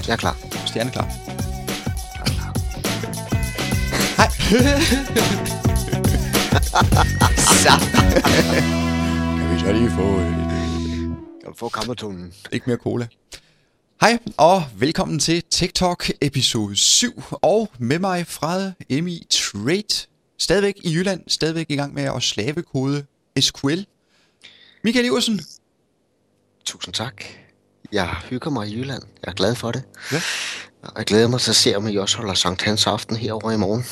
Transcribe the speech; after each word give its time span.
Godt. 0.00 0.08
Jeg 0.08 0.12
er 0.12 0.16
klar. 0.16 0.36
Stjerne 0.66 0.90
klar. 0.90 1.04
Hej. 4.16 4.28
Så. 7.36 7.70
Kan 9.38 9.54
vi 9.54 9.60
så 9.60 9.72
lige 9.72 9.90
få 9.90 10.18
Kan 11.44 11.54
få 11.56 11.68
kammertonen? 11.68 12.32
ikke 12.52 12.64
mere 12.66 12.76
cola? 12.76 13.08
Hej, 14.00 14.18
og 14.36 14.62
velkommen 14.78 15.18
til 15.18 15.42
TikTok 15.42 16.10
episode 16.20 16.76
7. 16.76 17.22
Og 17.32 17.68
med 17.78 17.98
mig 17.98 18.26
fra 18.26 18.72
MI 18.90 19.26
Trade. 19.30 20.08
Stadigvæk 20.38 20.74
i 20.84 20.94
Jylland. 20.94 21.22
Stadigvæk 21.28 21.66
i 21.68 21.76
gang 21.76 21.94
med 21.94 22.02
at 22.02 22.22
slavekode 22.22 23.06
SQL. 23.40 23.80
Michael 24.84 25.06
Iversen. 25.06 25.40
Tusind 26.64 26.94
tak. 26.94 27.24
Jeg 27.92 28.08
hygger 28.30 28.50
mig 28.50 28.68
i 28.68 28.78
Jylland. 28.78 29.02
Jeg 29.22 29.30
er 29.30 29.34
glad 29.34 29.54
for 29.54 29.72
det. 29.72 29.82
Ja. 30.12 30.20
Og 30.82 30.92
jeg 30.96 31.06
glæder 31.06 31.28
mig 31.28 31.40
til 31.40 31.50
at 31.50 31.56
se, 31.56 31.76
om 31.76 31.88
I 31.88 31.96
også 31.96 32.16
holder 32.16 32.34
Sankt 32.34 32.62
Hans 32.62 32.86
aften 32.86 33.16
herovre 33.16 33.54
i 33.54 33.56
morgen. 33.56 33.82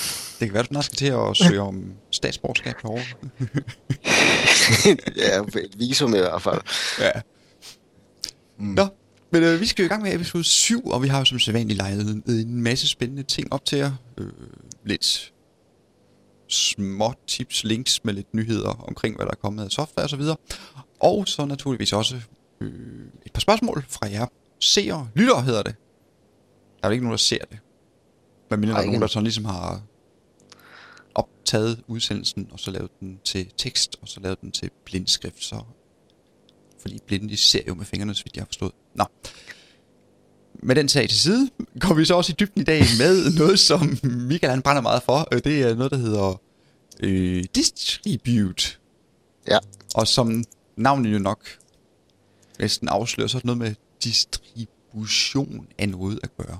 Det 0.41 0.48
kan 0.48 0.55
være, 0.55 0.62
du 0.62 0.66
snart 0.66 0.84
skal 0.84 0.97
til 0.97 1.07
at 1.07 1.37
søge 1.48 1.61
om 1.61 1.93
statsborgerskab 2.11 2.74
herovre. 2.83 3.05
ja, 5.16 5.61
et 5.61 5.79
visum 5.79 6.15
i 6.15 6.19
hvert 6.19 6.43
fald. 6.43 6.61
Ja. 7.01 7.11
Mm. 8.59 8.66
Nå, 8.66 8.87
men 9.33 9.43
øh, 9.43 9.61
vi 9.61 9.66
skal 9.66 9.83
jo 9.83 9.87
i 9.87 9.88
gang 9.88 10.02
med 10.02 10.15
episode 10.15 10.45
7, 10.45 10.87
og 10.87 11.02
vi 11.02 11.09
har 11.09 11.19
jo 11.19 11.24
som 11.24 11.38
sædvanligt 11.38 11.79
lejet 11.79 12.23
en 12.29 12.62
masse 12.62 12.88
spændende 12.88 13.23
ting 13.23 13.52
op 13.52 13.65
til 13.65 13.79
jer. 13.79 13.93
Øh, 14.19 14.27
lidt 14.85 15.33
små 16.49 17.15
tips, 17.27 17.65
links 17.65 18.05
med 18.05 18.15
lidt 18.15 18.35
nyheder 18.35 18.85
omkring, 18.88 19.16
hvad 19.16 19.27
der 19.27 19.33
er 19.33 19.37
kommet 19.43 19.65
af 19.65 19.71
software 19.71 20.05
og 20.05 20.10
så 20.10 20.16
videre. 20.16 20.37
Og 21.01 21.29
så 21.29 21.45
naturligvis 21.45 21.93
også 21.93 22.16
øh, 22.61 23.07
et 23.27 23.33
par 23.33 23.41
spørgsmål 23.41 23.85
fra 23.89 24.11
jer 24.11 24.27
seere, 24.61 25.09
lyttere 25.15 25.43
hedder 25.43 25.62
det. 25.62 25.75
Der 26.80 26.85
er 26.85 26.89
jo 26.89 26.93
ikke 26.93 27.05
nogen, 27.05 27.12
der 27.12 27.16
ser 27.16 27.45
det. 27.51 27.59
Men 28.51 28.61
mindre 28.61 28.75
der 28.75 28.80
er 28.80 28.87
nogen, 28.87 29.01
der 29.01 29.07
sådan 29.07 29.25
ligesom 29.25 29.45
har 29.45 29.83
optaget 31.15 31.82
udsendelsen, 31.87 32.49
og 32.51 32.60
så 32.60 32.71
lavet 32.71 32.91
den 33.01 33.19
til 33.24 33.52
tekst, 33.57 33.97
og 34.02 34.09
så 34.09 34.21
lavet 34.21 34.41
den 34.41 34.52
til 34.52 34.71
blindskrift, 34.85 35.45
så 35.45 35.63
fordi 36.80 36.99
blinde 37.07 37.29
de 37.29 37.37
ser 37.37 37.60
jo 37.69 37.74
med 37.74 37.85
fingrene, 37.85 38.15
så 38.15 38.24
vidt 38.24 38.37
jeg 38.37 38.43
har 38.43 38.47
forstået. 38.47 38.73
Nå. 38.95 39.04
Med 40.63 40.75
den 40.77 40.88
sag 40.88 41.09
til 41.09 41.19
side, 41.19 41.51
går 41.80 41.95
vi 41.95 42.04
så 42.04 42.15
også 42.15 42.32
i 42.32 42.37
dybden 42.41 42.63
i 42.63 42.65
dag 42.65 42.80
med 42.99 43.38
noget, 43.38 43.59
som 43.59 43.99
Michael 44.02 44.51
han 44.51 44.63
brænder 44.63 44.82
meget 44.82 45.02
for. 45.02 45.29
Øh, 45.32 45.41
Det 45.45 45.63
er 45.63 45.75
noget, 45.75 45.93
der 45.93 45.99
hedder 45.99 46.41
øh, 47.02 47.45
Distribute. 47.54 48.79
Ja. 49.49 49.59
Og 49.95 50.09
som 50.09 50.45
navnet 50.77 51.13
jo 51.13 51.19
nok 51.19 51.49
næsten 52.60 52.88
afslører, 52.88 53.28
så 53.28 53.37
er 53.37 53.40
det 53.40 53.46
noget 53.46 53.59
med 53.59 53.74
distribution 54.04 55.66
af 55.78 55.88
noget 55.88 56.20
at 56.23 56.37
gøre. 56.37 56.59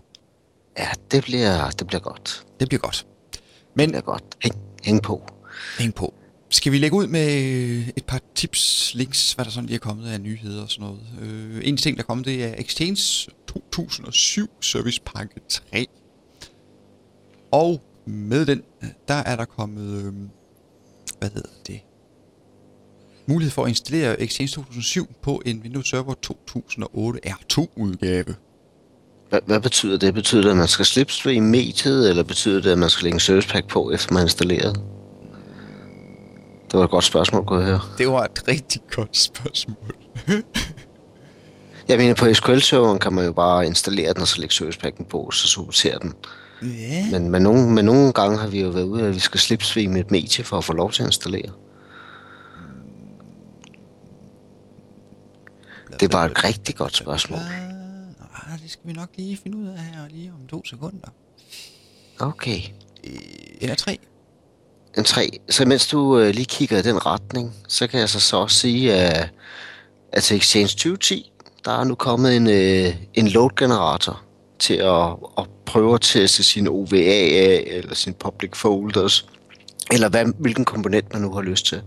Ja, 0.79 0.89
det 1.11 1.25
bliver, 1.25 1.71
det 1.71 1.87
bliver 1.87 2.01
godt. 2.01 2.47
Det 2.61 2.69
bliver 2.69 2.81
godt. 2.81 3.07
Det 3.33 3.41
Men 3.75 3.91
bliver 3.91 4.03
godt. 4.03 4.25
Hæng, 4.43 4.55
hæng 4.83 5.03
på. 5.03 5.27
hæng 5.79 5.95
på. 5.95 6.15
Skal 6.51 6.73
vi 6.73 6.79
lægge 6.79 6.97
ud 6.97 7.07
med 7.07 7.29
et 7.97 8.05
par 8.07 8.21
tips, 8.35 8.93
links, 8.95 9.33
hvad 9.33 9.45
der 9.45 9.51
sådan 9.51 9.67
lige 9.67 9.75
er 9.75 9.81
kommet 9.81 10.09
af 10.11 10.21
nyheder 10.21 10.63
og 10.63 10.71
sådan 10.71 10.87
noget. 10.87 11.01
Øh, 11.21 11.61
en 11.69 11.77
ting, 11.77 11.97
der 11.97 12.03
er 12.03 12.07
kommet, 12.07 12.27
det 12.27 12.45
er 12.45 12.55
Exchange 12.59 13.31
2007 13.49 14.51
Service 14.61 15.01
Pakke 15.07 15.41
3. 15.49 15.87
Og 17.53 17.83
med 18.07 18.47
den, 18.47 18.63
der 19.09 19.15
er 19.15 19.37
der 19.37 19.45
kommet, 19.45 20.05
øh, 20.05 20.13
hvad 21.19 21.31
hedder 21.31 21.49
det? 21.67 21.81
Mulighed 23.29 23.51
for 23.51 23.63
at 23.63 23.69
installere 23.69 24.23
Exchange 24.23 24.49
2007 24.49 25.15
på 25.23 25.43
en 25.47 25.61
Windows 25.63 25.89
Server 25.89 26.15
2008 26.15 27.21
R2 27.27 27.67
udgave. 27.77 28.35
Hvad, 29.31 29.41
hvad 29.47 29.61
betyder 29.61 29.99
det? 29.99 30.15
Betyder 30.15 30.43
det, 30.43 30.51
at 30.51 30.57
man 30.57 30.69
skal 30.69 30.85
slipstream 30.85 31.43
mediet, 31.43 32.11
eller 32.11 32.23
betyder 32.23 32.61
det, 32.61 32.71
at 32.71 32.79
man 32.79 32.91
skal 32.91 33.05
lægge 33.05 33.17
en 33.17 33.21
service 33.21 33.49
pack 33.49 33.69
på, 33.69 33.91
efter 33.91 34.13
man 34.13 34.19
har 34.21 34.27
installeret? 34.27 34.81
Det 36.71 36.79
var 36.79 36.85
et 36.85 36.91
godt 36.91 37.05
spørgsmål, 37.05 37.47
jeg 37.51 37.67
høre. 37.67 37.81
Det 37.99 38.09
var 38.09 38.25
et 38.25 38.49
rigtig 38.49 38.83
godt 38.91 39.17
spørgsmål. 39.17 39.95
Jeg 41.89 41.99
mener, 41.99 42.15
på 42.15 42.35
SQL-serveren 42.35 42.99
kan 42.99 43.13
man 43.13 43.25
jo 43.25 43.33
bare 43.33 43.67
installere 43.67 44.13
den, 44.13 44.23
og 44.23 44.29
så 44.29 44.41
lægge 44.41 44.55
service 44.55 44.79
packen 44.79 45.05
på, 45.05 45.19
og 45.19 45.35
så 45.35 45.49
supportere 45.49 45.99
den. 46.03 46.15
Ja. 46.63 47.11
Men, 47.11 47.31
men, 47.31 47.43
nogle, 47.43 47.71
men 47.71 47.85
nogle 47.85 48.13
gange 48.13 48.39
har 48.39 48.49
vi 48.49 48.61
jo 48.61 48.69
været 48.69 48.85
ude, 48.85 49.03
at 49.03 49.15
vi 49.15 49.19
skal 49.19 49.41
slipstreame 49.41 50.01
et 50.01 50.11
medie 50.11 50.45
for 50.45 50.59
at 50.59 50.65
få 50.65 50.73
lov 50.73 50.93
til 50.93 51.03
at 51.03 51.09
installere. 51.09 51.51
Det 56.01 56.13
var 56.13 56.25
et 56.25 56.45
rigtig 56.45 56.75
godt 56.77 56.97
spørgsmål. 56.97 57.39
Ah, 57.39 58.59
det 58.63 58.71
skal 58.71 58.83
vi 58.85 58.93
nok 58.93 59.09
lige 59.17 59.37
finde 59.43 59.57
ud 59.57 59.67
af 59.67 59.79
her 59.79 60.09
lige 60.09 60.33
om 60.33 60.47
to 60.47 60.65
sekunder. 60.65 61.09
Okay. 62.19 62.61
Eller 63.61 63.75
tre. 63.75 63.99
En 64.99 65.05
3. 65.05 65.31
Så 65.49 65.65
mens 65.65 65.87
du 65.89 66.19
øh, 66.19 66.35
lige 66.35 66.45
kigger 66.45 66.79
i 66.79 66.83
den 66.83 67.07
retning, 67.07 67.55
så 67.69 67.87
kan 67.87 68.01
jeg 68.01 68.09
så, 68.09 68.21
så 68.21 68.37
også 68.37 68.57
sige, 68.57 68.95
at, 68.95 69.31
at 70.13 70.23
til 70.23 70.37
Exchange 70.37 70.69
2010, 70.69 71.33
der 71.65 71.73
er 71.73 71.85
nu 71.85 71.95
kommet 71.95 72.37
en, 72.37 72.47
øh, 72.47 72.95
en 73.15 73.29
load-generator 73.29 74.23
til 74.59 74.75
at, 74.75 75.11
at 75.39 75.47
prøve 75.67 75.95
at 75.95 76.01
teste 76.01 76.43
sin 76.43 76.69
OVA 76.69 77.57
eller 77.67 77.95
sin 77.95 78.15
public 78.15 78.51
folders, 78.57 79.29
eller 79.93 80.09
hvad, 80.09 80.25
hvilken 80.39 80.65
komponent 80.65 81.13
man 81.13 81.23
nu 81.23 81.33
har 81.33 81.41
lyst 81.41 81.67
til. 81.67 81.83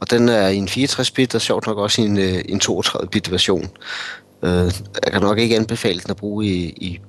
Og 0.00 0.10
den 0.10 0.28
er 0.28 0.48
i 0.48 0.56
en 0.56 0.68
64-bit, 0.68 1.34
og 1.34 1.40
sjovt 1.40 1.66
nok 1.66 1.78
også 1.78 2.02
i 2.02 2.04
en, 2.04 2.18
øh, 2.18 2.42
en 2.48 2.60
32-bit 2.64 3.30
version. 3.30 3.70
Øh, 4.42 4.72
jeg 5.04 5.12
kan 5.12 5.20
nok 5.20 5.38
ikke 5.38 5.56
anbefale 5.56 6.00
den 6.00 6.10
at 6.10 6.16
bruge 6.16 6.46
i, 6.46 6.68
i, 6.68 7.00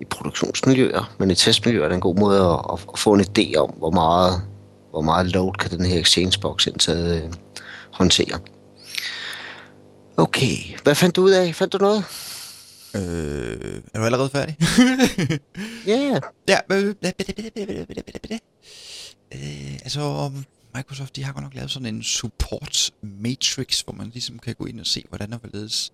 i 0.00 0.04
produktionsmiljøer, 0.10 1.14
men 1.18 1.30
i 1.30 1.34
testmiljøer 1.34 1.84
er 1.84 1.88
det 1.88 1.94
en 1.94 2.00
god 2.00 2.16
måde 2.16 2.40
at, 2.40 2.60
at, 2.72 2.86
at 2.92 2.98
få 2.98 3.14
en 3.14 3.20
idé 3.20 3.56
om, 3.56 3.70
hvor 3.70 3.90
meget, 3.90 4.42
hvor 4.90 5.00
meget 5.00 5.26
load 5.26 5.52
kan 5.52 5.70
den 5.70 5.86
her 5.86 6.00
Exchange-box 6.00 6.66
indtaget 6.66 7.22
øh, 7.24 7.32
håndtere. 7.92 8.38
Okay, 10.16 10.56
hvad 10.82 10.94
fandt 10.94 11.16
du 11.16 11.22
ud 11.22 11.30
af? 11.30 11.54
Fandt 11.54 11.72
du 11.72 11.78
noget? 11.78 12.04
Øh, 12.96 13.80
er 13.94 13.98
du 13.98 14.04
allerede 14.04 14.30
færdig? 14.30 14.56
Ja, 15.86 15.98
yeah. 15.98 16.20
ja. 16.48 16.58
Øh, 16.72 16.94
øh, 19.34 19.74
altså, 19.74 20.30
Microsoft, 20.74 21.16
de 21.16 21.24
har 21.24 21.32
godt 21.32 21.42
nok 21.42 21.54
lavet 21.54 21.70
sådan 21.70 21.94
en 21.94 22.02
support 22.02 22.90
matrix, 23.02 23.80
hvor 23.80 23.92
man 23.92 24.10
ligesom 24.12 24.38
kan 24.38 24.54
gå 24.54 24.66
ind 24.66 24.80
og 24.80 24.86
se, 24.86 25.04
hvordan 25.08 25.30
der 25.30 25.38
hvorledes. 25.38 25.92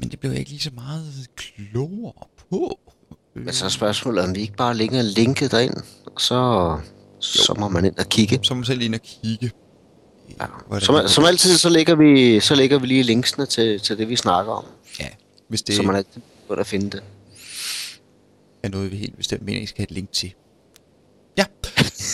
Men 0.00 0.10
det 0.10 0.20
blev 0.20 0.30
jeg 0.30 0.38
ikke 0.38 0.50
lige 0.50 0.60
så 0.60 0.70
meget 0.74 1.26
klogere 1.36 2.26
på. 2.50 2.80
men 3.34 3.52
så 3.52 3.64
er 3.64 3.68
spørgsmålet, 3.68 4.24
om 4.24 4.34
vi 4.34 4.40
ikke 4.40 4.56
bare 4.56 4.76
længere 4.76 5.02
linket 5.02 5.50
derind, 5.50 5.74
og 6.06 6.20
så, 6.20 6.78
så 7.20 7.54
må 7.58 7.68
man 7.68 7.84
ind 7.84 7.98
og 7.98 8.08
kigge. 8.08 8.38
Så 8.42 8.54
må 8.54 8.58
man 8.58 8.64
selv 8.64 8.82
ind 8.82 8.94
og 8.94 9.00
kigge. 9.02 9.50
Ja. 10.40 10.46
hvordan 10.66 10.86
Som, 10.86 11.08
som 11.08 11.24
altid, 11.24 11.56
så 11.58 11.68
lægger 11.68 11.94
vi, 11.94 12.40
så 12.40 12.54
lægger 12.54 12.78
vi 12.78 12.86
lige 12.86 13.02
linksene 13.02 13.46
til, 13.46 13.80
til 13.80 13.98
det, 13.98 14.08
vi 14.08 14.16
snakker 14.16 14.52
om. 14.52 14.64
Ja, 15.00 15.08
hvis 15.48 15.62
det. 15.62 15.76
Så 15.76 15.82
man 15.82 15.96
altid 15.96 16.20
må 16.48 16.54
der 16.54 16.64
finde 16.64 16.90
det. 16.90 17.02
er 18.62 18.68
noget, 18.68 18.92
vi 18.92 18.96
helt 18.96 19.16
bestemt 19.16 19.42
mener, 19.42 19.60
I 19.60 19.66
skal 19.66 19.78
have 19.78 19.84
et 19.84 19.90
link 19.90 20.12
til. 20.12 20.34
Ja, 21.38 21.44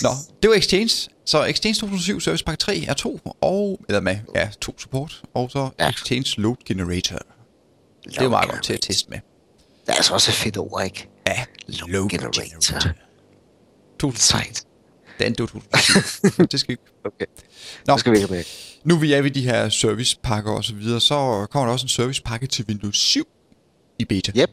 nå, 0.02 0.08
det 0.42 0.50
var 0.50 0.56
Exchange. 0.56 1.08
Så 1.24 1.44
Exchange 1.44 1.74
2007 1.74 2.20
Service 2.20 2.44
Pack 2.44 2.58
3 2.58 2.84
er 2.88 2.94
2, 2.94 3.20
og, 3.40 3.80
eller 3.88 4.00
med, 4.00 4.18
ja, 4.34 4.48
2 4.60 4.78
support, 4.78 5.22
og 5.34 5.50
så 5.50 5.70
Ja. 5.78 5.88
Exchange 5.88 6.34
Load 6.40 6.56
Generator. 6.66 7.18
Det 8.04 8.18
er 8.18 8.28
meget 8.28 8.50
godt 8.50 8.62
til 8.64 8.72
at 8.72 8.80
teste 8.80 9.10
med. 9.10 9.18
Det 9.86 9.92
er 9.92 9.94
altså 9.94 10.14
også 10.14 10.30
et 10.30 10.34
fedt 10.34 10.56
ord, 10.58 10.84
ikke? 10.84 11.08
Ja, 11.26 11.44
Load 11.66 12.08
Generator. 12.08 12.42
Generator. 12.42 12.90
2000. 13.98 14.20
Sejt. 14.20 14.64
Det 15.18 15.26
er 15.26 15.32
2007. 15.34 16.44
det 16.52 16.60
skal 16.60 16.72
ikke. 16.72 16.82
Okay. 17.04 17.26
Nå, 17.86 17.96
Så 17.96 18.00
skal 18.00 18.12
vi 18.12 18.18
ikke 18.18 18.44
nu 18.84 18.96
vi 18.96 19.12
er 19.12 19.22
ved 19.22 19.30
de 19.30 19.42
her 19.42 19.68
servicepakker 19.68 20.52
og 20.52 20.64
så 20.64 20.74
videre, 20.74 21.00
så 21.00 21.46
kommer 21.50 21.66
der 21.66 21.72
også 21.72 21.84
en 21.84 21.88
servicepakke 21.88 22.46
til 22.46 22.64
Windows 22.68 22.96
7 22.98 23.24
i 23.98 24.04
beta. 24.04 24.32
Yep, 24.36 24.50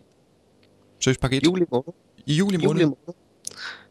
Servicepakke 1.02 1.38
1 1.38 1.44
juli 1.46 1.66
måned. 1.72 1.94
i 2.26 2.34
juli 2.34 2.58
måned. 2.58 2.82
Juli 2.82 2.86
måned. 2.86 3.16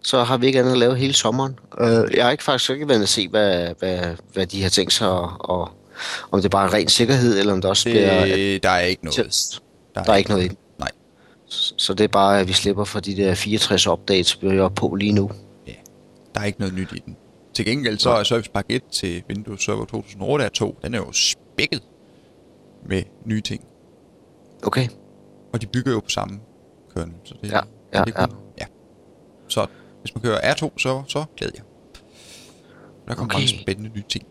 Så 0.02 0.22
har 0.24 0.36
vi 0.36 0.46
ikke 0.46 0.58
andet 0.58 0.72
at 0.72 0.78
lave 0.78 0.96
hele 0.96 1.12
sommeren. 1.14 1.58
Uh, 1.80 1.86
jeg 2.16 2.24
har 2.24 2.30
ikke 2.30 2.44
faktisk 2.44 2.70
ikke 2.70 2.88
været 2.88 3.02
at 3.02 3.08
se, 3.08 3.28
hvad, 3.28 3.74
hvad, 3.78 4.16
hvad 4.32 4.46
de 4.46 4.62
har 4.62 4.70
tænkt 4.70 4.92
sig, 4.92 5.08
og, 5.10 5.32
og 5.40 5.70
om 6.30 6.42
det 6.42 6.50
bare 6.50 6.66
er 6.68 6.74
ren 6.74 6.88
sikkerhed, 6.88 7.38
eller 7.38 7.52
om 7.52 7.60
det 7.60 7.70
også 7.70 7.90
bliver... 7.90 8.24
Det, 8.24 8.62
der 8.62 8.70
er 8.70 8.80
ikke 8.80 9.04
noget. 9.04 9.26
test. 9.26 9.62
Der 9.94 10.12
er 10.12 10.16
ikke 10.16 10.30
noget 10.30 10.52
i. 10.52 10.56
Nej. 10.78 10.88
Så 11.46 11.74
så 11.76 11.94
det 11.94 12.04
er 12.04 12.08
bare, 12.08 12.40
at 12.40 12.48
vi 12.48 12.52
slipper 12.52 12.84
for 12.84 13.00
de 13.00 13.16
der 13.16 13.34
64 13.34 13.86
updates, 13.86 14.42
vi 14.42 14.48
er 14.48 14.68
på 14.68 14.94
lige 14.94 15.12
nu. 15.12 15.30
Ja, 15.66 15.72
der 16.34 16.40
er 16.40 16.44
ikke 16.44 16.60
noget 16.60 16.74
nyt 16.74 16.92
i 16.92 16.98
den. 17.06 17.16
Til 17.54 17.64
gengæld 17.64 17.98
så 17.98 18.10
er 18.10 18.22
Service 18.22 18.50
Pack 18.50 18.66
1 18.68 18.82
til 18.92 19.22
Windows 19.28 19.64
Server 19.64 19.84
2008 19.84 20.50
R2, 20.62 20.74
den 20.82 20.94
er 20.94 20.98
jo 20.98 21.12
spækket 21.12 21.82
med 22.88 23.02
nye 23.26 23.40
ting. 23.40 23.64
Okay. 24.62 24.88
Og 25.52 25.60
de 25.62 25.66
bygger 25.66 25.92
jo 25.92 26.00
på 26.00 26.08
samme 26.10 26.40
kernel. 26.94 27.14
Så 27.24 27.34
det, 27.42 27.50
Ja, 27.52 27.60
ja, 27.94 28.04
det 28.04 28.14
er 28.16 28.26
kun- 28.26 28.36
ja. 28.60 28.64
Så 29.48 29.66
hvis 30.00 30.14
man 30.14 30.22
kører 30.22 30.54
R2, 30.54 30.70
så, 30.78 31.02
så 31.08 31.24
glæder 31.36 31.52
jeg. 31.56 31.64
Der 33.08 33.14
kommer 33.14 33.34
Okay. 33.34 33.44
mange 33.44 33.60
spændende 33.62 33.90
nye 33.94 34.04
ting. 34.08 34.24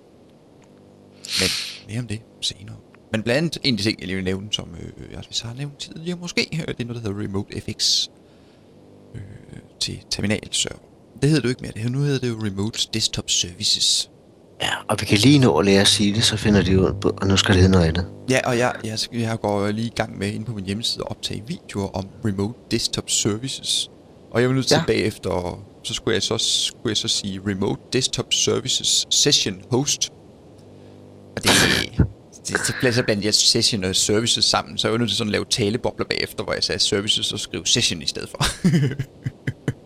Men 1.40 1.50
mere 1.88 2.00
om 2.00 2.08
det 2.08 2.22
senere. 2.42 2.76
Men 3.12 3.24
blandt 3.24 3.38
andet 3.38 3.58
en 3.64 3.74
af 3.74 3.78
de 3.78 3.84
ting, 3.84 4.00
jeg 4.00 4.08
lige 4.08 4.16
vil 4.16 4.26
nævne, 4.26 4.48
som 4.52 4.76
øh, 4.82 5.12
jeg 5.12 5.18
også 5.30 5.48
har 5.48 5.54
nævnt 5.54 5.78
tidligere 5.80 6.18
måske, 6.18 6.50
øh, 6.54 6.68
det 6.68 6.80
er 6.80 6.86
noget, 6.86 7.04
der 7.04 7.10
hedder 7.10 7.24
Remote 7.24 7.62
FX 7.62 8.08
øh, 9.16 9.22
til 9.80 10.00
terminalserver. 10.10 10.80
Det 11.22 11.30
hedder 11.30 11.42
det 11.42 11.44
jo 11.44 11.50
ikke 11.50 11.62
mere. 11.62 11.72
Det 11.72 11.82
her, 11.82 11.90
nu 11.90 12.00
hedder 12.00 12.20
det 12.20 12.30
jo 12.30 12.36
Remote 12.46 12.80
Desktop 12.94 13.30
Services. 13.30 14.10
Ja, 14.62 14.70
og 14.88 14.98
vi 15.00 15.06
kan 15.06 15.18
lige 15.18 15.40
nå 15.40 15.58
at 15.58 15.66
lære 15.66 15.82
at 15.82 15.88
sige 15.88 16.14
det, 16.16 16.24
så 16.24 16.38
finder 16.38 16.62
de 16.64 16.80
ud 16.80 17.14
og 17.22 17.28
nu 17.28 17.38
skal 17.38 17.54
det 17.54 17.62
hedde 17.62 17.72
noget 17.72 17.86
andet. 17.86 18.08
Ja, 18.30 18.40
og 18.46 18.58
jeg, 18.58 18.76
jeg, 18.84 18.98
jeg 19.14 19.40
går 19.40 19.72
lige 19.72 19.88
i 19.88 19.94
gang 19.96 20.18
med 20.18 20.32
inde 20.34 20.46
på 20.46 20.54
min 20.54 20.66
hjemmeside 20.66 21.04
at 21.06 21.12
optage 21.12 21.44
videoer 21.48 21.88
om 21.88 22.08
Remote 22.26 22.60
Desktop 22.72 23.10
Services. 23.10 23.92
Og 24.32 24.42
jeg 24.42 24.50
var 24.50 24.56
nødt 24.56 24.68
til 24.68 24.76
Ja. 24.76 24.80
ja. 24.80 24.86
bagefter, 24.86 25.64
så 25.84 25.94
skulle 25.94 26.14
jeg 26.16 26.24
så, 26.24 26.38
skulle 26.38 26.90
jeg 26.90 26.98
så 26.98 27.08
sige 27.08 27.42
Remote 27.48 27.82
Desktop 27.94 28.34
Services 28.34 29.06
Session 29.12 29.62
Host. 29.72 30.10
Og 31.38 31.44
det, 31.44 31.52
det, 32.48 32.58
det 32.68 32.76
bliver 32.80 32.92
så 32.92 33.04
blandt 33.04 33.26
jeg 33.26 33.34
session 33.34 33.84
og 33.84 33.96
services 33.96 34.46
sammen, 34.46 34.78
så 34.78 34.88
jeg 34.88 34.92
var 34.92 34.98
nødt 34.98 35.10
til 35.10 35.18
sådan 35.18 35.30
at 35.30 35.32
lave 35.32 35.46
talebobler 35.46 36.06
bagefter, 36.06 36.44
hvor 36.44 36.54
jeg 36.54 36.64
sagde 36.64 36.80
services 36.80 37.34
og 37.34 37.40
skrev 37.40 37.66
session 37.66 38.02
i 38.02 38.06
stedet 38.06 38.30
for. 38.30 38.40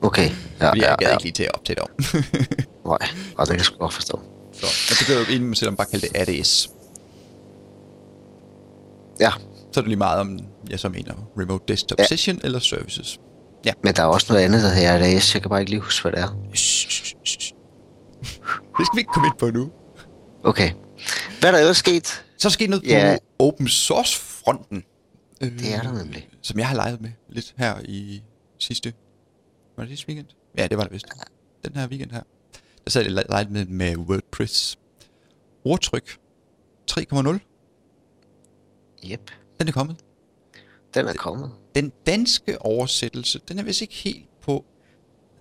Okay, 0.02 0.30
ja, 0.62 0.70
Fordi 0.70 0.82
ja, 0.82 0.90
jeg 0.90 0.98
gad 1.00 1.08
ja. 1.08 1.14
ikke 1.14 1.24
lige 1.24 1.34
til 1.34 1.44
at 1.44 1.52
optage 1.56 1.76
det 1.76 1.84
om. 1.84 1.90
Nej, 2.90 3.10
og 3.38 3.46
det 3.46 3.48
kan 3.48 3.58
jeg 3.58 3.66
sgu 3.66 3.78
godt 3.78 3.94
forstå. 3.94 4.20
så, 4.54 4.66
og 4.66 4.96
så 4.96 5.06
kan 5.06 5.16
jeg 5.16 5.30
jo 5.30 5.34
inden 5.34 5.48
mig 5.48 5.58
selv 5.58 5.70
om 5.70 5.76
bare 5.76 5.88
kalde 5.92 6.08
det 6.08 6.30
ADS. 6.40 6.70
Ja, 9.20 9.32
Så 9.72 9.80
er 9.80 9.82
det 9.82 9.88
lige 9.88 9.98
meget 9.98 10.20
om, 10.20 10.40
jeg 10.70 10.80
så 10.80 10.90
mener 10.90 11.14
Remote 11.40 11.64
Desktop 11.68 12.00
Ja. 12.00 12.04
ja. 12.04 12.08
Session 12.08 12.40
eller 12.44 12.60
Services. 12.60 13.20
Ja. 13.66 13.74
men 13.84 13.94
der 13.94 14.02
er 14.04 14.08
også 14.08 14.34
noget 14.34 14.46
andet, 14.46 14.64
der 14.64 14.70
hedder 14.70 15.18
RDS. 15.18 15.34
Jeg 15.34 15.42
kan 15.42 15.50
bare 15.50 15.60
ikke 15.60 15.70
lige 15.72 15.80
huske, 15.82 16.02
hvad 16.02 16.12
det 16.12 16.20
er. 16.20 16.28
Det 18.78 18.86
skal 18.86 18.96
vi 18.96 19.00
ikke 19.00 19.12
komme 19.14 19.28
ind 19.28 19.38
på 19.40 19.52
nu. 19.52 19.72
Okay. 20.44 20.72
Hvad 21.40 21.50
er 21.50 21.52
der 21.52 21.60
ellers 21.60 21.78
sket? 21.78 22.26
Så 22.38 22.48
er 22.48 22.50
sket 22.50 22.70
noget 22.70 22.84
Ja. 22.84 23.18
på 23.40 23.46
open 23.46 23.68
source 23.68 24.20
fronten. 24.20 24.84
Øh, 25.42 25.60
Det 25.60 25.74
er 25.76 25.82
der 25.82 25.92
nemlig. 25.94 26.30
Som 26.42 26.60
jeg 26.60 26.68
har 26.68 26.76
leget 26.76 27.02
med 27.02 27.10
lidt 27.30 27.54
her 27.58 27.76
i 27.86 28.24
sidste... 28.60 28.94
Var 29.78 29.84
det 29.84 29.90
sidste 29.90 30.08
weekend? 30.08 30.28
Ja, 30.58 30.68
det 30.68 30.78
var 30.78 30.84
det 30.84 30.94
vist. 30.94 31.06
Den 31.66 31.76
her 31.76 31.88
weekend 31.88 32.12
her. 32.12 32.22
Der 32.86 32.92
sad 32.92 33.02
jeg 33.04 33.12
leget 33.30 33.52
med, 33.52 33.66
med 33.66 33.98
WordPress. 33.98 34.78
Ordtryk 35.66 36.18
3.0. 36.92 37.00
Yep, 39.12 39.32
Den 39.60 39.68
er 39.68 39.72
kommet. 39.72 39.96
den 40.94 41.08
er 41.08 41.14
kommet. 41.14 41.52
Den 41.76 41.92
danske 42.06 42.62
oversættelse, 42.62 43.40
den 43.48 43.60
er 43.60 43.64
vist 43.64 43.82
ikke 43.82 43.94
helt 43.94 44.26
på... 44.42 44.66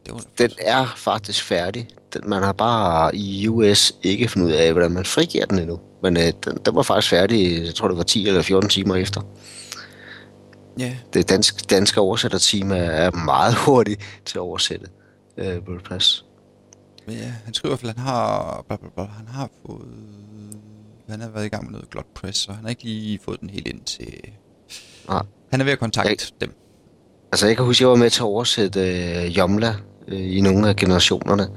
Det 0.07 0.15
var, 0.15 0.25
Den 0.39 0.51
er 0.59 0.87
faktisk 0.97 1.45
færdig. 1.45 1.89
Den, 2.13 2.23
man 2.27 2.43
har 2.43 2.53
bare 2.53 3.17
i 3.17 3.49
US 3.49 3.93
ikke 4.03 4.29
fundet 4.29 4.49
ud 4.49 4.53
af, 4.53 4.73
hvordan 4.73 4.91
man 4.91 5.05
frigiver 5.05 5.47
den 5.47 5.59
endnu. 5.59 5.81
Men 6.03 6.17
øh, 6.17 6.23
den, 6.45 6.59
den 6.67 6.75
var 6.75 6.83
faktisk 6.83 7.11
færdig, 7.11 7.65
jeg 7.67 7.75
tror 7.75 7.89
det 7.89 7.97
var 7.97 8.03
10 8.03 8.27
eller 8.29 8.43
14 8.43 8.69
timer 8.71 8.95
efter. 8.95 9.21
ja, 10.79 10.97
Det 11.15 11.29
danske, 11.29 11.63
danske 11.71 12.01
oversætterteam 12.01 12.71
er, 12.71 12.77
er 12.77 13.11
meget 13.11 13.55
hurtigt 13.55 14.01
til 14.25 14.39
at 14.39 14.43
oversætte 14.43 14.87
øh, 15.37 15.59
WordPress. 15.69 16.25
Men 17.07 17.17
ja, 17.17 17.33
han 17.45 17.55
skriver 17.55 17.75
i 17.75 17.79
hvert 17.81 17.81
fald, 17.81 17.91
at 17.91 17.97
han 17.97 18.07
har, 18.07 18.65
han 19.19 19.27
har 19.29 19.51
fået... 19.67 19.89
Han 21.09 21.21
har 21.21 21.29
været 21.29 21.47
i 21.47 21.49
gang 21.49 21.65
med 21.65 21.73
noget 21.73 21.91
GlotPress, 21.91 22.49
og 22.49 22.55
han 22.55 22.65
har 22.65 22.71
ikke 22.71 22.85
lige 22.85 23.19
fået 23.19 23.41
den 23.41 23.51
helt 23.51 23.67
ind 23.69 23.81
til... 23.81 24.33
Nej. 25.09 25.23
Han 25.51 25.61
er 25.61 25.65
ved 25.65 25.73
at 25.73 25.79
kontakte 25.79 26.33
dem. 26.41 26.55
Altså 27.33 27.47
jeg 27.47 27.57
kan 27.57 27.65
huske, 27.65 27.83
jeg 27.83 27.91
var 27.91 27.97
med 27.97 28.11
til 28.11 28.21
at 28.21 28.25
oversætte 28.25 28.81
øh, 28.81 29.39
Jomla 29.39 29.75
øh, 30.09 30.37
i 30.37 30.41
nogle 30.41 30.69
af 30.69 30.77
generationerne. 30.77 31.49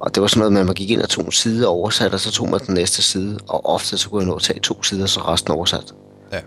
Og 0.00 0.14
det 0.14 0.20
var 0.20 0.26
sådan 0.26 0.38
noget 0.38 0.52
med, 0.52 0.60
at 0.60 0.66
man 0.66 0.74
gik 0.74 0.90
ind 0.90 1.02
og 1.02 1.08
tog 1.08 1.24
en 1.24 1.32
side 1.32 1.68
og 1.68 1.74
oversatte, 1.74 2.14
og 2.14 2.20
så 2.20 2.30
tog 2.32 2.48
man 2.48 2.60
den 2.66 2.74
næste 2.74 3.02
side. 3.02 3.38
Og 3.48 3.66
ofte 3.66 3.98
så 3.98 4.08
kunne 4.08 4.20
jeg 4.20 4.28
nå 4.28 4.34
at 4.34 4.42
tage 4.42 4.60
to 4.60 4.82
sider, 4.82 5.06
så 5.06 5.20
resten 5.20 5.52
oversat. 5.52 5.94
Ja. 6.32 6.40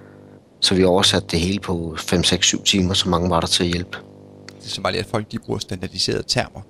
Så 0.61 0.75
vi 0.75 0.83
oversatte 0.83 1.27
det 1.27 1.39
hele 1.39 1.59
på 1.59 1.95
5, 1.97 2.23
6, 2.23 2.45
7 2.45 2.63
timer, 2.63 2.93
så 2.93 3.09
mange 3.09 3.29
var 3.29 3.39
der 3.39 3.47
til 3.47 3.63
at 3.63 3.69
hjælpe. 3.69 3.97
Det 4.59 4.65
er 4.65 4.69
så 4.69 4.81
bare 4.81 4.91
lige, 4.91 5.03
at 5.03 5.09
folk 5.09 5.31
de 5.31 5.39
bruger 5.39 5.59
standardiserede 5.59 6.23
termer. 6.23 6.61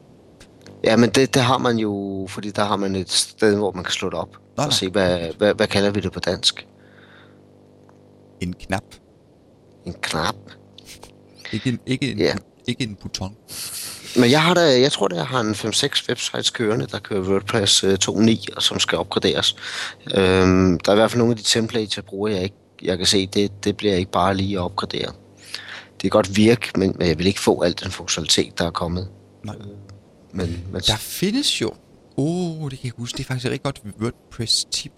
Ja, 0.84 0.96
men 0.96 1.10
det, 1.10 1.34
det 1.34 1.42
har 1.42 1.58
man 1.58 1.78
jo, 1.78 2.26
fordi 2.30 2.50
der 2.50 2.64
har 2.64 2.76
man 2.76 2.96
et 2.96 3.12
sted, 3.12 3.56
hvor 3.56 3.72
man 3.72 3.84
kan 3.84 3.92
slå 3.92 4.10
det 4.10 4.18
op. 4.18 4.38
Nå, 4.58 4.64
og 4.64 4.74
se, 4.74 4.90
hvad, 4.90 5.20
hvad, 5.38 5.54
hvad 5.54 5.68
kalder 5.68 5.92
vi 5.92 6.00
det 6.00 6.12
på 6.12 6.20
dansk? 6.20 6.68
En 8.42 8.54
knap. 8.54 8.84
En 9.90 9.96
knap. 10.02 10.36
Ikke 11.52 11.70
en, 11.70 11.80
ikke 11.86 12.12
en, 12.12 12.18
Ja. 12.18 12.34
ikke 12.68 12.84
en 12.84 12.96
button. 12.96 13.36
Men 14.16 14.32
jeg 14.32 14.44
har 14.44 14.54
da, 14.54 14.82
jeg 14.82 14.92
tror, 14.92 15.06
at 15.06 15.16
jeg 15.16 15.26
har 15.26 15.40
en 15.40 15.52
5-6 15.52 16.06
websites 16.10 16.50
kørende, 16.50 16.88
der 16.88 17.00
kører 17.00 17.22
WordPress 17.22 17.84
øh, 17.84 17.98
2.9, 18.04 18.46
og 18.56 18.64
som 18.64 18.80
skal 18.80 18.98
opgraderes. 18.98 19.56
Øhm, 20.16 20.80
der 20.80 20.92
er 20.92 20.96
i 20.96 21.00
hvert 21.00 21.12
fald 21.12 21.18
nogle 21.18 21.32
af 21.32 21.38
de 21.38 21.44
templates, 21.44 21.98
jeg 21.98 22.06
bruger, 22.06 22.30
jeg 22.30 22.44
ikke, 22.44 22.56
jeg 22.82 22.98
kan 22.98 23.08
se, 23.08 23.28
det, 23.28 23.64
det 23.64 23.78
bliver 23.78 23.96
ikke 23.96 24.12
bare 24.12 24.36
lige 24.36 24.56
at 24.58 24.62
opgradere. 24.62 25.12
Det 25.92 26.02
kan 26.02 26.10
godt 26.10 26.36
virke, 26.38 26.72
men, 26.76 26.96
men 27.00 27.08
jeg 27.08 27.18
vil 27.18 27.28
ikke 27.28 27.40
få 27.40 27.62
al 27.62 27.76
den 27.84 27.92
funktionalitet, 27.92 28.58
der 28.60 28.66
er 28.66 28.72
kommet. 28.72 29.08
Nej. 29.44 29.56
Men, 30.34 30.66
men 30.72 30.82
Der 30.82 30.96
findes 30.98 31.62
jo... 31.62 31.72
Oh, 32.18 32.72
det 32.72 32.80
kan 32.80 32.86
jeg 32.86 32.94
huske. 32.98 33.18
Det 33.18 33.24
er 33.24 33.28
faktisk 33.28 33.46
et 33.46 33.52
rigtig 33.52 33.64
godt 33.64 33.82
WordPress-tip. 34.02 34.92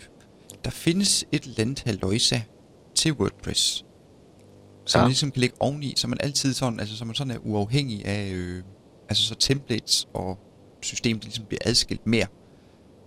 Der 0.65 0.71
findes 0.71 1.25
et 1.31 1.44
eller 1.44 1.59
andet 1.59 1.83
haløjsa 1.85 2.41
til 2.95 3.13
WordPress. 3.13 3.83
Som 4.86 5.00
Ja. 5.00 5.04
man 5.04 5.10
ligesom 5.10 5.31
kan 5.31 5.39
lægge 5.39 5.56
oveni, 5.60 5.94
så 5.98 6.07
man 6.07 6.18
altid 6.22 6.54
sådan, 6.54 6.80
altså 6.80 6.98
så 6.98 7.06
man 7.06 7.16
sådan 7.16 7.31
er 7.33 7.38
uafhængig 7.44 8.06
af, 8.06 8.31
øh, 8.33 8.63
altså 9.10 9.24
så 9.24 9.36
templates 9.36 10.07
og 10.13 10.39
systemet 10.81 11.24
ligesom 11.24 11.45
bliver 11.45 11.60
adskilt 11.66 12.07
mere. 12.07 12.25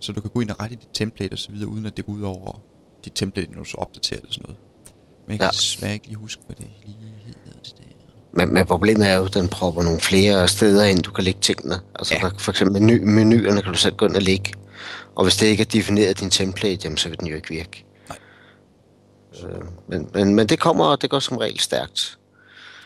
Så 0.00 0.12
du 0.12 0.20
kan 0.20 0.30
gå 0.34 0.40
ind 0.40 0.50
og 0.50 0.60
rette 0.60 0.76
dit 0.76 0.88
template 0.94 1.32
og 1.32 1.38
så 1.38 1.52
videre, 1.52 1.68
uden 1.68 1.86
at 1.86 1.96
det 1.96 2.06
går 2.06 2.12
ud 2.12 2.22
over 2.22 2.60
dit 3.04 3.12
template, 3.14 3.50
når 3.52 3.58
du 3.58 3.64
så 3.64 3.76
opdaterer 3.76 4.20
og 4.20 4.26
sådan 4.30 4.42
noget. 4.42 4.56
Men 5.26 5.32
jeg 5.32 5.38
kan 5.38 5.46
Ja. 5.46 5.50
desværre 5.50 5.92
ikke 5.94 6.06
lige 6.06 6.16
huske, 6.16 6.42
hvad 6.46 6.56
det 6.56 6.66
lige 6.86 6.96
hedder. 7.26 7.40
Det 7.62 7.74
der. 7.78 7.84
Men, 8.46 8.54
men 8.54 8.66
problemet 8.66 9.08
er 9.08 9.14
jo, 9.16 9.24
at 9.24 9.34
den 9.34 9.48
propper 9.48 9.82
nogle 9.82 10.00
flere 10.00 10.48
steder 10.48 10.84
ind, 10.84 11.02
du 11.02 11.10
kan 11.12 11.24
lægge 11.24 11.40
tingene. 11.40 11.74
Altså 11.94 12.14
Ja. 12.14 12.26
ja. 12.26 12.30
for 12.38 12.52
eksempel 12.52 12.82
menu, 12.82 13.06
menuerne 13.06 13.62
kan 13.62 13.72
du 13.72 13.78
selv 13.78 13.96
gå 13.96 14.06
ind 14.06 14.16
og 14.16 14.22
lægge. 14.22 14.52
Og 15.14 15.24
hvis 15.24 15.36
det 15.36 15.46
ikke 15.46 15.60
er 15.60 15.64
defineret 15.64 16.10
i 16.10 16.22
din 16.22 16.30
template, 16.30 16.80
jamen, 16.84 16.96
så 16.96 17.08
vil 17.08 17.20
den 17.20 17.28
jo 17.28 17.36
ikke 17.36 17.48
virke. 17.48 17.84
Øh, 19.42 19.60
men, 19.88 20.08
men, 20.14 20.34
men 20.34 20.46
det 20.46 20.60
kommer, 20.60 20.96
det 20.96 21.10
går 21.10 21.18
som 21.18 21.36
regel 21.36 21.60
stærkt. 21.60 22.18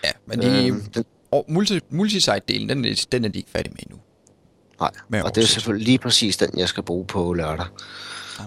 Ja, 0.05 0.11
men 0.27 0.43
de, 0.43 0.75
den, 0.95 1.05
og 1.31 1.45
multi, 1.49 1.81
multisite-delen, 1.91 2.69
den, 2.69 2.85
er- 2.85 3.07
den 3.13 3.25
er 3.25 3.29
de 3.29 3.39
ikke 3.39 3.51
færdige 3.51 3.73
med 3.73 3.81
endnu. 3.83 3.99
nej, 4.81 4.91
med 5.09 5.23
og 5.23 5.35
det 5.35 5.43
er 5.43 5.47
selvfølgelig 5.47 5.87
lige 5.87 5.99
præcis 5.99 6.37
den, 6.37 6.51
jeg 6.59 6.69
skal 6.69 6.83
bruge 6.83 7.05
på 7.07 7.33
lørdag. 7.33 7.67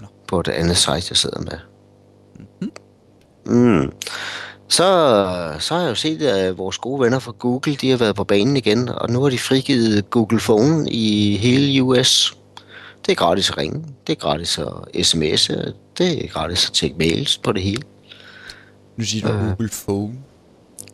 Nå. 0.00 0.06
På 0.28 0.42
det 0.42 0.52
andet 0.52 0.76
site, 0.76 0.90
jeg 0.92 1.16
sidder 1.16 1.40
med. 1.40 1.58
Mhm. 2.60 2.72
Mm. 3.46 3.92
Så, 4.68 4.82
så 5.58 5.74
har 5.74 5.80
jeg 5.82 5.90
jo 5.90 5.94
set, 5.94 6.22
at 6.22 6.58
vores 6.58 6.78
gode 6.78 7.00
venner 7.00 7.18
fra 7.18 7.32
Google, 7.38 7.74
de 7.74 7.90
har 7.90 7.96
været 7.96 8.16
på 8.16 8.24
banen 8.24 8.56
igen, 8.56 8.88
og 8.88 9.10
nu 9.10 9.22
har 9.22 9.30
de 9.30 9.38
frigivet 9.38 10.10
Google 10.10 10.38
Phone 10.40 10.90
i 10.90 11.36
hele 11.36 11.82
US. 11.82 12.36
Det 13.06 13.12
er 13.12 13.16
gratis 13.16 13.50
at 13.50 13.58
ringe, 13.58 13.84
det 14.06 14.12
er 14.12 14.16
gratis 14.20 14.58
at 14.58 14.66
sms'e, 14.96 15.72
det 15.98 16.24
er 16.24 16.28
gratis 16.28 16.66
at 16.68 16.72
tjekke 16.72 16.96
mails 16.98 17.38
på 17.38 17.52
det 17.52 17.62
hele. 17.62 17.82
Nu 18.96 19.04
siger 19.04 19.28
du 19.28 19.34
Øh. 19.34 19.40
Google 19.48 19.68
Phone. 19.68 20.14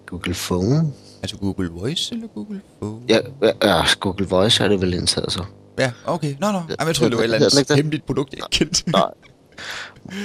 Google 0.06 0.34
Phone? 0.34 0.92
Altså 1.22 1.36
Google 1.36 1.70
Voice 1.70 2.14
eller 2.14 2.26
Google 2.28 2.60
Phone? 2.80 3.00
Ja, 3.08 3.18
ja, 3.42 3.50
ja 3.62 3.82
Google 4.00 4.26
Voice 4.26 4.64
er 4.64 4.68
det 4.68 4.80
vel 4.80 4.94
indtaget 4.94 5.32
så. 5.32 5.44
Ja, 5.78 5.92
okay. 6.06 6.36
Nå, 6.40 6.52
nå. 6.52 6.58
Jamen, 6.58 6.86
jeg 6.86 6.94
troede, 6.94 7.10
det 7.10 7.16
var 7.16 7.22
et 7.24 7.24
eller 7.34 7.36
andet 7.56 7.68
det? 7.68 7.76
hemmeligt 7.76 8.06
produkt, 8.06 8.32
jeg 8.32 8.38
ikke 8.38 8.48
kendte. 8.50 8.90
Nej. 8.90 9.10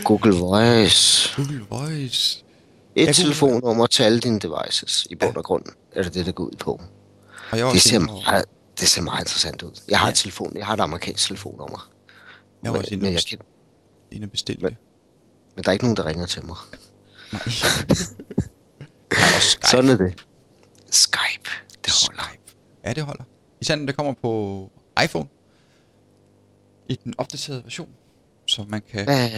Google 0.03 0.35
Voice. 0.35 1.35
Google 1.35 1.65
Voice. 1.69 2.43
Et 2.95 3.07
Google- 3.07 3.13
telefonnummer 3.13 3.85
til 3.87 4.03
alle 4.03 4.19
dine 4.19 4.39
devices 4.39 5.07
i 5.09 5.15
bund 5.15 5.35
og 5.35 5.43
grund, 5.43 5.63
er 5.91 6.03
det 6.03 6.13
det, 6.13 6.25
der 6.25 6.31
går 6.31 6.43
ud 6.43 6.55
på. 6.59 6.81
Og 7.51 7.57
jeg 7.57 7.69
Det 7.73 7.81
ser, 7.81 7.99
meget, 7.99 8.45
det 8.79 8.87
ser 8.87 9.01
meget 9.01 9.19
interessant 9.21 9.61
ud. 9.63 9.71
Jeg 9.89 9.99
har 9.99 10.07
Ja. 10.07 10.11
et 10.11 10.15
telefon, 10.17 10.57
jeg 10.57 10.65
har 10.65 10.73
et 10.73 10.79
amerikansk 10.79 11.27
telefonnummer. 11.27 11.89
jeg 12.63 12.71
var 12.73 12.79
også 12.79 12.93
inde 12.93 13.07
og 13.07 13.13
jeg 13.13 13.21
kan, 13.29 13.37
inde 14.11 14.25
og 14.25 14.31
bestille 14.31 14.61
Men- 14.61 14.77
men 15.55 15.63
der 15.63 15.69
er 15.69 15.73
ikke 15.73 15.85
nogen, 15.85 15.97
der 15.97 16.05
ringer 16.05 16.25
til 16.25 16.45
mig. 16.45 16.55
Nej. 17.33 17.41
Skype. 19.39 19.67
Sådan 19.67 19.89
er 19.89 19.97
det. 19.97 20.25
Skype. 20.91 21.49
Det 21.85 21.93
holder. 22.07 22.23
Skype. 22.23 22.43
Ja, 22.85 22.93
det 22.93 23.03
holder. 23.03 23.23
Især 23.61 23.75
når 23.75 23.85
det 23.85 23.95
kommer 23.97 24.13
på 24.21 24.71
iPhone. 25.03 25.27
I 26.89 26.95
den 27.03 27.13
opdaterede 27.17 27.63
version. 27.63 27.89
Så 28.47 28.65
man 28.69 28.81
kan... 28.91 29.03
Hvad, 29.05 29.29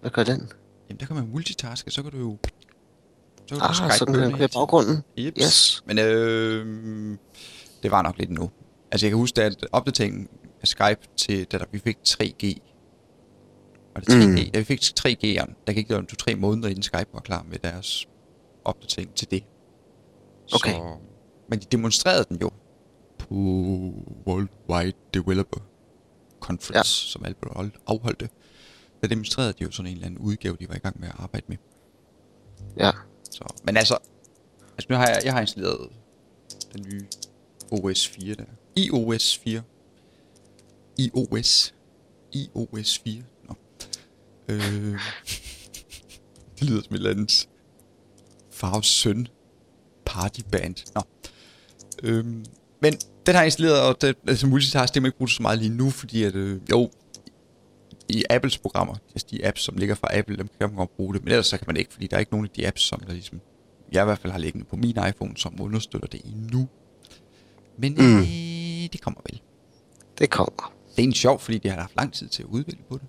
hvad 0.00 0.10
gør 0.10 0.24
den? 0.24 0.52
Jamen, 0.88 1.00
der 1.00 1.06
kan 1.06 1.16
man 1.16 1.28
multitaske, 1.28 1.90
så 1.90 2.02
kan 2.02 2.12
du 2.12 2.18
jo... 2.18 2.38
Så 3.46 3.54
kan 3.54 3.62
Ah, 3.62 3.74
så 3.74 4.04
den 4.04 4.14
kørende 4.14 4.30
kan 4.30 4.38
hele 4.38 4.48
tiden. 4.48 4.60
baggrunden. 4.60 5.02
Yep. 5.18 5.34
Yes. 5.42 5.82
Men 5.86 5.98
øh, 5.98 7.16
det 7.82 7.90
var 7.90 8.02
nok 8.02 8.18
lidt 8.18 8.30
nu. 8.30 8.50
Altså 8.92 9.06
jeg 9.06 9.10
kan 9.10 9.18
huske, 9.18 9.42
at 9.42 9.66
opdateringen 9.72 10.28
af 10.62 10.68
Skype 10.68 11.00
til, 11.16 11.44
da 11.44 11.58
der, 11.58 11.64
vi 11.72 11.78
fik 11.78 11.98
3G. 12.08 12.58
Var 13.98 14.14
det 14.14 14.24
3G? 14.24 14.44
Mm. 14.44 14.50
Da 14.52 14.58
vi 14.58 14.64
fik 14.64 14.80
3G'eren, 14.80 15.54
der 15.66 15.72
gik 15.72 15.90
jo 15.90 15.98
2-3 16.30 16.36
måneder 16.36 16.68
inden 16.68 16.82
Skype 16.82 17.08
var 17.12 17.20
klar 17.20 17.42
med 17.50 17.58
deres 17.58 18.08
opdatering 18.64 19.14
til 19.14 19.30
det. 19.30 19.44
Okay. 20.54 20.72
Så, 20.72 20.96
men 21.48 21.58
de 21.58 21.64
demonstrerede 21.72 22.24
den 22.28 22.36
jo 22.40 22.50
på 23.18 23.34
Worldwide 24.26 24.96
Developer 25.14 25.60
Conference, 26.40 27.06
ja. 27.06 27.10
som 27.10 27.24
Apple 27.24 27.72
afholdte. 27.86 28.28
Der 29.02 29.08
demonstrerede 29.08 29.52
de 29.52 29.64
jo 29.64 29.70
sådan 29.70 29.86
en 29.90 29.94
eller 29.94 30.06
anden 30.06 30.20
udgave, 30.20 30.56
de 30.60 30.68
var 30.68 30.74
i 30.74 30.78
gang 30.78 31.00
med 31.00 31.08
at 31.08 31.14
arbejde 31.18 31.46
med. 31.48 31.56
Ja. 32.76 32.90
Så, 33.30 33.44
men 33.64 33.76
altså, 33.76 33.98
altså 34.72 34.86
nu 34.90 34.96
har 34.96 35.06
jeg, 35.06 35.20
jeg 35.24 35.32
har 35.32 35.40
installeret 35.40 35.88
den 36.72 36.86
nye 36.92 37.06
OS 37.70 38.08
4 38.08 38.34
der. 38.34 38.44
iOS 38.76 39.38
4. 39.38 39.62
iOS. 40.98 41.74
iOS 42.32 42.98
4. 42.98 43.22
Øh, 44.48 44.98
det 46.58 46.70
lyder 46.70 46.82
som 46.82 46.94
et 46.94 46.98
eller 46.98 47.10
andet 47.10 47.48
Favs 48.50 48.86
søn 48.86 49.28
partyband. 50.06 50.74
Nå. 50.94 51.02
Øhm, 52.02 52.44
men 52.82 52.94
den 53.26 53.34
har 53.34 53.42
jeg 53.42 53.46
installeret, 53.46 53.82
og 53.82 54.00
det, 54.00 54.16
altså 54.28 54.46
multitask, 54.46 54.94
det 54.94 55.02
må 55.02 55.06
ikke 55.06 55.18
bruge 55.18 55.30
så 55.30 55.42
meget 55.42 55.58
lige 55.58 55.70
nu, 55.70 55.90
fordi 55.90 56.24
at, 56.24 56.34
øh, 56.34 56.60
jo, 56.70 56.90
i 58.08 58.24
Apples 58.30 58.58
programmer, 58.58 58.94
altså 59.14 59.26
de 59.30 59.46
apps, 59.46 59.62
som 59.62 59.76
ligger 59.76 59.94
fra 59.94 60.18
Apple, 60.18 60.36
dem 60.36 60.48
kan 60.60 60.68
man 60.68 60.76
godt 60.76 60.96
bruge 60.96 61.14
det, 61.14 61.24
men 61.24 61.32
ellers 61.32 61.46
så 61.46 61.58
kan 61.58 61.64
man 61.66 61.76
ikke, 61.76 61.92
fordi 61.92 62.06
der 62.06 62.16
er 62.16 62.20
ikke 62.20 62.32
nogen 62.32 62.46
af 62.46 62.50
de 62.50 62.66
apps, 62.66 62.82
som 62.82 63.00
der 63.00 63.12
ligesom, 63.12 63.40
jeg 63.92 64.02
i 64.02 64.04
hvert 64.04 64.18
fald 64.18 64.32
har 64.32 64.38
liggende 64.38 64.66
på 64.66 64.76
min 64.76 64.96
iPhone, 65.08 65.36
som 65.36 65.60
understøtter 65.60 66.08
det 66.08 66.20
endnu. 66.24 66.68
Men 67.78 67.94
mm. 67.94 68.18
øh, 68.18 68.88
det 68.92 69.00
kommer 69.00 69.20
vel. 69.30 69.40
Det 70.18 70.30
kommer. 70.30 70.72
Det 70.96 71.02
er 71.02 71.06
en 71.06 71.14
sjov, 71.14 71.40
fordi 71.40 71.58
de 71.58 71.68
har 71.68 71.80
haft 71.80 71.96
lang 71.96 72.12
tid 72.12 72.28
til 72.28 72.42
at 72.42 72.48
udvikle 72.48 72.84
på 72.88 72.98
det. 72.98 73.06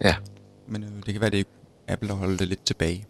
Ja. 0.00 0.14
Men 0.68 0.82
øh, 0.82 0.88
det 1.06 1.14
kan 1.14 1.20
være, 1.20 1.30
det 1.30 1.40
er 1.40 1.44
Apple, 1.92 2.08
der 2.08 2.14
holder 2.14 2.36
det 2.36 2.48
lidt 2.48 2.64
tilbage. 2.66 3.06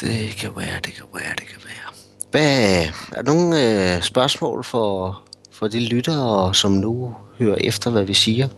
Det 0.00 0.30
kan 0.30 0.50
være, 0.56 0.80
det 0.84 0.92
kan 0.94 1.04
være, 1.14 1.34
det 1.38 1.46
kan 1.46 1.60
være. 1.64 1.94
Hvad, 2.30 2.84
er 3.12 3.22
der 3.22 3.34
nogle 3.34 3.94
øh, 3.96 4.02
spørgsmål 4.02 4.64
for, 4.64 5.22
for 5.52 5.68
de 5.68 5.80
lyttere, 5.88 6.54
som 6.54 6.72
nu 6.72 7.16
hører 7.38 7.56
efter, 7.60 7.90
hvad 7.90 8.04
vi 8.04 8.14
siger? 8.14 8.48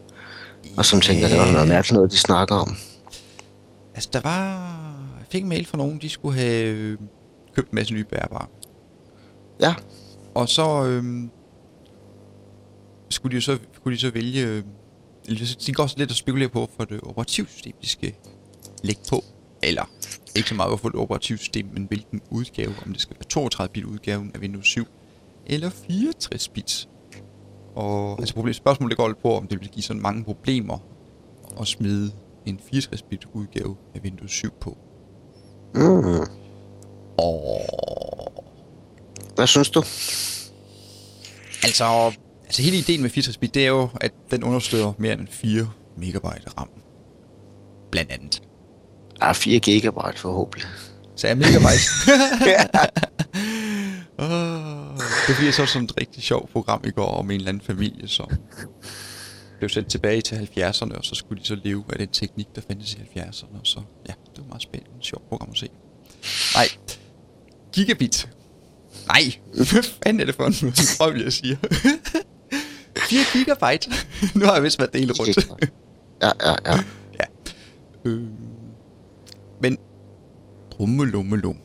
Og 0.77 0.85
som 0.85 1.01
tænker, 1.01 1.29
det 1.29 1.39
var 1.39 1.53
noget 1.53 1.69
mærkeligt 1.69 1.95
noget, 1.95 2.11
de 2.13 2.19
snakker 2.19 2.55
om. 2.55 2.77
Altså, 3.95 4.09
der 4.13 4.21
var... 4.21 4.63
Jeg 5.19 5.27
fik 5.31 5.43
en 5.43 5.49
mail 5.49 5.67
fra 5.67 5.79
nogen, 5.79 5.99
de 5.99 6.09
skulle 6.09 6.39
have 6.39 6.67
øh, 6.67 6.99
købt 7.57 7.71
en 7.71 7.75
masse 7.75 7.95
nye 7.95 8.05
bærbare. 8.05 8.47
Ja, 9.61 9.75
Og 10.35 10.49
så 10.49 10.85
øhm, 10.85 11.31
skulle 13.11 13.37
de 13.37 13.43
så, 13.43 13.59
skulle 13.77 13.97
de 13.97 14.01
så 14.01 14.11
vælge... 14.11 14.65
De 15.67 15.73
går 15.73 15.83
også 15.83 15.99
lidt 15.99 16.11
og 16.11 16.17
spekulerer 16.17 16.49
på, 16.49 16.71
for 16.77 16.85
det 16.85 17.01
operativsystem, 17.01 17.73
de 17.83 17.89
skal 17.89 18.13
lægge 18.83 19.03
på. 19.11 19.25
Eller 19.63 19.85
ikke 20.37 20.49
så 20.49 20.55
meget, 20.55 20.71
hvorfor 20.71 20.89
det 20.89 21.01
operativsystem, 21.01 21.67
men 21.73 21.85
hvilken 21.85 22.21
udgave. 22.31 22.75
Om 22.87 22.93
det 22.93 23.01
skal 23.01 23.17
være 23.17 23.47
32-bit 23.47 23.85
udgaven 23.85 24.31
af 24.35 24.39
Windows 24.39 24.67
7, 24.67 24.85
eller 25.47 25.71
64-bit. 25.71 26.89
Og 27.75 28.19
altså 28.19 28.35
problemet, 28.35 28.57
spørgsmålet 28.57 28.97
går 28.97 29.09
lidt 29.09 29.23
på, 29.23 29.37
om 29.37 29.47
det 29.47 29.61
vil 29.61 29.69
give 29.69 29.83
sådan 29.83 30.03
mange 30.03 30.25
problemer 30.25 30.79
at 31.61 31.67
smide 31.67 32.13
en 32.47 32.61
64-bit 32.75 33.27
udgave 33.33 33.77
af 33.95 34.01
Windows 34.01 34.33
7 34.33 34.51
på. 34.61 34.77
mm. 35.75 36.27
Og 37.19 37.61
hvad 39.35 39.47
synes 39.47 39.71
du? 39.71 39.81
Altså, 41.65 42.13
altså 42.53 42.63
hele 42.63 42.77
ideen 42.77 43.03
med 43.03 43.11
64-bit, 43.11 43.55
det 43.55 43.63
er 43.63 43.69
jo, 43.69 43.89
at 44.01 44.13
den 44.31 44.45
understøtter 44.45 44.93
mere 44.99 45.13
end 45.13 45.29
4 45.31 45.71
megabyte 45.97 46.51
RAM. 46.59 46.69
Blandt 47.91 48.13
andet. 48.13 48.43
Ah, 49.21 49.35
4 49.35 49.59
gigabyte 49.59 50.19
forhåbentlig. 50.19 50.69
Så 51.17 51.29
er 51.29 51.35
megabyte. 51.35 51.83
oh, 54.19 54.99
det 55.29 55.37
bliver 55.37 55.53
så 55.53 55.67
sådan 55.67 55.85
et 55.85 56.01
rigtig 56.01 56.23
sjovt 56.23 56.51
program 56.51 56.83
i 56.85 56.91
går 56.91 57.07
om 57.07 57.31
en 57.31 57.37
eller 57.37 57.49
anden 57.49 57.65
familie, 57.67 58.09
som 58.09 58.31
blev 59.59 59.69
sendt 59.69 59.89
tilbage 59.89 60.21
til 60.21 60.35
70'erne, 60.35 60.97
og 60.97 61.05
så 61.05 61.15
skulle 61.15 61.43
de 61.43 61.47
så 61.47 61.57
leve 61.65 61.85
af 61.89 61.99
den 61.99 62.09
teknik, 62.09 62.47
der 62.55 62.61
fandtes 62.69 62.95
i 62.95 62.97
70'erne. 62.97 63.61
Og 63.61 63.67
så, 63.67 63.81
ja, 64.09 64.13
det 64.37 64.39
var 64.39 64.49
meget 64.49 64.63
spændende. 64.63 64.97
Sjovt 65.01 65.29
program 65.29 65.49
at 65.51 65.59
se. 65.59 65.69
Nej. 66.55 66.69
Gigabit. 67.73 68.29
Nej. 69.07 69.23
Hvad 69.73 69.83
fanden 69.83 70.21
er 70.21 70.25
det 70.25 70.35
for 70.35 70.47
en 70.47 70.53
drøm, 70.99 71.17
jeg 71.17 71.33
siger? 71.33 71.57
4 73.13 73.25
gigabyte. 73.33 73.91
nu 74.39 74.45
har 74.45 74.55
jeg 74.55 74.63
vist 74.63 74.79
været 74.79 74.93
dele 74.93 75.13
rundt. 75.13 75.63
Ja, 76.23 76.31
ja, 76.45 76.55
ja. 76.67 76.79
Ja. 77.21 77.25
Øh, 78.05 78.23
men 79.63 79.79
rummelummelum. 80.81 81.57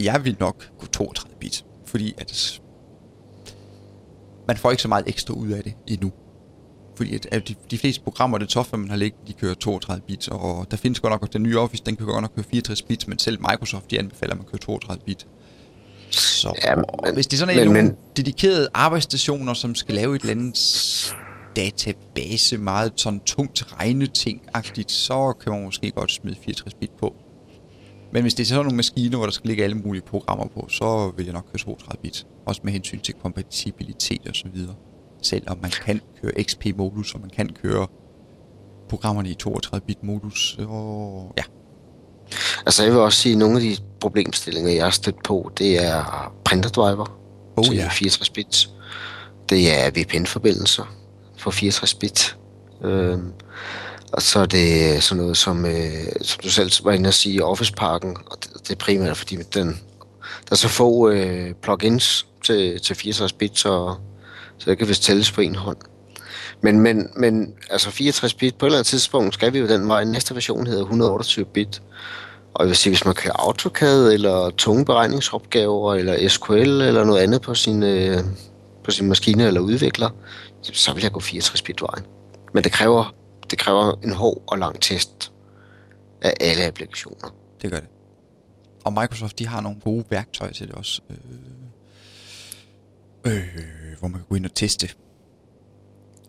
Jeg 0.00 0.24
vil 0.24 0.36
nok 0.40 0.70
gå 0.78 0.86
32 0.86 1.36
bit, 1.40 1.64
fordi 1.86 2.14
at 2.18 2.60
man 4.48 4.56
får 4.56 4.70
ikke 4.70 4.82
så 4.82 4.88
meget 4.88 5.08
ekstra 5.08 5.34
ud 5.34 5.48
af 5.48 5.62
det 5.62 5.74
endnu. 5.86 6.12
Fordi 6.96 7.14
at, 7.14 7.26
at 7.32 7.48
de, 7.48 7.54
de 7.70 7.78
fleste 7.78 8.02
programmer, 8.02 8.38
det 8.38 8.52
software, 8.52 8.80
man 8.80 8.90
har 8.90 8.96
liggende, 8.96 9.26
de 9.26 9.32
kører 9.32 9.54
32 9.54 10.02
bit, 10.06 10.28
og 10.28 10.70
der 10.70 10.76
findes 10.76 11.00
godt 11.00 11.10
nok 11.10 11.32
den 11.32 11.42
nye 11.42 11.58
Office, 11.58 11.82
den 11.86 11.96
kan 11.96 12.06
godt 12.06 12.22
nok 12.22 12.34
køre 12.34 12.44
64 12.50 12.82
bit, 12.82 13.08
men 13.08 13.18
selv 13.18 13.38
Microsoft, 13.40 13.90
de 13.90 13.98
anbefaler, 13.98 14.32
at 14.32 14.38
man 14.38 14.46
kører 14.46 14.58
32 14.58 15.04
bit. 15.04 15.26
Så 16.16 16.54
Ja, 16.64 16.74
men- 16.76 17.14
hvis 17.14 17.26
det 17.26 17.36
er 17.36 17.38
sådan 17.38 17.54
men- 17.56 17.62
en 17.68 17.72
nogle 17.74 17.82
men- 17.88 17.96
dedikerede 18.16 18.68
arbejdsstationer, 18.74 19.54
som 19.54 19.74
skal 19.74 19.94
lave 19.94 20.16
et 20.16 20.20
eller 20.22 20.34
andet 20.34 21.14
database, 21.56 22.58
meget 22.58 22.92
sådan 22.96 23.20
tungt 23.20 23.62
regneting-agtigt, 23.62 24.92
så 24.92 25.32
kan 25.42 25.52
man 25.52 25.64
måske 25.64 25.90
godt 25.90 26.12
smide 26.12 26.36
64 26.44 26.74
bit 26.74 26.90
på. 27.00 27.14
Men 28.12 28.22
hvis 28.22 28.34
det 28.34 28.42
er 28.42 28.46
sådan 28.46 28.64
nogle 28.64 28.76
maskiner, 28.76 29.16
hvor 29.16 29.26
der 29.26 29.32
skal 29.32 29.48
ligge 29.48 29.64
alle 29.64 29.76
mulige 29.76 30.02
programmer 30.02 30.46
på, 30.46 30.66
så 30.68 31.12
vil 31.16 31.24
jeg 31.24 31.34
nok 31.34 31.44
køre 31.46 31.58
32 31.58 32.02
bit. 32.02 32.26
Også 32.46 32.60
med 32.64 32.72
hensyn 32.72 33.00
til 33.00 33.14
kompatibilitet 33.14 34.28
og 34.28 34.34
så 34.34 34.44
videre. 34.54 34.74
Selvom 35.22 35.58
man 35.62 35.70
kan 35.70 36.00
køre 36.22 36.32
XP-modus, 36.42 37.14
og 37.14 37.20
man 37.20 37.30
kan 37.30 37.48
køre 37.62 37.86
programmerne 38.88 39.30
i 39.30 39.34
32-bit 39.42 40.02
modus. 40.02 40.56
Og 40.68 41.32
ja, 41.38 41.42
Altså, 42.66 42.82
jeg 42.82 42.92
vil 42.92 43.00
også 43.00 43.20
sige, 43.20 43.32
at 43.32 43.38
nogle 43.38 43.56
af 43.56 43.62
de 43.62 43.76
problemstillinger, 44.00 44.72
jeg 44.72 44.84
har 44.84 44.90
stødt 44.90 45.22
på, 45.22 45.50
det 45.58 45.84
er 45.84 46.32
printerdriver 46.44 47.16
Oh, 47.56 47.64
til 47.64 47.76
ja. 47.76 47.88
64 47.88 48.30
bit. 48.30 48.68
Det 49.48 49.78
er 49.78 49.90
VPN-forbindelser 49.90 50.84
for 51.38 51.50
64 51.50 51.94
bit. 51.94 52.36
Øhm, 52.84 53.32
og 54.12 54.22
så 54.22 54.40
er 54.40 54.46
det 54.46 55.02
sådan 55.02 55.22
noget 55.22 55.36
som, 55.36 55.66
øh, 55.66 56.06
som 56.22 56.40
du 56.42 56.50
selv 56.50 56.72
var 56.84 56.92
inde 56.92 57.08
at 57.08 57.14
sige, 57.14 57.44
Office-pakken, 57.44 58.16
og 58.26 58.38
det, 58.44 58.50
det 58.62 58.70
er 58.70 58.84
primært 58.84 59.16
fordi 59.16 59.36
den, 59.36 59.68
der 60.20 60.52
er 60.52 60.56
så 60.56 60.68
få 60.68 61.10
øh, 61.10 61.54
plugins 61.62 62.26
til, 62.44 62.80
til 62.80 62.96
64 62.96 63.32
bit, 63.32 63.58
så, 63.58 63.94
så 64.58 64.70
det 64.70 64.78
kan 64.78 64.88
vist 64.88 65.02
tælles 65.02 65.32
på 65.32 65.40
en 65.40 65.54
hånd. 65.54 65.78
Men, 66.60 66.80
men, 66.80 67.10
men 67.16 67.54
altså 67.70 67.90
64 67.90 68.34
bit, 68.34 68.54
på 68.54 68.66
et 68.66 68.68
eller 68.68 68.78
andet 68.78 68.86
tidspunkt 68.86 69.34
skal 69.34 69.52
vi 69.52 69.58
jo 69.58 69.68
den 69.68 69.88
vej. 69.88 70.04
Næste 70.04 70.34
version 70.34 70.66
hedder 70.66 70.82
128 70.82 71.44
bit. 71.44 71.82
Og 72.56 72.62
jeg 72.64 72.68
vil 72.68 72.76
sige, 72.76 72.90
hvis 72.90 73.04
man 73.04 73.14
kører 73.14 73.46
AutoCAD, 73.46 74.12
eller 74.12 74.50
tunge 74.50 74.84
beregningsopgaver, 74.84 75.94
eller 75.94 76.28
SQL, 76.28 76.52
eller 76.80 77.04
noget 77.04 77.22
andet 77.22 77.42
på 77.42 77.54
sin, 77.54 77.82
øh, 77.82 78.18
på 78.84 78.90
sin 78.90 79.08
maskine 79.08 79.46
eller 79.46 79.60
udvikler, 79.60 80.10
så 80.62 80.92
vil 80.94 81.02
jeg 81.02 81.12
gå 81.12 81.20
64 81.20 81.62
bit 81.62 81.82
vejen. 81.82 82.04
Men 82.54 82.64
det 82.64 82.72
kræver, 82.72 83.14
det 83.50 83.58
kræver 83.58 83.92
en 84.04 84.12
hård 84.12 84.42
og 84.46 84.58
lang 84.58 84.80
test 84.80 85.32
af 86.22 86.34
alle 86.40 86.64
applikationer. 86.64 87.34
det 87.62 87.70
gør 87.70 87.78
det. 87.78 87.88
Og 88.84 88.92
Microsoft, 88.92 89.38
de 89.38 89.46
har 89.46 89.60
nogle 89.60 89.80
gode 89.80 90.04
værktøjer 90.10 90.52
til 90.52 90.66
det 90.66 90.74
også. 90.74 91.00
Øh, 91.10 91.16
øh, 93.32 93.98
hvor 93.98 94.08
man 94.08 94.20
kan 94.20 94.26
gå 94.28 94.34
ind 94.34 94.44
og 94.44 94.54
teste 94.54 94.88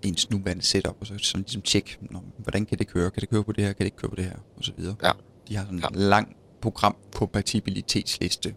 ens 0.01 0.29
nuværende 0.29 0.63
setup, 0.63 0.95
og 0.99 1.07
så 1.07 1.13
sådan 1.17 1.41
ligesom 1.41 1.61
tjekke, 1.61 1.97
hvordan 2.37 2.65
kan 2.65 2.77
det 2.77 2.87
køre? 2.87 3.11
Kan 3.11 3.21
det 3.21 3.29
køre 3.29 3.43
på 3.43 3.51
det 3.51 3.63
her? 3.63 3.73
Kan 3.73 3.79
det 3.79 3.85
ikke 3.85 3.97
køre 3.97 4.09
på 4.09 4.15
det 4.15 4.25
her? 4.25 4.37
Og 4.57 4.63
så 4.63 4.71
videre. 4.77 4.95
Ja. 5.03 5.11
De 5.47 5.55
har 5.55 5.63
sådan 5.65 5.77
en 5.77 5.83
Ja. 5.83 5.87
lang 5.99 6.35
programkompatibilitetsliste. 6.61 8.49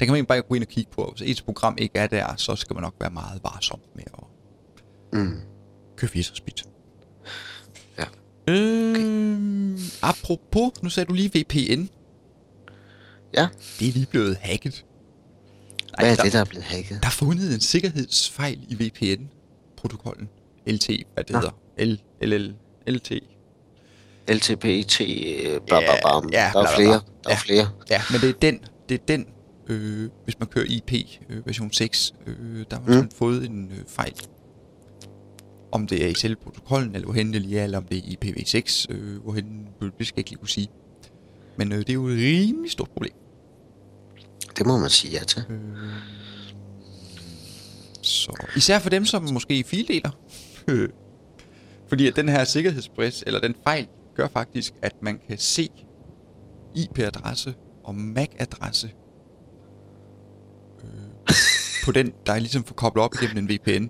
Den 0.00 0.06
kan 0.08 0.12
man 0.12 0.26
bare 0.26 0.42
gå 0.42 0.54
ind 0.54 0.64
og 0.64 0.68
kigge 0.68 0.90
på. 0.90 1.14
Hvis 1.16 1.30
et 1.38 1.44
program 1.44 1.76
ikke 1.78 1.98
er 1.98 2.06
der, 2.06 2.36
så 2.36 2.56
skal 2.56 2.74
man 2.74 2.82
nok 2.82 2.94
være 3.00 3.10
meget 3.10 3.40
varsom 3.44 3.80
med 3.94 4.04
at 4.14 4.24
Mm. 5.18 5.40
64 5.98 6.40
bit. 6.40 6.64
Ja. 7.98 8.04
Øhm, 8.48 9.78
apropos, 10.02 10.82
nu 10.82 10.88
sagde 10.90 11.08
du 11.08 11.14
lige 11.14 11.28
VPN. 11.34 11.88
Ja, 13.36 13.48
Det 13.80 13.88
er 13.88 13.92
lige 13.92 14.06
blevet 14.06 14.36
hacket. 14.36 14.84
hvad 15.98 16.10
er 16.10 16.14
der, 16.16 16.22
det, 16.22 16.32
der 16.32 16.38
er 16.40 16.44
blevet 16.44 16.64
hacket? 16.64 16.98
der 17.02 17.06
er 17.06 17.10
fundet 17.12 17.54
en 17.54 17.60
sikkerhedsfejl 17.60 18.58
i 18.68 18.74
VPN-protokollen. 18.74 20.28
LT, 20.66 20.86
hvad 21.14 21.24
det 21.24 21.30
Nå. 21.30 21.38
hedder. 21.38 21.52
L, 21.84 22.00
LL, 22.26 22.54
LT. 22.86 23.12
LTPT, 24.28 25.00
øh, 25.00 25.60
bla 25.66 25.80
bla 25.80 25.80
Ja, 25.80 26.20
bla. 26.20 26.28
ja, 26.32 26.44
der 26.44 26.52
bla, 26.52 26.60
er 26.60 26.66
bla, 26.66 26.76
flere. 26.76 27.00
bla. 27.00 27.30
Der 27.30 27.30
er 27.30 27.36
flere. 27.38 27.68
Ja, 27.90 28.00
men 28.10 28.20
det 28.20 28.28
er 28.28 28.32
den, 28.40 28.60
det 28.88 28.94
er 29.00 29.04
den 29.08 29.26
øh, 29.68 30.08
hvis 30.24 30.38
man 30.38 30.48
kører 30.48 30.64
IP 30.68 30.92
øh, 31.30 31.46
version 31.46 31.72
6, 31.72 32.12
øh, 32.26 32.64
der 32.70 32.76
har 32.80 32.88
man 32.90 33.00
Mm. 33.00 33.10
fået 33.18 33.44
en 33.46 33.70
øh, 33.72 33.78
fejl. 33.88 34.12
Om 35.72 35.86
det 35.86 36.04
er 36.04 36.08
i 36.08 36.14
selve 36.14 36.36
protokollen, 36.36 36.94
eller 36.94 37.06
hvorhen 37.06 37.32
det 37.32 37.42
lige 37.42 37.58
er, 37.60 37.64
eller 37.64 37.78
om 37.78 37.84
det 37.84 37.98
er 37.98 38.02
i 38.04 38.18
IPv6, 38.24 38.86
øh, 38.90 39.22
hvorhen, 39.22 39.68
det 39.80 40.06
skal 40.06 40.14
jeg 40.16 40.18
ikke 40.18 40.30
lige 40.30 40.38
kunne 40.38 40.48
sige. 40.48 40.68
Men 41.56 41.72
øh, 41.72 41.78
det 41.78 41.88
er 41.90 41.94
jo 41.94 42.06
et 42.08 42.16
rimelig 42.18 42.70
stort 42.70 42.90
problem. 42.90 43.12
Det 44.58 44.66
må 44.66 44.78
man 44.78 44.90
sige 44.90 45.12
ja 45.18 45.24
til. 45.24 45.44
Øh, 45.50 45.58
så 48.02 48.32
især 48.56 48.78
for 48.78 48.90
dem, 48.90 49.04
som 49.06 49.28
måske 49.32 49.64
fildeler. 49.64 50.10
Fordi 51.88 52.06
at 52.08 52.16
den 52.16 52.28
her 52.28 52.44
sikkerhedsbrist, 52.44 53.24
eller 53.26 53.40
den 53.40 53.54
fejl, 53.64 53.86
gør 54.14 54.28
faktisk, 54.28 54.74
at 54.82 55.02
man 55.02 55.20
kan 55.28 55.38
se 55.38 55.68
IP-adresse 56.74 57.54
og 57.84 57.94
MAC-adresse 57.94 58.90
øh, 60.84 61.34
på 61.84 61.92
den, 61.92 62.12
der 62.26 62.32
er 62.32 62.38
ligesom 62.38 62.64
får 62.64 62.74
koblet 62.74 63.04
op 63.04 63.14
igennem 63.14 63.38
en 63.38 63.48
VPN. 63.48 63.86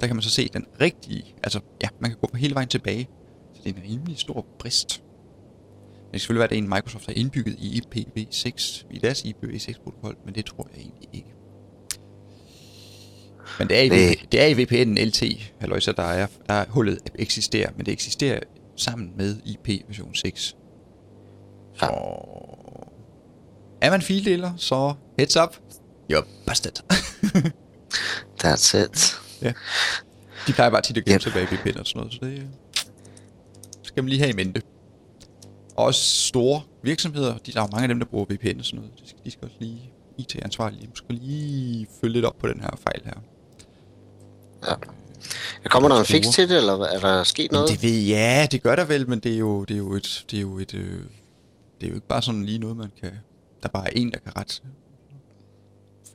Der 0.00 0.06
kan 0.06 0.16
man 0.16 0.22
så 0.22 0.30
se 0.30 0.48
den 0.48 0.66
rigtige, 0.80 1.34
altså 1.42 1.60
ja, 1.82 1.88
man 2.00 2.10
kan 2.10 2.18
gå 2.20 2.36
hele 2.36 2.54
vejen 2.54 2.68
tilbage. 2.68 3.08
Så 3.54 3.60
det 3.64 3.76
er 3.76 3.76
en 3.76 3.90
rimelig 3.90 4.18
stor 4.18 4.46
brist. 4.58 4.88
Det 4.88 5.00
skal 6.08 6.20
selvfølgelig 6.20 6.38
være, 6.38 6.44
at 6.44 6.50
det 6.50 6.58
er 6.58 6.62
en 6.62 6.68
Microsoft 6.68 7.06
har 7.06 7.12
indbygget 7.12 7.56
i 7.58 7.80
IPv6, 7.80 8.84
i 8.90 8.98
deres 8.98 9.24
IPv6-protokol, 9.24 10.16
men 10.24 10.34
det 10.34 10.46
tror 10.46 10.68
jeg 10.72 10.80
egentlig 10.80 11.08
ikke. 11.12 11.34
Men 13.58 13.68
det 13.68 13.78
er 13.78 13.82
i, 13.82 13.88
Nej. 13.88 14.26
det 14.32 14.40
er 14.40 14.46
i 14.46 14.52
VPN'en 14.52 15.04
LT, 15.04 15.52
halløjsa, 15.58 15.92
der 15.92 16.02
er, 16.02 16.26
der 16.46 16.54
er 16.54 16.64
hullet 16.68 16.98
eksisterer, 17.14 17.70
men 17.76 17.86
det 17.86 17.92
eksisterer 17.92 18.40
sammen 18.80 19.12
med 19.16 19.36
IP 19.44 19.68
version 19.88 20.14
6. 20.14 20.56
Så 21.74 21.86
er 23.80 23.90
man 23.90 24.02
fildeler, 24.02 24.52
så 24.56 24.94
heads 25.18 25.36
up, 25.36 25.56
you're 26.12 26.26
busted. 26.46 26.72
That's 28.44 28.76
it. 28.76 29.20
ja. 29.42 29.52
De 30.46 30.52
plejer 30.52 30.70
bare 30.70 30.82
tit 30.82 30.96
at 30.96 31.04
gemme 31.04 31.14
Yep. 31.14 31.22
sig 31.22 31.32
bag 31.32 31.44
VPN 31.52 31.78
og 31.78 31.86
sådan 31.86 31.98
noget, 32.00 32.12
så 32.12 32.18
det 32.22 32.38
øh, 32.38 32.44
skal 33.82 34.02
man 34.02 34.08
lige 34.08 34.18
have 34.20 34.30
i 34.30 34.36
mente. 34.36 34.62
Og 35.76 35.84
også 35.84 36.26
store 36.26 36.62
virksomheder, 36.82 37.38
de, 37.38 37.52
der 37.52 37.60
er 37.60 37.64
jo 37.64 37.68
mange 37.72 37.82
af 37.82 37.88
dem, 37.88 37.98
der 37.98 38.06
bruger 38.06 38.24
VPN 38.24 38.58
og 38.58 38.64
sådan 38.64 38.80
noget, 38.80 39.00
de 39.00 39.08
skal, 39.08 39.20
de 39.24 39.30
skal 39.30 39.44
også 39.44 39.56
lige, 39.60 39.92
IT-ansvarlige, 40.18 40.86
de 40.86 40.90
skal 40.94 41.14
lige 41.14 41.86
følge 42.00 42.12
lidt 42.12 42.24
op 42.24 42.38
på 42.38 42.48
den 42.48 42.60
her 42.60 42.70
fejl 42.82 43.00
her. 43.04 43.14
Ja. 44.68 44.74
Kommer 45.64 45.88
der 45.88 45.98
en 45.98 46.04
fix 46.04 46.26
til 46.34 46.48
det, 46.48 46.56
eller 46.56 46.84
er 46.84 47.00
der 47.00 47.24
sket 47.24 47.52
noget? 47.52 47.68
Det 47.68 47.82
ved 47.82 48.02
ja, 48.02 48.46
det 48.50 48.62
gør 48.62 48.76
der 48.76 48.84
vel, 48.84 49.08
men 49.08 49.20
det 49.20 49.34
er 49.34 49.38
jo, 49.38 49.64
det 49.64 49.74
er 49.74 49.78
jo 49.78 49.92
et, 49.92 50.24
det 50.30 50.36
er 50.36 50.40
jo 50.40 50.58
et, 50.58 50.74
øh, 50.74 51.00
det 51.80 51.86
er 51.86 51.88
jo 51.88 51.94
ikke 51.94 52.06
bare 52.06 52.22
sådan 52.22 52.44
lige 52.44 52.58
noget, 52.58 52.76
man 52.76 52.92
kan, 53.00 53.12
der 53.62 53.68
bare 53.68 53.84
er 53.84 53.92
en, 53.96 54.12
der 54.12 54.18
kan 54.18 54.36
rette. 54.36 54.54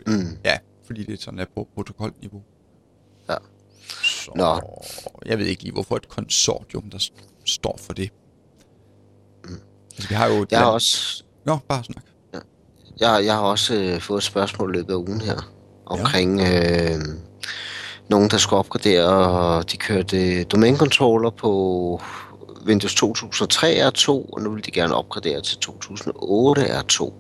Mm. 0.08 0.38
Ja, 0.46 0.58
fordi 0.86 1.04
det 1.04 1.22
sådan 1.22 1.40
er 1.40 1.46
på 1.56 1.68
protokolniveau. 1.76 2.42
Ja. 3.30 3.36
Så, 4.04 4.32
Nå. 4.36 4.60
jeg 5.26 5.40
ved 5.40 5.46
ikke 5.46 5.64
lige, 5.64 5.74
hvorfor 5.74 5.96
et 5.96 6.10
konsortium, 6.10 6.90
der 6.90 7.10
står 7.46 7.80
for 7.82 7.94
det. 7.94 8.10
Altså, 9.94 10.10
vi 10.10 10.16
har 10.16 10.28
jo... 10.28 10.46
Jeg 10.52 10.60
har 10.60 10.66
også, 10.66 11.24
Nå, 11.46 11.58
bare 11.68 11.84
snak. 11.84 12.04
jeg, 13.00 13.22
jeg 13.26 13.34
har 13.34 13.42
også 13.42 13.76
øh, 13.76 14.02
fået 14.02 14.18
et 14.18 14.24
spørgsmål 14.24 14.76
i 14.76 14.78
løbet 14.78 14.94
af 14.94 14.98
ugen 14.98 15.22
her, 15.22 15.52
omkring 15.86 16.42
øh, 16.42 17.00
nogen, 18.10 18.30
der 18.30 18.38
skulle 18.38 18.60
opgradere, 18.60 19.08
og 19.08 19.72
de 19.72 19.78
kørte 19.78 20.44
domænecontroller 20.44 21.30
på 21.30 22.02
Windows 22.66 22.96
2003 22.96 23.88
R2, 23.88 24.10
og 24.10 24.42
nu 24.42 24.52
vil 24.52 24.66
de 24.66 24.72
gerne 24.72 24.96
opgradere 24.96 25.42
til 25.42 25.58
2008 25.58 26.62
R2. 26.62 27.14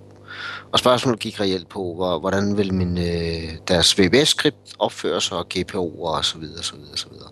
Og 0.72 0.80
spørgsmålet 0.80 1.20
gik 1.20 1.40
reelt 1.40 1.70
på, 1.70 1.94
hvor, 1.96 2.20
hvordan 2.20 2.58
vil 2.58 2.74
min, 2.74 2.98
øh, 2.98 3.52
deres 3.68 4.00
VBS-skript 4.00 4.74
opføre 4.80 5.22
sig, 5.22 5.38
og 5.38 5.48
GPO'er 5.54 6.18
og 6.18 6.26
så 6.26 6.38
videre, 6.38 6.64
så 6.64 6.76
videre, 6.76 6.98
så 6.98 7.08
videre. 7.12 7.30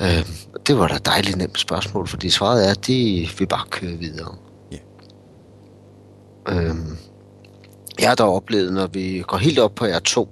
Øh, 0.00 0.26
det 0.66 0.78
var 0.78 0.88
da 0.88 0.94
et 0.94 1.06
dejligt 1.06 1.36
nemt 1.36 1.58
spørgsmål, 1.58 2.08
fordi 2.08 2.30
svaret 2.30 2.66
er, 2.66 2.70
at 2.70 2.86
de 2.86 3.28
vil 3.38 3.46
bare 3.46 3.64
køre 3.70 3.92
videre. 3.92 4.34
Ja. 4.72 4.78
Øhm, 6.48 6.98
jeg 8.00 8.08
har 8.08 8.14
dog 8.14 8.34
oplevet, 8.34 8.72
når 8.72 8.86
vi 8.86 9.24
går 9.26 9.36
helt 9.36 9.58
op 9.58 9.74
på 9.74 9.84
R2, 9.84 10.26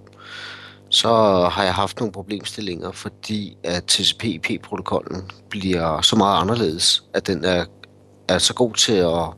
så 0.96 1.08
har 1.52 1.64
jeg 1.64 1.74
haft 1.74 1.98
nogle 2.00 2.12
problemstillinger, 2.12 2.92
fordi 2.92 3.56
at 3.64 3.84
TCP/IP-protokollen 3.84 5.30
bliver 5.50 6.00
så 6.00 6.16
meget 6.16 6.40
anderledes, 6.40 7.02
at 7.14 7.26
den 7.26 7.44
er, 7.44 7.64
er 8.28 8.38
så 8.38 8.54
god 8.54 8.74
til 8.74 8.92
at, 8.92 9.28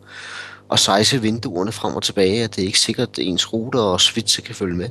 at 0.72 0.78
size 0.78 1.22
vinduerne 1.22 1.72
frem 1.72 1.96
og 1.96 2.02
tilbage, 2.02 2.44
at 2.44 2.56
det 2.56 2.62
er 2.62 2.66
ikke 2.66 2.80
sikkert, 2.80 3.08
at 3.08 3.18
ens 3.18 3.52
router 3.52 3.80
og 3.80 4.00
switcher 4.00 4.44
kan 4.44 4.54
følge 4.54 4.76
med. 4.76 4.88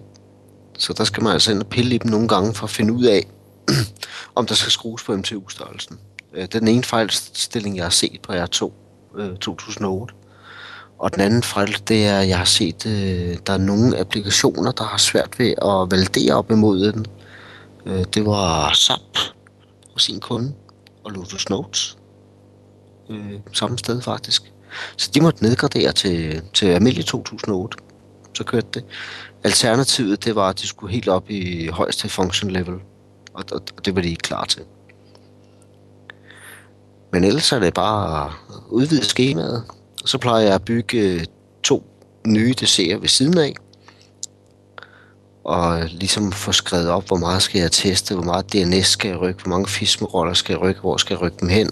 Så 0.78 0.94
der 0.94 1.04
skal 1.04 1.24
man 1.24 1.34
altså 1.34 1.52
ind 1.52 1.60
og 1.60 1.68
pille 1.68 1.96
i 1.96 1.98
dem 1.98 2.12
nogle 2.12 2.28
gange 2.28 2.54
for 2.54 2.64
at 2.64 2.70
finde 2.70 2.94
ud 2.94 3.06
af, 3.06 3.28
om 4.36 4.46
der 4.46 4.56
skal 4.56 4.72
skrues 4.72 5.04
på 5.04 5.16
MTU-størrelsen. 5.16 6.00
Det 6.32 6.38
øh, 6.38 6.44
er 6.44 6.48
den 6.48 6.68
ene 6.68 6.84
fejlstilling, 6.84 7.76
jeg 7.76 7.86
har 7.86 7.90
set 7.90 8.20
på 8.24 8.34
R2 8.34 8.72
2008. 9.40 10.14
Og 11.00 11.14
den 11.14 11.22
anden 11.22 11.44
fejl, 11.44 11.76
det 11.88 12.06
er, 12.06 12.20
at 12.20 12.28
jeg 12.28 12.38
har 12.38 12.46
set, 12.46 12.86
øh, 12.86 13.38
der 13.48 13.54
er 13.54 13.58
nogle 13.58 14.00
applikationer, 14.00 14.72
der 14.72 14.84
har 14.84 14.98
svært 14.98 15.40
ved 15.40 15.50
at 15.50 15.92
validere 15.92 16.36
op 16.36 16.52
imod 16.52 16.92
den. 16.92 17.06
Øh, 17.86 18.06
det 18.14 18.26
var 18.26 18.74
SAP 18.74 19.18
og 19.94 20.02
sin 20.02 20.20
kunde, 20.20 20.54
og 21.04 21.12
Lotus 21.12 21.50
Notes. 21.50 21.98
Øh, 23.10 23.34
samme 23.54 23.78
sted 23.78 24.02
faktisk. 24.02 24.52
Så 24.98 25.12
de 25.14 25.22
måtte 25.22 25.44
nedgradere 25.44 25.92
til, 25.92 26.42
til 26.54 26.66
almindelig 26.66 27.06
2008. 27.06 27.78
Så 28.34 28.44
kørte 28.44 28.68
det. 28.74 28.86
Alternativet, 29.44 30.26
det 30.26 30.36
var, 30.36 30.50
at 30.50 30.60
de 30.62 30.68
skulle 30.68 30.94
helt 30.94 31.08
op 31.08 31.30
i 31.30 31.68
højeste 31.68 32.10
function 32.10 32.52
level. 32.52 32.76
Og, 33.34 33.44
og, 33.52 33.62
og 33.78 33.86
det 33.86 33.96
var 33.96 34.02
de 34.02 34.10
ikke 34.10 34.22
klar 34.22 34.46
til. 34.46 34.62
Men 37.12 37.24
ellers 37.24 37.52
er 37.52 37.60
det 37.60 37.74
bare 37.74 38.26
at 38.26 38.32
udvide 38.70 39.06
skemaet. 39.06 39.64
Så 40.08 40.18
plejer 40.18 40.44
jeg 40.44 40.56
at 40.56 40.66
bygge 40.66 40.98
øh, 40.98 41.26
to 41.64 41.84
nye 42.28 42.54
desserter 42.60 42.98
ved 42.98 43.08
siden 43.08 43.38
af. 43.38 43.54
Og 45.44 45.80
øh, 45.80 45.86
ligesom 45.86 46.32
få 46.32 46.52
skrevet 46.52 46.90
op, 46.90 47.08
hvor 47.08 47.18
meget 47.18 47.42
skal 47.42 47.62
jeg 47.62 47.72
teste, 47.72 48.16
hvor 48.16 48.24
meget 48.24 48.54
DNS 48.54 48.88
skal 48.88 49.10
jeg 49.10 49.20
rykke, 49.20 49.44
hvor 49.44 49.50
mange 49.50 49.68
fismeroller 49.68 50.34
skal 50.34 50.54
jeg 50.54 50.62
rykke, 50.62 50.82
hvor 50.82 50.98
skal 50.98 51.14
jeg 51.14 51.22
rykke 51.22 51.38
dem 51.40 51.50
hen. 51.50 51.70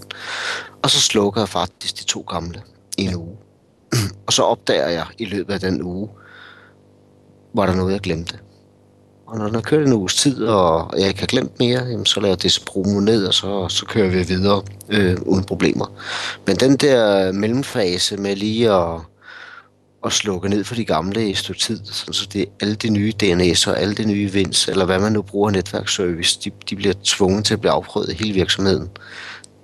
Og 0.84 0.90
så 0.90 1.02
slukker 1.02 1.42
jeg 1.42 1.50
faktisk 1.50 2.00
de 2.00 2.04
to 2.04 2.22
gamle 2.22 2.62
i 2.98 3.04
en 3.04 3.16
uge. 3.16 3.38
og 4.28 4.34
så 4.34 4.44
opdager 4.44 4.90
jeg 4.90 5.06
i 5.18 5.26
løbet 5.26 5.54
af 5.54 5.60
den 5.60 5.82
uge, 5.82 6.10
var 7.54 7.66
der 7.66 7.76
noget, 7.76 7.94
jeg 7.94 8.02
glemte. 8.02 8.40
Og 9.28 9.38
når 9.38 9.46
den 9.46 9.56
har 9.56 9.62
kørt 9.62 9.88
en 9.88 9.94
uges 9.94 10.16
tid, 10.16 10.44
og 10.44 10.94
jeg 10.98 11.08
ikke 11.08 11.20
har 11.20 11.28
glemt 11.28 11.60
mere, 11.60 11.84
jamen, 11.84 12.06
så 12.06 12.20
laver 12.20 12.32
jeg 12.32 12.44
det 12.44 12.64
promo 12.66 13.00
ned, 13.00 13.26
og 13.26 13.34
så, 13.34 13.68
så 13.70 13.86
kører 13.86 14.10
vi 14.10 14.24
videre 14.24 14.64
øh, 14.90 15.18
uden 15.22 15.44
problemer. 15.44 15.86
Men 16.48 16.56
den 16.56 16.78
der 16.78 17.32
mellemfase 17.32 18.18
med 18.18 18.36
lige 18.36 18.72
at, 18.72 19.00
at 20.06 20.14
slukke 20.14 20.50
ned 20.50 20.64
for 20.64 20.76
de 20.76 20.86
gamle 20.86 21.28
i 21.28 21.30
et 21.30 21.38
stykke 21.38 21.60
tid, 21.60 21.80
sådan 21.86 22.14
så 22.14 22.28
det 22.34 22.42
er 22.42 22.46
alle 22.62 22.76
de 22.76 22.90
nye 22.90 23.14
DNS'er, 23.24 23.72
alle 23.72 23.96
de 23.96 24.06
nye 24.06 24.32
VINs, 24.32 24.68
eller 24.68 24.86
hvad 24.86 25.00
man 25.00 25.12
nu 25.12 25.22
bruger 25.22 25.52
netværksservice, 25.52 26.40
de, 26.44 26.52
de 26.70 26.76
bliver 26.76 26.94
tvunget 27.04 27.46
til 27.46 27.54
at 27.54 27.62
blive 27.62 27.72
afprøvet 27.72 28.10
i 28.10 28.24
hele 28.24 28.34
virksomheden. 28.34 28.90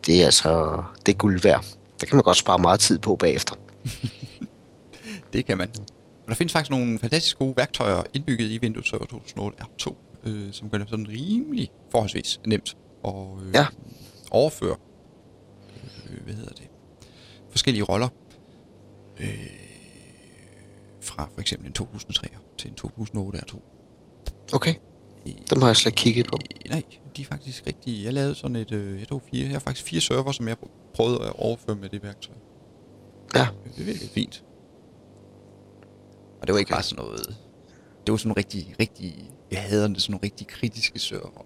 Det 0.06 0.22
er 0.22 0.26
altså, 0.26 0.84
det 1.06 1.12
er 1.12 1.18
guld 1.18 1.42
værd. 1.42 1.66
Der 2.02 2.06
kan 2.06 2.16
man 2.16 2.24
godt 2.24 2.38
spare 2.38 2.60
meget 2.60 2.80
tid 2.80 3.00
på 3.00 3.16
bagefter. 3.16 3.56
Det 5.34 5.46
kan 5.46 5.58
man. 5.58 5.70
Der 6.32 6.36
findes 6.36 6.54
faktisk 6.54 6.72
nogle 6.72 7.00
fantastisk 7.00 7.38
gode 7.38 7.54
værktøjer 7.58 8.04
indbygget 8.14 8.52
i 8.52 8.60
Windows 8.60 8.90
Server 8.90 9.06
2008 9.06 9.58
R2, 9.64 9.96
øh, 10.24 10.54
som 10.54 10.70
gør 10.70 10.78
det 10.78 10.90
sådan 10.90 11.08
rimelig 11.10 11.72
forholdsvis 11.90 12.40
nemt 12.48 12.78
at 13.06 13.14
øh, 13.48 13.54
Ja. 13.54 13.66
overføre 14.32 14.76
øh, 16.10 16.24
hvad 16.24 16.34
hedder 16.34 16.54
det, 16.54 16.68
forskellige 17.50 17.84
roller 17.84 18.08
øh, 19.20 19.28
fra 21.02 21.30
for 21.34 21.42
eksempel 21.42 21.68
en 21.68 21.74
2003 21.74 22.28
til 22.58 22.70
en 22.70 22.76
2008 22.76 23.40
R2. 23.40 23.60
Okay, 24.54 24.74
dem 25.50 25.62
har 25.62 25.68
jeg 25.68 25.76
slet 25.76 25.92
ikke 25.92 25.98
kigget 25.98 26.26
på. 26.28 26.38
Øh, 26.66 26.70
nej, 26.72 26.84
de 27.18 27.22
er 27.22 27.26
faktisk 27.26 27.68
rigtig... 27.68 28.04
Jeg 28.04 28.14
lavede 28.14 28.36
sådan 28.36 28.56
et... 28.56 28.72
Øh, 28.72 29.00
jeg 29.00 29.08
tog 29.08 29.22
fire, 29.32 29.44
jeg 29.44 29.52
har 29.52 29.60
faktisk 29.60 29.86
fire 29.88 30.02
server, 30.02 30.32
som 30.32 30.48
jeg 30.48 30.58
prøvede 30.96 31.20
at 31.26 31.34
overføre 31.36 31.76
med 31.76 31.90
det 31.90 32.04
værktøj. 32.04 32.36
Ja, 33.36 33.48
Det 33.78 33.86
virkede 33.86 34.10
fint. 34.10 34.44
Og 36.42 36.48
det 36.48 36.54
var 36.54 36.60
ikke 36.60 36.70
Okay. 36.70 36.76
bare 36.76 36.84
sådan 36.84 37.06
noget... 37.06 37.38
Det 38.06 38.12
var 38.12 38.18
sådan 38.18 38.28
nogle 38.28 38.38
rigtig, 38.38 38.76
rigtig... 38.80 39.32
Jeg 39.52 39.62
hader 39.62 39.88
det, 39.88 40.02
sådan 40.02 40.12
nogle 40.12 40.24
rigtig 40.24 40.48
kritiske 40.48 41.00
server. 41.00 41.44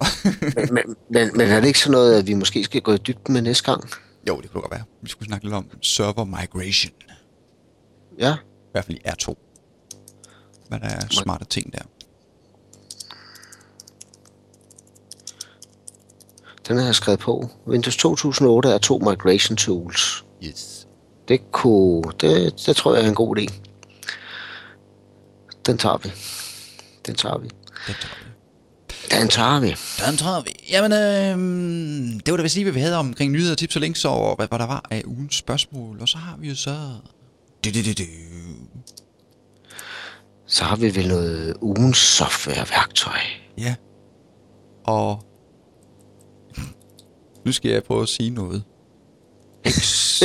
men, 0.56 0.74
men, 0.74 0.96
men, 1.16 1.38
men 1.38 1.48
er 1.48 1.60
det 1.60 1.68
ikke 1.68 1.80
sådan 1.80 1.92
noget, 1.92 2.20
at 2.20 2.28
vi 2.28 2.34
måske 2.34 2.64
skal 2.64 2.82
gå 2.82 2.94
i 2.94 2.98
dybden 2.98 3.34
med 3.34 3.42
næste 3.42 3.72
gang? 3.72 3.90
jo, 4.28 4.42
det 4.42 4.52
kunne 4.52 4.62
godt 4.62 4.72
være. 4.72 4.84
Vi 5.02 5.10
skulle 5.10 5.28
snakke 5.28 5.46
lidt 5.46 5.56
om 5.56 5.70
server 5.82 6.26
migration. 6.26 6.94
Ja, 8.20 8.34
I 8.34 8.72
hvert 8.72 8.86
fald 8.86 8.98
i 8.98 9.02
R2. 9.08 9.34
Hvad 10.68 10.80
der 10.80 10.86
er 10.88 11.08
smarte 11.10 11.46
ting 11.46 11.74
der. 11.74 11.82
den 16.68 16.78
har 16.78 16.86
jeg 16.86 16.96
skrevet 16.96 17.20
på. 17.20 17.50
Windows 17.68 17.98
2008 17.98 18.70
er 18.70 18.78
to 18.78 18.98
migration 18.98 19.58
tools. 19.58 20.26
Yes. 20.44 20.88
Det 21.28 21.52
kunne, 21.52 22.04
det, 22.22 22.64
det 22.66 22.76
tror 22.76 22.96
jeg 22.96 23.04
er 23.06 23.10
en 23.10 23.16
god 23.16 23.38
idé. 23.38 23.54
Den 25.66 25.78
tager 25.78 25.98
vi. 25.98 26.12
Den 27.06 27.16
tager 27.16 27.38
vi. 27.38 27.48
Det 27.88 27.96
tager 28.02 28.16
vi. 28.16 28.26
Den 29.12 29.28
tager 29.30 29.60
vi. 29.60 29.76
Den 30.08 30.18
tager 30.18 30.42
vi. 30.42 30.52
Jamen, 30.70 30.92
øh, 30.92 32.20
det 32.26 32.32
var 32.32 32.38
da 32.38 32.44
vist 32.44 32.56
lige, 32.56 32.66
hvad 32.66 32.74
vi 32.74 32.80
havde 32.80 32.96
omkring 32.98 33.32
nyheder, 33.32 33.56
tips 33.56 33.76
og 33.76 33.82
links, 33.82 34.06
og 34.06 34.36
hvad, 34.36 34.48
hvad 34.48 34.60
der 34.60 34.66
var 34.66 34.86
af 34.90 35.04
ugens 35.06 35.36
spørgsmål. 35.36 36.02
Og 36.02 36.08
så 36.10 36.18
har 36.18 36.38
vi 36.38 36.50
jo 36.50 36.56
så... 36.56 36.78
Du, 37.66 37.70
du, 37.70 37.80
du, 37.86 37.94
du. 37.98 38.04
Så 40.48 40.64
har 40.64 40.76
vi 40.76 40.96
vel 40.96 41.08
noget 41.08 41.58
ugens 41.62 41.98
softwareværktøj. 41.98 43.20
Ja. 43.58 43.76
Og... 44.84 45.26
Nu 47.46 47.52
skal 47.52 47.72
jeg 47.72 47.84
prøve 47.84 48.02
at 48.02 48.10
sige 48.10 48.30
noget. 48.30 48.64
X... 49.70 50.22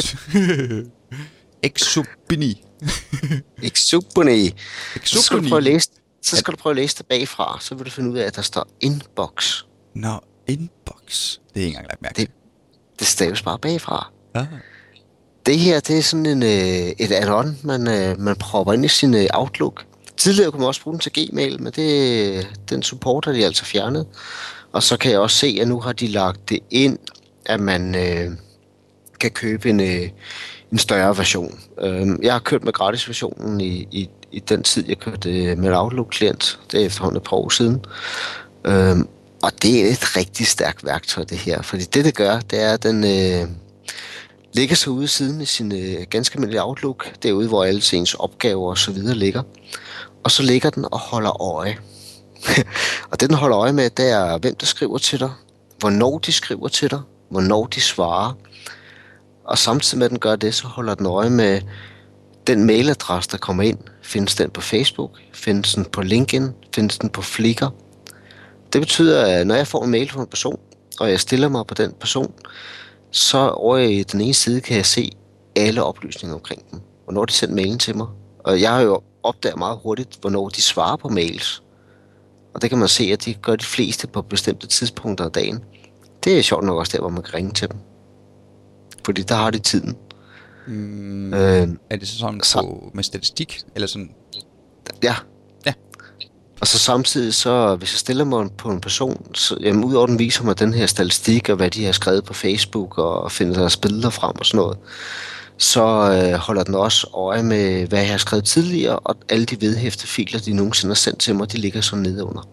Exubini. 1.62 2.64
Exubini. 3.62 4.54
Så 5.04 5.22
skal 5.22 5.38
du 5.38 5.48
prøve 5.48 5.56
at 5.56 5.62
læse, 5.64 5.90
så 6.22 6.36
skal 6.36 6.52
du 6.52 6.56
prøve 6.56 6.70
at 6.70 6.76
læse 6.76 6.98
det 6.98 7.06
bagfra, 7.06 7.58
så 7.60 7.74
vil 7.74 7.86
du 7.86 7.90
finde 7.90 8.10
ud 8.10 8.18
af, 8.18 8.24
at 8.24 8.36
der 8.36 8.42
står 8.42 8.66
inbox. 8.80 9.62
Nå, 9.94 10.20
inbox. 10.46 11.38
Det 11.54 11.60
er 11.62 11.66
ikke 11.66 11.66
engang 11.66 11.86
lagt 11.88 12.02
mærke 12.02 12.16
Det, 12.16 12.30
det 12.98 13.06
staves 13.06 13.42
bare 13.42 13.58
bagfra. 13.58 14.10
Ah. 14.34 14.46
Det 15.46 15.58
her, 15.58 15.80
det 15.80 15.98
er 15.98 16.02
sådan 16.02 16.26
en, 16.26 16.42
øh, 16.42 16.94
et 16.98 17.12
add-on, 17.12 17.56
man, 17.62 17.88
øh, 17.88 18.20
man 18.20 18.36
propper 18.36 18.72
ind 18.72 18.84
i 18.84 18.88
sin 18.88 19.14
øh, 19.14 19.26
Outlook. 19.34 19.84
Tidligere 20.16 20.50
kunne 20.50 20.60
man 20.60 20.68
også 20.68 20.82
bruge 20.82 20.94
den 20.94 21.00
til 21.00 21.12
Gmail, 21.12 21.62
men 21.62 21.72
det, 21.72 22.48
den 22.70 22.82
support 22.82 23.24
har 23.24 23.32
de 23.32 23.44
altså 23.44 23.64
fjernet. 23.64 24.06
Og 24.72 24.82
så 24.82 24.96
kan 24.96 25.10
jeg 25.10 25.20
også 25.20 25.36
se, 25.36 25.58
at 25.60 25.68
nu 25.68 25.80
har 25.80 25.92
de 25.92 26.06
lagt 26.06 26.48
det 26.48 26.58
ind, 26.70 26.98
at 27.46 27.60
man 27.60 27.94
øh, 27.94 28.30
kan 29.20 29.30
købe 29.30 29.70
en, 29.70 29.80
øh, 29.80 30.08
en 30.72 30.78
større 30.78 31.18
version. 31.18 31.60
Øh, 31.80 32.06
jeg 32.22 32.32
har 32.32 32.40
kørt 32.40 32.64
med 32.64 32.72
gratisversionen 32.72 33.60
i, 33.60 33.88
i, 33.90 34.08
i 34.32 34.38
den 34.38 34.62
tid, 34.62 34.84
jeg 34.88 34.98
kørte 34.98 35.30
øh, 35.30 35.58
med 35.58 35.72
Outlook-klient. 35.72 36.60
Det 36.72 36.80
er 36.82 36.86
efterhånden 36.86 37.16
et 37.16 37.22
par 37.22 37.36
år 37.36 37.48
siden. 37.48 37.84
Øh, 38.64 38.96
og 39.42 39.62
det 39.62 39.86
er 39.86 39.90
et 39.92 40.16
rigtig 40.16 40.46
stærkt 40.46 40.84
værktøj, 40.84 41.24
det 41.24 41.38
her. 41.38 41.62
Fordi 41.62 41.84
det, 41.84 42.04
det 42.04 42.14
gør, 42.14 42.40
det 42.40 42.62
er, 42.62 42.72
at 42.72 42.82
den... 42.82 43.04
Øh, 43.04 43.48
ligger 44.52 44.76
så 44.76 44.90
ude 44.90 45.08
siden 45.08 45.40
i 45.40 45.44
sin 45.44 45.72
øh, 45.72 46.06
ganske 46.10 46.34
almindelige 46.34 46.62
Outlook, 46.62 47.22
derude 47.22 47.48
hvor 47.48 47.64
alle 47.64 47.82
ens 47.92 48.14
opgaver 48.14 48.70
og 48.70 48.78
så 48.78 48.92
videre 48.92 49.16
ligger. 49.16 49.42
Og 50.24 50.30
så 50.30 50.42
ligger 50.42 50.70
den 50.70 50.84
og 50.92 50.98
holder 50.98 51.42
øje. 51.42 51.78
og 53.10 53.20
det 53.20 53.28
den 53.28 53.36
holder 53.36 53.58
øje 53.58 53.72
med, 53.72 53.90
det 53.90 54.10
er 54.10 54.38
hvem 54.38 54.54
der 54.54 54.66
skriver 54.66 54.98
til 54.98 55.20
dig, 55.20 55.30
hvornår 55.78 56.18
de 56.18 56.32
skriver 56.32 56.68
til 56.68 56.90
dig, 56.90 57.00
hvornår 57.30 57.66
de 57.66 57.80
svarer. 57.80 58.32
Og 59.50 59.58
samtidig 59.58 59.98
med 59.98 60.04
at 60.04 60.10
den 60.10 60.18
gør 60.18 60.36
det, 60.36 60.54
så 60.54 60.66
holder 60.66 60.94
den 60.94 61.06
øje 61.06 61.30
med 61.30 61.60
den 62.46 62.64
mailadresse, 62.64 63.30
der 63.30 63.38
kommer 63.38 63.62
ind. 63.62 63.78
Findes 64.02 64.34
den 64.34 64.50
på 64.50 64.60
Facebook? 64.60 65.10
Findes 65.32 65.74
den 65.74 65.84
på 65.84 66.02
LinkedIn? 66.02 66.48
Findes 66.74 66.98
den 66.98 67.10
på 67.10 67.22
Flickr? 67.22 67.66
Det 68.72 68.80
betyder, 68.80 69.24
at 69.24 69.46
når 69.46 69.54
jeg 69.54 69.66
får 69.66 69.84
en 69.84 69.90
mail 69.90 70.10
fra 70.10 70.20
en 70.20 70.26
person, 70.26 70.60
og 71.00 71.10
jeg 71.10 71.20
stiller 71.20 71.48
mig 71.48 71.66
på 71.66 71.74
den 71.74 71.92
person, 72.00 72.34
så 73.10 73.48
over 73.48 73.76
i 73.76 74.02
den 74.02 74.20
ene 74.20 74.34
side 74.34 74.60
kan 74.60 74.76
jeg 74.76 74.86
se 74.86 75.10
alle 75.56 75.84
oplysninger 75.84 76.34
omkring 76.34 76.70
dem. 76.70 76.80
Hvornår 77.04 77.24
de 77.24 77.32
sender 77.32 77.54
mailen 77.54 77.78
til 77.78 77.96
mig. 77.96 78.06
Og 78.44 78.60
jeg 78.60 78.70
har 78.70 78.80
jo 78.80 79.00
opdaget 79.22 79.58
meget 79.58 79.78
hurtigt, 79.82 80.18
hvornår 80.20 80.48
de 80.48 80.62
svarer 80.62 80.96
på 80.96 81.08
mails. 81.08 81.62
Og 82.54 82.62
det 82.62 82.70
kan 82.70 82.78
man 82.78 82.88
se, 82.88 83.04
at 83.04 83.24
de 83.24 83.34
gør 83.34 83.56
de 83.56 83.64
fleste 83.64 84.06
på 84.06 84.22
bestemte 84.22 84.66
tidspunkter 84.66 85.24
af 85.24 85.32
dagen. 85.32 85.64
Det 86.24 86.38
er 86.38 86.42
sjovt 86.42 86.64
nok 86.64 86.78
også 86.78 86.92
der, 86.92 87.00
hvor 87.00 87.10
man 87.10 87.22
kan 87.22 87.34
ringe 87.34 87.52
til 87.52 87.68
dem. 87.68 87.78
Fordi 89.04 89.22
der 89.22 89.34
har 89.34 89.50
de 89.50 89.58
tiden. 89.58 89.96
Mm, 90.66 91.34
Øh, 91.34 91.68
er 91.90 91.96
det 91.96 92.08
så 92.08 92.18
sådan 92.18 92.40
så- 92.42 92.60
på, 92.60 92.90
med 92.94 93.04
statistik? 93.04 93.60
Eller 93.74 93.86
sådan? 93.88 94.10
ja. 95.02 95.14
Ja. 95.66 95.72
Og 96.60 96.66
så 96.66 96.78
samtidig, 96.78 97.34
så 97.34 97.76
hvis 97.76 97.92
jeg 97.92 97.98
stiller 97.98 98.24
mig 98.24 98.48
på 98.58 98.68
en 98.70 98.80
person, 98.80 99.34
så 99.34 99.56
jamen, 99.60 99.84
udover 99.84 100.06
den 100.06 100.18
viser 100.18 100.44
mig 100.44 100.58
den 100.58 100.74
her 100.74 100.86
statistik, 100.86 101.48
og 101.48 101.56
hvad 101.56 101.70
de 101.70 101.84
har 101.84 101.92
skrevet 101.92 102.24
på 102.24 102.34
Facebook, 102.34 102.98
og 102.98 103.32
finder 103.32 103.54
deres 103.54 103.76
billeder 103.76 104.10
frem 104.10 104.36
og 104.38 104.46
sådan 104.46 104.58
noget, 104.58 104.78
så 105.58 105.82
øh, 105.82 106.38
holder 106.38 106.62
den 106.64 106.74
også 106.74 107.06
øje 107.14 107.42
med, 107.42 107.86
hvad 107.86 107.98
jeg 108.00 108.10
har 108.10 108.18
skrevet 108.18 108.44
tidligere, 108.44 108.98
og 108.98 109.16
alle 109.28 109.44
de 109.46 109.60
vedhæftede 109.60 110.06
filer, 110.08 110.40
de 110.40 110.52
nogensinde 110.52 110.90
har 110.90 110.94
sendt 110.96 111.18
til 111.18 111.34
mig, 111.34 111.52
de 111.52 111.56
ligger 111.58 111.80
så 111.80 111.96
nede 111.96 112.24
under. 112.24 112.48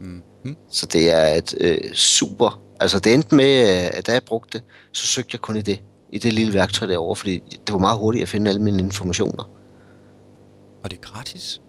Mm. 0.00 0.22
Så 0.70 0.86
det 0.86 1.10
er 1.12 1.26
et 1.34 1.54
øh, 1.60 1.94
super... 1.94 2.60
Altså 2.80 2.98
det 2.98 3.14
endte 3.14 3.34
med, 3.34 3.60
øh, 3.84 3.90
at 3.92 4.06
da 4.06 4.12
jeg 4.12 4.22
brugte 4.26 4.58
det, 4.58 4.66
så 4.92 5.06
søgte 5.06 5.30
jeg 5.32 5.40
kun 5.40 5.56
i 5.56 5.62
det, 5.62 5.80
i 6.12 6.18
det 6.18 6.32
lille 6.32 6.54
værktøj 6.54 6.88
derovre, 6.88 7.16
fordi 7.16 7.42
det 7.66 7.72
var 7.72 7.78
meget 7.78 7.98
hurtigt 7.98 8.22
at 8.22 8.28
finde 8.28 8.48
alle 8.50 8.62
mine 8.62 8.78
informationer. 8.78 9.50
Og 10.84 10.90
det 10.90 10.96
er 11.04 11.10
gratis? 11.12 11.60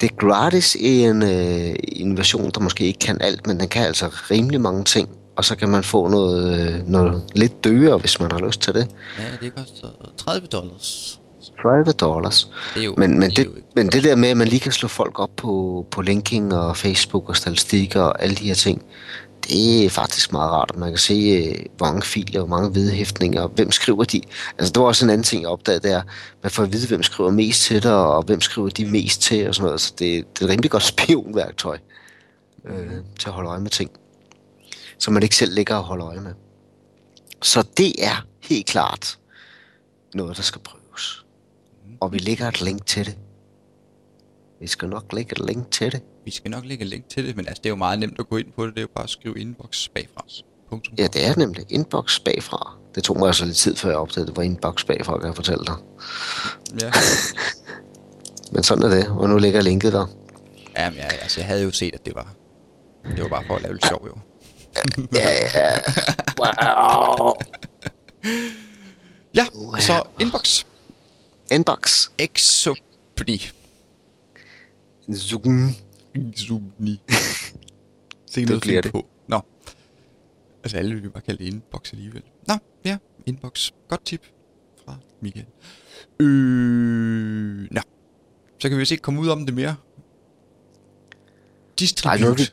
Det 0.00 0.10
er 0.10 0.14
gratis 0.16 0.74
i 0.74 1.02
en, 1.04 1.22
øh, 1.22 1.74
en 1.82 2.16
version, 2.16 2.50
der 2.50 2.60
måske 2.60 2.84
ikke 2.84 2.98
kan 2.98 3.20
alt, 3.22 3.46
men 3.46 3.60
den 3.60 3.68
kan 3.68 3.82
altså 3.86 4.06
rimelig 4.30 4.60
mange 4.60 4.84
ting. 4.84 5.08
Og 5.36 5.44
så 5.44 5.56
kan 5.56 5.68
man 5.68 5.84
få 5.84 6.08
noget, 6.08 6.60
øh, 6.74 6.88
noget 6.88 7.22
lidt 7.34 7.64
dyrere, 7.64 7.98
hvis 7.98 8.20
man 8.20 8.32
har 8.32 8.38
lyst 8.38 8.60
til 8.60 8.74
det. 8.74 8.88
Ja, 9.18 9.24
det 9.46 9.54
koster 9.54 9.86
30 10.16 10.46
dollars. 10.46 11.20
30 11.62 11.92
dollars. 11.92 12.50
Det 12.74 12.80
er 12.80 12.84
jo, 12.84 12.94
Men, 12.98 13.18
men, 13.18 13.30
det, 13.30 13.38
jo 13.44 13.50
ikke- 13.54 13.62
men 13.76 13.86
det 13.88 14.04
der 14.04 14.16
med, 14.16 14.28
at 14.28 14.36
man 14.36 14.48
lige 14.48 14.60
kan 14.60 14.72
slå 14.72 14.88
folk 14.88 15.18
op 15.18 15.30
på, 15.36 15.86
på 15.90 16.02
linking 16.02 16.54
og 16.54 16.76
Facebook 16.76 17.28
og 17.28 17.36
statistikker 17.36 18.00
og 18.02 18.22
alle 18.22 18.34
de 18.36 18.44
her 18.46 18.54
ting, 18.54 18.82
det 19.48 19.84
er 19.84 19.90
faktisk 19.90 20.32
meget 20.32 20.50
rart, 20.50 20.70
at 20.74 20.78
man 20.78 20.88
kan 20.88 20.98
se, 20.98 21.14
øh, 21.14 21.66
hvor 21.76 21.86
mange 21.86 22.02
filer, 22.02 22.40
hvor 22.40 22.56
mange 22.56 22.74
vedhæftninger, 22.74 23.42
og 23.42 23.48
hvem 23.48 23.72
skriver 23.72 24.04
de. 24.04 24.22
Altså, 24.58 24.72
det 24.72 24.80
var 24.80 24.86
også 24.86 25.06
en 25.06 25.10
anden 25.10 25.24
ting, 25.24 25.42
jeg 25.42 25.50
opdagede, 25.50 25.88
der. 25.88 26.02
Man 26.42 26.50
får 26.50 26.62
at 26.62 26.72
vide, 26.72 26.88
hvem 26.88 27.02
skriver 27.02 27.30
mest 27.30 27.62
til 27.62 27.82
dig, 27.82 27.94
og 27.94 28.22
hvem 28.22 28.40
skriver 28.40 28.68
de 28.68 28.86
mest 28.86 29.22
til, 29.22 29.48
og 29.48 29.54
sådan 29.54 29.66
noget. 29.66 29.80
Så 29.80 29.94
det, 29.98 29.98
det 29.98 30.40
er 30.40 30.44
et 30.44 30.50
rimelig 30.50 30.70
godt 30.70 30.82
spionværktøj 30.92 31.78
øh, 32.68 32.90
til 33.18 33.28
at 33.28 33.32
holde 33.32 33.50
øje 33.50 33.60
med 33.60 33.70
ting, 33.70 33.90
som 34.98 35.14
man 35.14 35.22
ikke 35.22 35.36
selv 35.36 35.54
ligger 35.54 35.74
og 35.74 35.84
holder 35.84 36.06
øje 36.06 36.20
med. 36.20 36.34
Så 37.42 37.64
det 37.76 38.04
er 38.04 38.26
helt 38.40 38.66
klart 38.66 39.18
noget, 40.14 40.36
der 40.36 40.42
skal 40.42 40.60
prøves. 40.60 41.24
Og 42.00 42.12
vi 42.12 42.18
lægger 42.18 42.48
et 42.48 42.62
link 42.62 42.86
til 42.86 43.06
det. 43.06 43.16
Vi 44.62 44.66
skal 44.66 44.88
nok 44.88 45.12
lægge 45.12 45.32
et 45.32 45.46
link 45.46 45.70
til 45.70 45.92
det. 45.92 46.02
Vi 46.24 46.30
skal 46.30 46.50
nok 46.50 46.64
lægge 46.64 46.84
et 46.84 46.90
link 46.90 47.08
til 47.08 47.26
det, 47.26 47.36
men 47.36 47.48
altså, 47.48 47.60
det 47.60 47.68
er 47.68 47.70
jo 47.70 47.76
meget 47.76 47.98
nemt 47.98 48.16
at 48.18 48.28
gå 48.28 48.36
ind 48.36 48.52
på 48.56 48.66
det. 48.66 48.74
Det 48.74 48.80
er 48.80 48.82
jo 48.82 48.88
bare 48.94 49.04
at 49.04 49.10
skrive 49.10 49.40
inbox 49.40 49.88
bagfra. 49.88 50.24
Punktum. 50.70 50.94
Ja, 50.98 51.06
det 51.06 51.26
er 51.26 51.36
nemlig 51.36 51.66
inbox 51.68 52.20
bagfra. 52.20 52.76
Det 52.94 53.04
tog 53.04 53.18
mig 53.18 53.26
altså 53.26 53.44
lidt 53.44 53.56
tid, 53.56 53.76
før 53.76 53.88
jeg 53.88 53.98
opdagede, 53.98 54.22
at 54.22 54.28
det 54.28 54.36
var 54.36 54.42
inbox 54.42 54.84
bagfra, 54.84 55.18
kan 55.18 55.26
jeg 55.26 55.34
fortælle 55.34 55.64
dig. 55.64 55.74
Ja. 56.80 56.92
Men 58.54 58.62
sådan 58.62 58.84
er 58.84 58.88
det, 58.88 59.08
og 59.08 59.28
nu 59.28 59.38
ligger 59.38 59.60
linket 59.60 59.92
der. 59.92 60.06
Jamen, 60.78 60.98
ja, 60.98 61.06
altså, 61.06 61.40
jeg 61.40 61.46
havde 61.46 61.62
jo 61.62 61.70
set, 61.70 61.94
at 61.94 62.06
det 62.06 62.14
var... 62.14 62.34
Det 63.16 63.22
var 63.22 63.28
bare 63.28 63.44
for 63.46 63.56
at 63.56 63.62
lave 63.62 63.74
lidt 63.74 63.86
sjov, 63.86 64.06
jo. 64.06 64.14
Ja, 65.18 65.28
ja. 65.54 65.78
Wow. 66.38 67.32
Ja, 69.34 69.46
så 69.80 70.02
inbox. 70.20 70.64
Inbox. 71.50 72.08
Exopni. 72.18 73.50
Zoom. 75.14 75.70
Exopni. 76.14 77.00
Se 78.30 78.44
noget 78.44 78.62
bliver 78.62 78.82
fint 78.82 78.92
på. 78.92 79.06
Nå. 79.28 79.40
Altså, 80.64 80.76
alle 80.76 80.94
vil 80.94 81.04
jo 81.04 81.10
bare 81.10 81.22
kalde 81.22 81.44
det 81.44 81.52
inbox 81.52 81.92
alligevel. 81.92 82.22
Nå, 82.48 82.54
ja, 82.84 82.98
inbox. 83.26 83.70
Godt 83.88 84.04
tip 84.04 84.26
fra 84.84 84.96
Michael. 85.20 85.46
Øh, 86.20 87.68
nå. 87.70 87.80
Så 88.58 88.68
kan 88.68 88.76
vi 88.76 88.78
vist 88.78 88.92
ikke 88.92 89.02
komme 89.02 89.20
ud 89.20 89.28
om 89.28 89.46
det 89.46 89.54
mere. 89.54 89.76
Distribute. 91.78 92.24
nu 92.24 92.30
er 92.30 92.46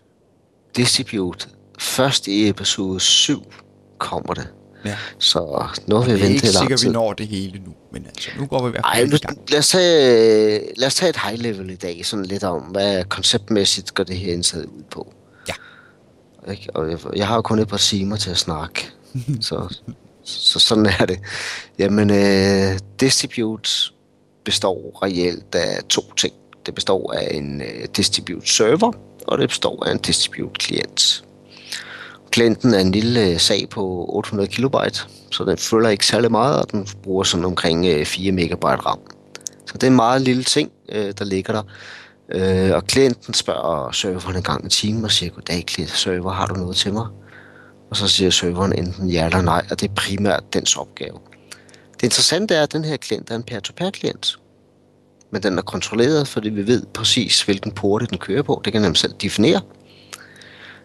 distribute. 0.75 1.49
Først 1.79 2.27
i 2.27 2.49
episode 2.49 2.99
7 2.99 3.43
kommer 3.97 4.33
det. 4.33 4.53
Ja. 4.85 4.95
Så 5.19 5.67
nu 5.87 5.95
har 5.95 6.03
vi 6.03 6.11
Det 6.11 6.17
er 6.19 6.23
ventet 6.23 6.35
ikke 6.35 6.45
lang 6.45 6.57
sikkert, 6.57 6.79
tid. 6.79 6.87
vi 6.87 6.93
når 6.93 7.13
det 7.13 7.27
hele 7.27 7.59
nu, 7.65 7.73
men 7.91 8.05
altså, 8.05 8.29
nu 8.39 8.45
går 8.45 8.63
vi 8.63 8.67
i 8.67 8.71
hvert 8.71 8.83
Ej, 8.85 8.95
fald 8.95 9.09
nu, 9.09 9.15
i 9.15 9.19
gang. 9.19 9.39
lad, 9.49 9.59
os 9.59 9.69
tage, 9.69 10.61
lad 10.77 10.87
os 10.87 10.95
tage 10.95 11.09
et 11.09 11.17
high 11.27 11.39
level 11.41 11.69
i 11.69 11.75
dag, 11.75 12.05
sådan 12.05 12.25
lidt 12.25 12.43
om, 12.43 12.61
hvad 12.61 13.03
konceptmæssigt 13.03 13.93
går 13.93 14.03
det 14.03 14.17
her 14.17 14.33
indsat 14.33 14.65
ud 14.65 14.83
på. 14.91 15.13
Ja. 15.47 15.53
Ikke? 16.51 16.67
Og 16.75 16.91
jeg, 16.91 16.99
jeg 17.15 17.27
har 17.27 17.35
jo 17.35 17.41
kun 17.41 17.59
et 17.59 17.67
par 17.67 17.77
timer 17.77 18.15
til 18.15 18.29
at 18.29 18.37
snakke, 18.37 18.89
så, 19.41 19.77
så 20.23 20.59
sådan 20.59 20.85
er 20.85 21.05
det. 21.05 21.19
Jamen, 21.79 22.09
øh, 22.09 22.79
Distribute 22.99 23.69
består 24.45 24.99
reelt 25.03 25.55
af 25.55 25.83
to 25.89 26.13
ting. 26.17 26.33
Det 26.65 26.75
består 26.75 27.13
af 27.13 27.27
en 27.35 27.61
øh, 27.61 27.85
Distribute 27.97 28.49
server, 28.53 28.91
og 29.27 29.37
det 29.37 29.49
består 29.49 29.85
af 29.85 29.91
en 29.91 29.97
Distribute 29.97 30.53
klient. 30.59 31.23
Klienten 32.31 32.73
er 32.73 32.79
en 32.79 32.91
lille 32.91 33.27
øh, 33.27 33.39
sag 33.39 33.69
på 33.69 34.05
800 34.09 34.49
kilobyte, 34.49 34.99
så 35.31 35.43
den 35.43 35.57
følger 35.57 35.89
ikke 35.89 36.05
særlig 36.05 36.31
meget, 36.31 36.61
og 36.61 36.71
den 36.71 36.87
bruger 37.03 37.23
sådan 37.23 37.45
omkring 37.45 37.85
øh, 37.85 38.05
4 38.05 38.31
megabyte 38.31 38.85
RAM. 38.85 38.99
Så 39.65 39.73
det 39.73 39.83
er 39.83 39.87
en 39.87 39.95
meget 39.95 40.21
lille 40.21 40.43
ting, 40.43 40.71
øh, 40.91 41.13
der 41.19 41.25
ligger 41.25 41.53
der. 41.53 41.63
Øh, 42.31 42.75
og 42.75 42.87
klienten 42.87 43.33
spørger 43.33 43.91
serveren 43.91 44.35
en 44.35 44.43
gang 44.43 44.65
i 44.65 44.69
timen 44.69 45.03
og 45.03 45.11
siger, 45.11 45.31
goddag 45.31 45.63
klient, 45.65 45.91
server, 45.91 46.31
har 46.31 46.45
du 46.45 46.53
noget 46.53 46.75
til 46.75 46.93
mig? 46.93 47.07
Og 47.89 47.97
så 47.97 48.07
siger 48.07 48.29
serveren 48.29 48.73
enten 48.73 49.09
ja 49.09 49.25
eller 49.25 49.41
nej, 49.41 49.65
og 49.71 49.81
det 49.81 49.89
er 49.89 49.93
primært 49.93 50.43
dens 50.53 50.75
opgave. 50.75 51.17
Det 51.93 52.03
interessante 52.03 52.55
er, 52.55 52.63
at 52.63 52.73
den 52.73 52.85
her 52.85 52.97
klient 52.97 53.31
er 53.31 53.35
en 53.35 53.43
peer-to-peer 53.43 53.91
klient. 53.91 54.39
Men 55.31 55.43
den 55.43 55.57
er 55.57 55.61
kontrolleret, 55.61 56.27
fordi 56.27 56.49
vi 56.49 56.67
ved 56.67 56.85
præcis, 56.93 57.41
hvilken 57.41 57.71
porte 57.71 58.05
den 58.05 58.17
kører 58.17 58.41
på. 58.41 58.61
Det 58.65 58.73
kan 58.73 58.83
den 58.83 58.95
selv 58.95 59.13
definere. 59.21 59.61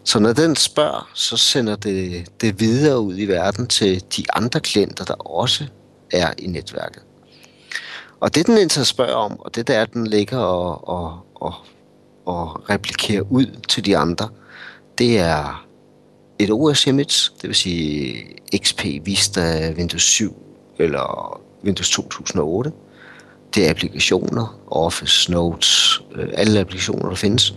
Så 0.05 0.19
når 0.19 0.33
den 0.33 0.57
spørger, 0.57 1.11
så 1.14 1.37
sender 1.37 1.77
det 1.77 2.27
det 2.40 2.61
videre 2.61 3.01
ud 3.01 3.19
i 3.19 3.27
verden 3.27 3.67
til 3.67 4.03
de 4.17 4.25
andre 4.33 4.61
klienter, 4.61 5.05
der 5.05 5.14
også 5.14 5.64
er 6.12 6.33
i 6.38 6.47
netværket. 6.47 7.03
Og 8.21 8.35
det 8.35 8.47
den 8.47 8.59
indtil 8.59 8.87
spørger 8.87 9.14
om, 9.14 9.40
og 9.40 9.55
det 9.55 9.69
der 9.69 9.75
er, 9.75 9.85
den 9.85 10.07
ligger 10.07 10.38
og, 10.38 10.88
og, 10.88 11.21
og, 11.35 11.55
og 12.27 12.71
replikerer 12.71 13.23
ud 13.31 13.47
til 13.69 13.85
de 13.85 13.97
andre, 13.97 14.29
det 14.99 15.19
er 15.19 15.67
et 16.38 16.51
OS 16.51 16.87
image, 16.87 17.31
det 17.43 17.49
vil 17.49 17.55
sige 17.55 18.25
XP, 18.57 18.85
Vista, 19.03 19.73
Windows 19.77 20.03
7 20.03 20.37
eller 20.79 21.40
Windows 21.64 21.90
2008. 21.90 22.73
Det 23.55 23.67
er 23.67 23.71
applikationer, 23.71 24.59
Office, 24.67 25.33
Notes, 25.33 26.03
øh, 26.14 26.29
alle 26.33 26.61
applikationer, 26.61 27.09
der 27.09 27.17
findes, 27.17 27.55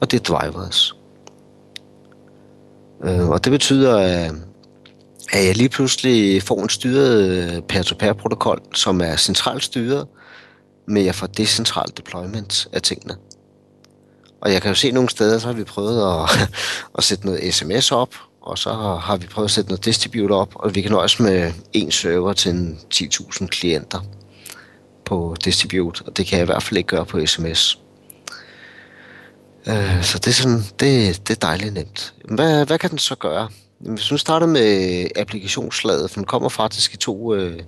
og 0.00 0.10
det 0.10 0.20
er 0.20 0.38
drivers. 0.38 0.94
Øh, 3.04 3.28
og 3.28 3.44
det 3.44 3.50
betyder, 3.50 3.96
at, 3.96 4.34
at 5.32 5.46
jeg 5.46 5.56
lige 5.56 5.68
pludselig 5.68 6.42
får 6.42 6.62
en 6.62 6.68
styret 6.68 7.28
øh, 7.28 7.62
peer-to-peer-protokol, 7.62 8.60
som 8.74 9.00
er 9.00 9.16
centralt 9.16 9.64
styret, 9.64 10.06
men 10.88 11.04
jeg 11.04 11.14
får 11.14 11.26
decentral 11.26 11.88
deployment 11.96 12.68
af 12.72 12.82
tingene. 12.82 13.14
Og 14.40 14.52
jeg 14.52 14.62
kan 14.62 14.68
jo 14.68 14.74
se 14.74 14.90
nogle 14.90 15.08
steder, 15.08 15.38
så 15.38 15.46
har 15.46 15.54
vi 15.54 15.64
prøvet 15.64 16.22
at, 16.22 16.48
at 16.98 17.04
sætte 17.04 17.26
noget 17.26 17.54
sms 17.54 17.92
op, 17.92 18.14
og 18.42 18.58
så 18.58 18.72
har 19.02 19.16
vi 19.16 19.26
prøvet 19.26 19.46
at 19.48 19.50
sætte 19.50 19.70
noget 19.70 19.84
distributor 19.84 20.36
op, 20.36 20.52
og 20.54 20.74
vi 20.74 20.80
kan 20.80 20.90
nøjes 20.90 21.20
med 21.20 21.52
en 21.72 21.90
server 21.90 22.32
til 22.32 22.76
10.000 22.94 23.46
klienter 23.46 24.00
på 25.04 25.36
distribute, 25.44 26.02
og 26.06 26.16
det 26.16 26.26
kan 26.26 26.38
jeg 26.38 26.42
i 26.42 26.46
hvert 26.46 26.62
fald 26.62 26.78
ikke 26.78 26.88
gøre 26.88 27.06
på 27.06 27.26
sms. 27.26 27.78
Øh, 29.66 30.02
så 30.02 30.18
det 30.18 30.26
er, 30.26 30.32
sådan, 30.32 30.62
det, 30.80 31.28
det 31.28 31.36
er 31.36 31.46
dejligt 31.46 31.74
nemt. 31.74 32.14
Hvad, 32.24 32.66
hvad 32.66 32.78
kan 32.78 32.90
den 32.90 32.98
så 32.98 33.14
gøre? 33.14 33.48
Hvis 33.78 34.10
nu 34.10 34.16
starter 34.16 34.46
med 34.46 35.06
applikationslaget, 35.16 36.10
for 36.10 36.14
den 36.14 36.26
kommer 36.26 36.48
faktisk 36.48 36.94
i 36.94 36.96
to 36.96 37.34
øh, 37.34 37.60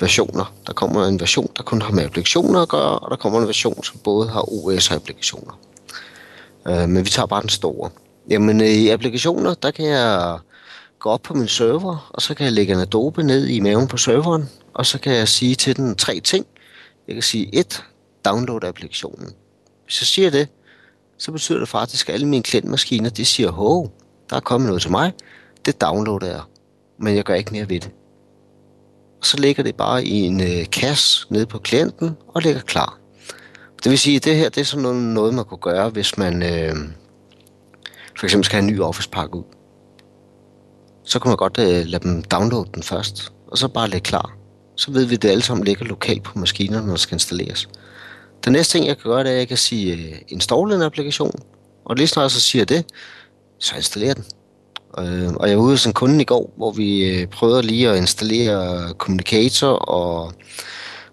versioner. 0.00 0.54
Der 0.66 0.72
kommer 0.72 1.06
en 1.06 1.20
version, 1.20 1.50
der 1.56 1.62
kun 1.62 1.82
har 1.82 1.92
med 1.92 2.04
applikationer 2.04 2.62
at 2.62 2.68
gøre, 2.68 2.98
og 2.98 3.10
der 3.10 3.16
kommer 3.16 3.40
en 3.40 3.46
version, 3.46 3.84
som 3.84 4.00
både 4.04 4.28
har 4.28 4.52
OS 4.52 4.90
og 4.90 4.96
applikationer. 4.96 5.58
Øh, 6.68 6.88
men 6.88 7.04
vi 7.04 7.10
tager 7.10 7.26
bare 7.26 7.40
den 7.40 7.48
store. 7.48 7.90
Jamen 8.30 8.60
øh, 8.60 8.66
i 8.66 8.88
applikationer, 8.88 9.54
der 9.54 9.70
kan 9.70 9.86
jeg 9.86 10.38
gå 10.98 11.10
op 11.10 11.22
på 11.22 11.34
min 11.34 11.48
server, 11.48 12.10
og 12.14 12.22
så 12.22 12.34
kan 12.34 12.44
jeg 12.44 12.52
lægge 12.52 12.74
en 12.74 12.80
Adobe 12.80 13.22
ned 13.22 13.46
i 13.46 13.60
maven 13.60 13.88
på 13.88 13.96
serveren, 13.96 14.50
og 14.74 14.86
så 14.86 14.98
kan 14.98 15.12
jeg 15.12 15.28
sige 15.28 15.54
til 15.54 15.76
den 15.76 15.96
tre 15.96 16.20
ting. 16.20 16.46
Jeg 17.08 17.14
kan 17.14 17.22
sige 17.22 17.54
et, 17.54 17.84
download 18.24 18.64
applikationen. 18.64 19.30
Hvis 19.84 20.00
jeg 20.00 20.06
siger 20.06 20.30
det, 20.30 20.48
så 21.18 21.32
betyder 21.32 21.58
det 21.58 21.68
faktisk, 21.68 22.08
at 22.08 22.14
alle 22.14 22.28
mine 22.28 22.42
klientmaskiner, 22.42 23.10
de 23.10 23.24
siger, 23.24 23.50
hov, 23.50 23.92
der 24.30 24.36
er 24.36 24.40
kommet 24.40 24.66
noget 24.66 24.82
til 24.82 24.90
mig, 24.90 25.12
det 25.66 25.80
downloader 25.80 26.26
jeg, 26.26 26.40
men 26.98 27.16
jeg 27.16 27.24
gør 27.24 27.34
ikke 27.34 27.52
mere 27.52 27.68
ved 27.68 27.80
det. 27.80 27.90
Og 29.20 29.26
så 29.26 29.36
ligger 29.36 29.62
det 29.62 29.76
bare 29.76 30.04
i 30.04 30.20
en 30.20 30.40
øh, 30.40 30.70
kasse 30.72 31.26
nede 31.30 31.46
på 31.46 31.58
klienten 31.58 32.16
og 32.28 32.42
ligger 32.42 32.60
klar. 32.60 32.98
Det 33.84 33.90
vil 33.90 33.98
sige, 33.98 34.16
at 34.16 34.24
det 34.24 34.36
her 34.36 34.48
det 34.48 34.60
er 34.60 34.64
sådan 34.64 34.82
noget, 34.82 35.02
noget 35.02 35.34
man 35.34 35.44
kunne 35.44 35.58
gøre, 35.58 35.88
hvis 35.88 36.18
man 36.18 36.42
øh, 36.42 36.76
for 38.18 38.26
eksempel 38.26 38.44
skal 38.44 38.56
have 38.56 38.68
en 38.68 38.74
ny 38.74 38.80
Office-pakke 38.80 39.36
ud. 39.36 39.44
Så 41.04 41.18
kan 41.18 41.28
man 41.28 41.36
godt 41.36 41.58
øh, 41.58 41.86
lade 41.86 42.02
dem 42.02 42.22
downloade 42.22 42.68
den 42.74 42.82
først, 42.82 43.32
og 43.46 43.58
så 43.58 43.68
bare 43.68 43.88
lægge 43.88 44.04
klar. 44.04 44.36
Så 44.76 44.92
ved 44.92 45.04
vi, 45.04 45.14
at 45.14 45.22
det 45.22 45.30
alle 45.30 45.42
sammen 45.42 45.64
ligger 45.64 45.84
lokalt 45.84 46.22
på 46.22 46.38
maskinerne, 46.38 46.86
når 46.86 46.92
det 46.92 47.00
skal 47.00 47.14
installeres. 47.14 47.68
Den 48.44 48.52
næste 48.52 48.72
ting, 48.72 48.86
jeg 48.86 48.98
kan 48.98 49.10
gøre, 49.10 49.24
det 49.24 49.28
er, 49.28 49.32
at 49.32 49.38
jeg 49.38 49.48
kan 49.48 49.56
sige 49.56 49.94
øh, 49.94 50.18
install 50.28 50.72
en 50.72 50.82
applikation, 50.82 51.42
og 51.84 51.96
lige 51.96 52.06
snart 52.06 52.32
så 52.32 52.40
siger 52.40 52.64
det, 52.64 52.84
så 53.58 53.76
installerer 53.76 54.14
den. 54.14 54.24
Øh, 54.98 55.34
og 55.34 55.48
jeg 55.48 55.56
var 55.56 55.62
ude 55.62 55.72
hos 55.72 55.86
en 55.86 55.92
kunde 55.92 56.22
i 56.22 56.24
går, 56.24 56.52
hvor 56.56 56.70
vi 56.70 57.04
øh, 57.04 57.26
prøvede 57.26 57.62
lige 57.62 57.88
at 57.88 57.96
installere 57.96 58.88
Communicator 58.92 59.68
og 59.68 60.32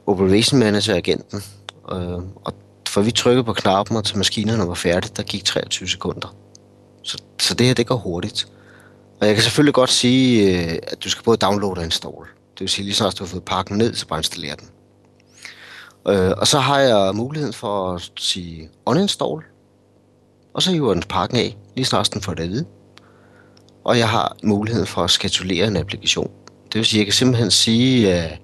Operation 0.06 0.60
Manager 0.60 0.96
agenten. 0.96 1.44
Øh, 1.92 2.20
og 2.46 2.54
for 2.88 3.02
vi 3.02 3.12
trykkede 3.12 3.44
på 3.44 3.54
knappen, 3.54 3.98
og 3.98 4.06
til 4.06 4.18
maskinerne 4.18 4.68
var 4.68 4.74
færdigt, 4.74 5.18
der 5.18 5.24
gik 5.24 5.46
23 5.46 5.90
sekunder. 5.90 6.36
Så, 7.04 7.18
så 7.40 7.54
det 7.54 7.68
her, 7.68 7.74
det 7.74 7.88
går 7.88 7.96
hurtigt. 7.96 8.48
Og 9.22 9.28
jeg 9.28 9.36
kan 9.36 9.44
selvfølgelig 9.44 9.74
godt 9.74 9.90
sige, 9.90 10.56
øh, 10.72 10.80
at 10.88 11.04
du 11.04 11.10
skal 11.10 11.24
både 11.24 11.38
downloade 11.38 11.80
og 11.80 11.84
installe. 11.84 12.18
Det 12.54 12.60
vil 12.60 12.70
sige, 12.70 12.86
lige 12.86 12.96
snart 12.96 13.20
du 13.20 13.24
har 13.24 13.30
fået 13.30 13.44
pakken 13.44 13.78
ned, 13.78 13.96
så 13.96 14.08
bare 14.08 14.20
installere 14.20 14.56
den. 14.56 14.68
Øh, 16.08 16.32
og 16.38 16.48
så 16.48 16.60
har 16.60 16.80
jeg 16.80 17.16
muligheden 17.16 17.54
for 17.54 17.94
at 17.94 18.12
sige 18.18 18.70
uninstall, 18.86 19.42
og 20.54 20.62
så 20.62 20.72
hiver 20.72 20.94
den 20.94 21.04
pakken 21.10 21.38
af, 21.38 21.58
lige 21.76 21.86
snart 21.86 22.14
den 22.14 22.22
får 22.22 22.34
det 22.34 22.44
at 22.44 22.50
vide. 22.50 22.66
Og 23.84 23.98
jeg 23.98 24.10
har 24.10 24.36
muligheden 24.44 24.88
for 24.88 25.04
at 25.04 25.12
skatulere 25.12 25.68
en 25.68 25.78
applikation. 25.78 26.32
Det 26.66 26.76
vil 26.76 26.86
sige, 26.86 26.98
at 26.98 27.00
jeg 27.00 27.06
kan 27.06 27.14
simpelthen 27.14 27.52
sige, 27.52 28.14
at, 28.14 28.40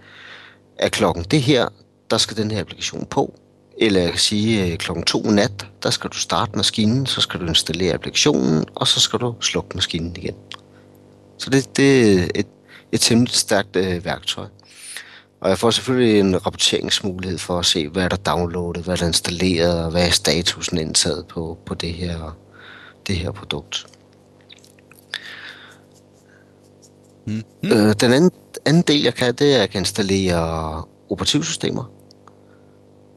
at 0.78 0.91
klokken 0.91 1.24
det 1.24 1.41
her, 1.41 1.67
der 2.12 2.17
skal 2.17 2.38
den 2.38 2.52
her 2.52 2.60
applikation 2.60 3.06
på. 3.06 3.34
Eller 3.78 4.02
jeg 4.02 4.10
kan 4.10 4.20
sige, 4.20 4.74
at 4.74 4.80
klokken 4.80 5.06
to 5.06 5.22
nat, 5.22 5.67
der 5.84 5.89
skal 5.89 6.10
du 6.10 6.17
starte 6.17 6.52
maskinen, 6.56 7.06
så 7.06 7.22
skal 7.22 7.39
du 7.39 7.46
installere 7.46 7.93
applikationen, 7.93 8.65
og 8.76 8.88
så 8.88 9.00
skal 9.00 9.20
du 9.20 9.36
slukke 9.41 9.70
maskinen 9.76 10.15
igen. 10.17 10.36
Så 11.38 11.50
det, 11.50 11.78
det 11.78 12.13
er 12.13 12.28
et, 12.36 12.48
et 12.91 13.02
temmelig 13.02 13.34
stærkt 13.34 13.76
øh, 13.76 14.06
værktøj. 14.06 14.46
Og 15.39 15.50
jeg 15.50 15.58
får 15.58 15.71
selvfølgelig 15.71 16.19
en 16.19 16.45
rapporteringsmulighed 16.45 17.38
for 17.38 17.60
at 17.60 17.65
se, 17.65 17.88
hvad 17.88 18.04
er 18.04 18.10
der 18.10 18.17
downloadet, 18.17 18.84
hvad 18.84 18.93
er 18.93 18.97
der 18.97 19.08
installeret, 19.08 19.84
og 19.84 19.91
hvad 19.91 20.08
er 20.08 20.12
statusen 20.12 20.78
indtaget 20.78 21.28
på, 21.28 21.58
på 21.65 21.73
det, 21.73 21.93
her, 21.93 22.38
det 23.08 23.15
her 23.15 23.32
produkt. 23.32 23.88
Mm. 27.26 27.43
Øh, 27.63 27.93
den 28.00 28.13
anden, 28.13 28.32
anden 28.65 28.84
del, 28.84 29.04
jeg 29.04 29.13
kan, 29.13 29.36
det 29.36 29.52
er, 29.52 29.56
at 29.56 29.60
jeg 29.60 29.69
kan 29.69 29.82
installere 29.82 30.84
operativsystemer. 31.10 31.91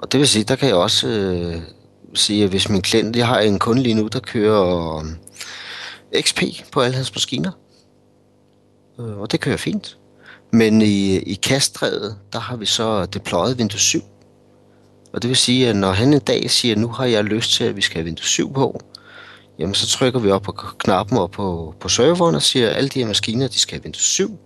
Og 0.03 0.13
det 0.13 0.21
vil 0.21 0.29
sige, 0.29 0.45
der 0.45 0.57
kan 0.57 0.69
jeg 0.69 0.77
også 0.77 1.09
øh, 1.09 1.63
sige, 2.15 2.45
at 2.45 2.51
hvis 2.51 2.69
min 2.69 2.83
klient, 2.83 3.17
jeg 3.17 3.27
har 3.27 3.41
en 3.41 3.59
kunde 3.59 3.83
lige 3.83 3.95
nu, 3.95 4.07
der 4.07 4.21
kører 4.21 4.97
øh, 4.97 6.23
XP 6.23 6.43
på 6.73 6.81
alle 6.81 6.97
hans 6.97 7.15
maskiner. 7.15 7.53
Øh, 9.01 9.19
og 9.19 9.33
det 9.33 9.41
kører 9.41 9.57
fint. 9.57 10.00
Men 10.53 10.83
i, 10.83 11.17
i 11.19 11.35
kastræet, 11.35 12.17
der 12.33 12.39
har 12.39 12.57
vi 12.57 12.67
så 12.67 13.07
deployet 13.07 13.57
Windows 13.57 13.83
7. 13.83 14.03
Og 15.13 15.23
det 15.23 15.29
vil 15.29 15.37
sige, 15.37 15.69
at 15.69 15.77
når 15.77 15.93
han 15.93 16.13
en 16.13 16.21
dag 16.21 16.51
siger, 16.51 16.77
nu 16.77 16.89
har 16.89 17.05
jeg 17.05 17.25
lyst 17.25 17.53
til, 17.53 17.65
at 17.65 17.77
vi 17.77 17.81
skal 17.81 17.97
have 17.97 18.05
Windows 18.05 18.29
7 18.29 18.53
på, 18.53 18.81
jamen 19.59 19.75
så 19.75 19.87
trykker 19.87 20.21
vi 20.21 20.31
op 20.31 20.43
på 20.43 20.53
knappen 20.53 21.19
op 21.19 21.31
på, 21.31 21.75
på 21.81 21.89
serveren 21.89 22.35
og 22.35 22.43
siger, 22.43 22.71
at 22.71 22.77
alle 22.77 22.89
de 22.89 22.99
her 22.99 23.07
maskiner, 23.07 23.49
de 23.49 23.59
skal 23.59 23.75
have 23.79 23.83
Windows 23.83 24.05
7. 24.05 24.39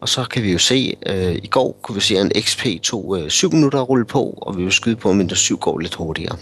Og 0.00 0.08
så 0.08 0.24
kan 0.24 0.42
vi 0.42 0.52
jo 0.52 0.58
se, 0.58 0.94
øh, 1.06 1.34
i 1.34 1.46
går 1.46 1.78
kunne 1.82 1.94
vi 1.94 2.00
se, 2.00 2.18
at 2.18 2.24
en 2.24 2.42
XP 2.42 2.66
tog 2.82 3.18
øh, 3.20 3.30
7 3.30 3.52
minutter 3.52 3.80
at 3.80 3.88
rulle 3.88 4.04
på, 4.04 4.38
og 4.42 4.56
vi 4.56 4.62
vil 4.62 4.72
skyde 4.72 4.96
på, 4.96 5.10
at 5.10 5.16
Windows 5.16 5.38
7 5.38 5.58
går 5.58 5.78
lidt 5.78 5.94
hurtigere. 5.94 6.36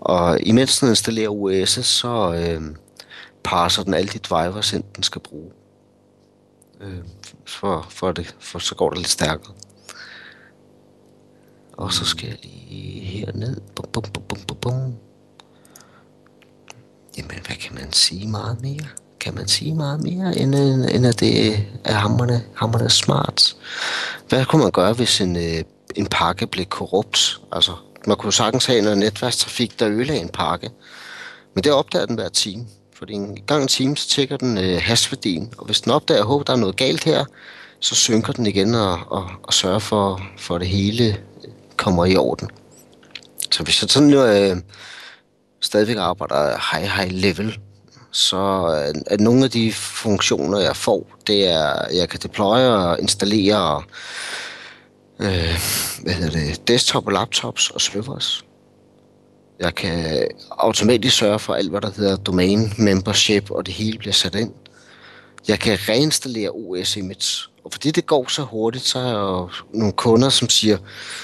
Og 0.00 0.40
imens 0.40 0.78
den 0.78 0.88
installerer 0.88 1.28
OS, 1.28 1.70
så 1.86 2.34
øh, 2.34 2.62
parser 3.44 3.82
den 3.82 3.94
alle 3.94 4.08
de 4.08 4.18
drivers, 4.18 4.70
den 4.96 5.02
skal 5.02 5.20
bruge 5.20 5.50
øh, 6.82 6.98
for, 7.46 7.86
for, 7.90 8.12
det, 8.12 8.36
for 8.40 8.58
så 8.58 8.74
går 8.74 8.90
det 8.90 8.98
lidt 8.98 9.10
stærkere. 9.10 9.54
Og 11.72 11.92
så 11.92 12.04
skal 12.04 12.28
jeg 12.28 12.38
lige 12.42 13.00
herned. 13.00 13.60
Bum, 13.76 13.86
bum, 13.92 14.02
bum, 14.02 14.24
bum, 14.28 14.38
bum, 14.38 14.56
bum. 14.56 14.94
Jamen, 17.16 17.38
hvad 17.46 17.56
kan 17.56 17.74
man 17.74 17.92
sige 17.92 18.28
meget 18.28 18.62
mere? 18.62 18.86
Kan 19.20 19.34
man 19.34 19.48
sige 19.48 19.74
meget 19.74 20.02
mere, 20.02 20.38
end, 20.38 20.56
øh, 20.56 20.94
end 20.94 21.06
at 21.06 21.20
det 21.20 21.56
er 21.84 21.92
hammerne, 21.92 22.44
hammerne 22.54 22.90
smart? 22.90 23.56
Hvad 24.28 24.44
kunne 24.44 24.62
man 24.62 24.70
gøre, 24.70 24.92
hvis 24.92 25.20
en, 25.20 25.36
øh, 25.36 25.64
en 25.96 26.06
pakke 26.06 26.46
blev 26.46 26.66
korrupt? 26.66 27.40
Altså, 27.52 27.72
man 28.06 28.16
kunne 28.16 28.32
sagtens 28.32 28.66
have 28.66 28.82
noget 28.82 28.98
netværkstrafik, 28.98 29.80
der 29.80 29.88
ødelagde 29.88 30.20
en 30.20 30.28
pakke. 30.28 30.70
Men 31.54 31.64
det 31.64 31.72
opdager 31.72 32.06
den 32.06 32.14
hver 32.14 32.28
time. 32.28 32.66
Fordi 33.02 33.14
en 33.14 33.38
gang 33.46 33.64
i 33.64 33.68
timen, 33.68 33.96
så 33.96 34.08
tjekker 34.08 34.36
den 34.36 34.58
øh, 34.58 34.80
hashværdien, 34.82 35.52
og 35.58 35.66
hvis 35.66 35.80
den 35.80 35.92
opdager, 35.92 36.40
at 36.40 36.46
der 36.46 36.52
er 36.52 36.56
noget 36.56 36.76
galt 36.76 37.04
her, 37.04 37.24
så 37.80 37.94
synker 37.94 38.32
den 38.32 38.46
igen 38.46 38.74
og, 38.74 38.98
og, 39.06 39.30
og 39.42 39.54
sørger 39.54 39.78
for, 39.78 40.22
for, 40.38 40.54
at 40.54 40.60
det 40.60 40.68
hele 40.68 41.04
øh, 41.08 41.50
kommer 41.76 42.04
i 42.04 42.16
orden. 42.16 42.50
Så 43.50 43.62
hvis 43.62 43.82
jeg 43.82 43.90
sådan 43.90 44.12
øh, 44.12 44.56
stadigvæk 45.60 45.96
arbejder 45.96 46.58
high, 46.72 46.90
high 46.90 47.12
level, 47.12 47.58
så 48.10 48.36
øh, 48.96 49.02
at 49.06 49.20
nogle 49.20 49.44
af 49.44 49.50
de 49.50 49.72
funktioner, 49.72 50.58
jeg 50.58 50.76
får, 50.76 51.06
det 51.26 51.48
er, 51.48 51.68
at 51.68 51.96
jeg 51.96 52.08
kan 52.08 52.20
deploye 52.22 52.68
og 52.68 53.00
installere 53.00 53.82
øh, 55.20 55.58
hvad 56.02 56.12
hedder 56.12 56.30
det, 56.30 56.68
desktop 56.68 57.06
og 57.06 57.12
laptops 57.12 57.70
og 57.70 57.80
servers. 57.80 58.44
Jeg 59.60 59.74
kan 59.74 60.26
automatisk 60.50 61.16
sørge 61.16 61.38
for 61.38 61.54
alt, 61.54 61.70
hvad 61.70 61.80
der 61.80 61.90
hedder 61.96 62.16
domain 62.16 62.72
membership, 62.78 63.50
og 63.50 63.66
det 63.66 63.74
hele 63.74 63.98
bliver 63.98 64.12
sat 64.12 64.34
ind. 64.34 64.52
Jeg 65.48 65.58
kan 65.58 65.78
reinstallere 65.88 66.50
OS 66.50 66.96
Image. 66.96 67.48
Og 67.64 67.72
fordi 67.72 67.90
det 67.90 68.06
går 68.06 68.28
så 68.28 68.42
hurtigt, 68.42 68.84
så 68.84 68.98
er 68.98 69.04
jeg 69.04 69.48
nogle 69.74 69.92
kunder, 69.92 70.28
som 70.28 70.48
siger, 70.48 70.78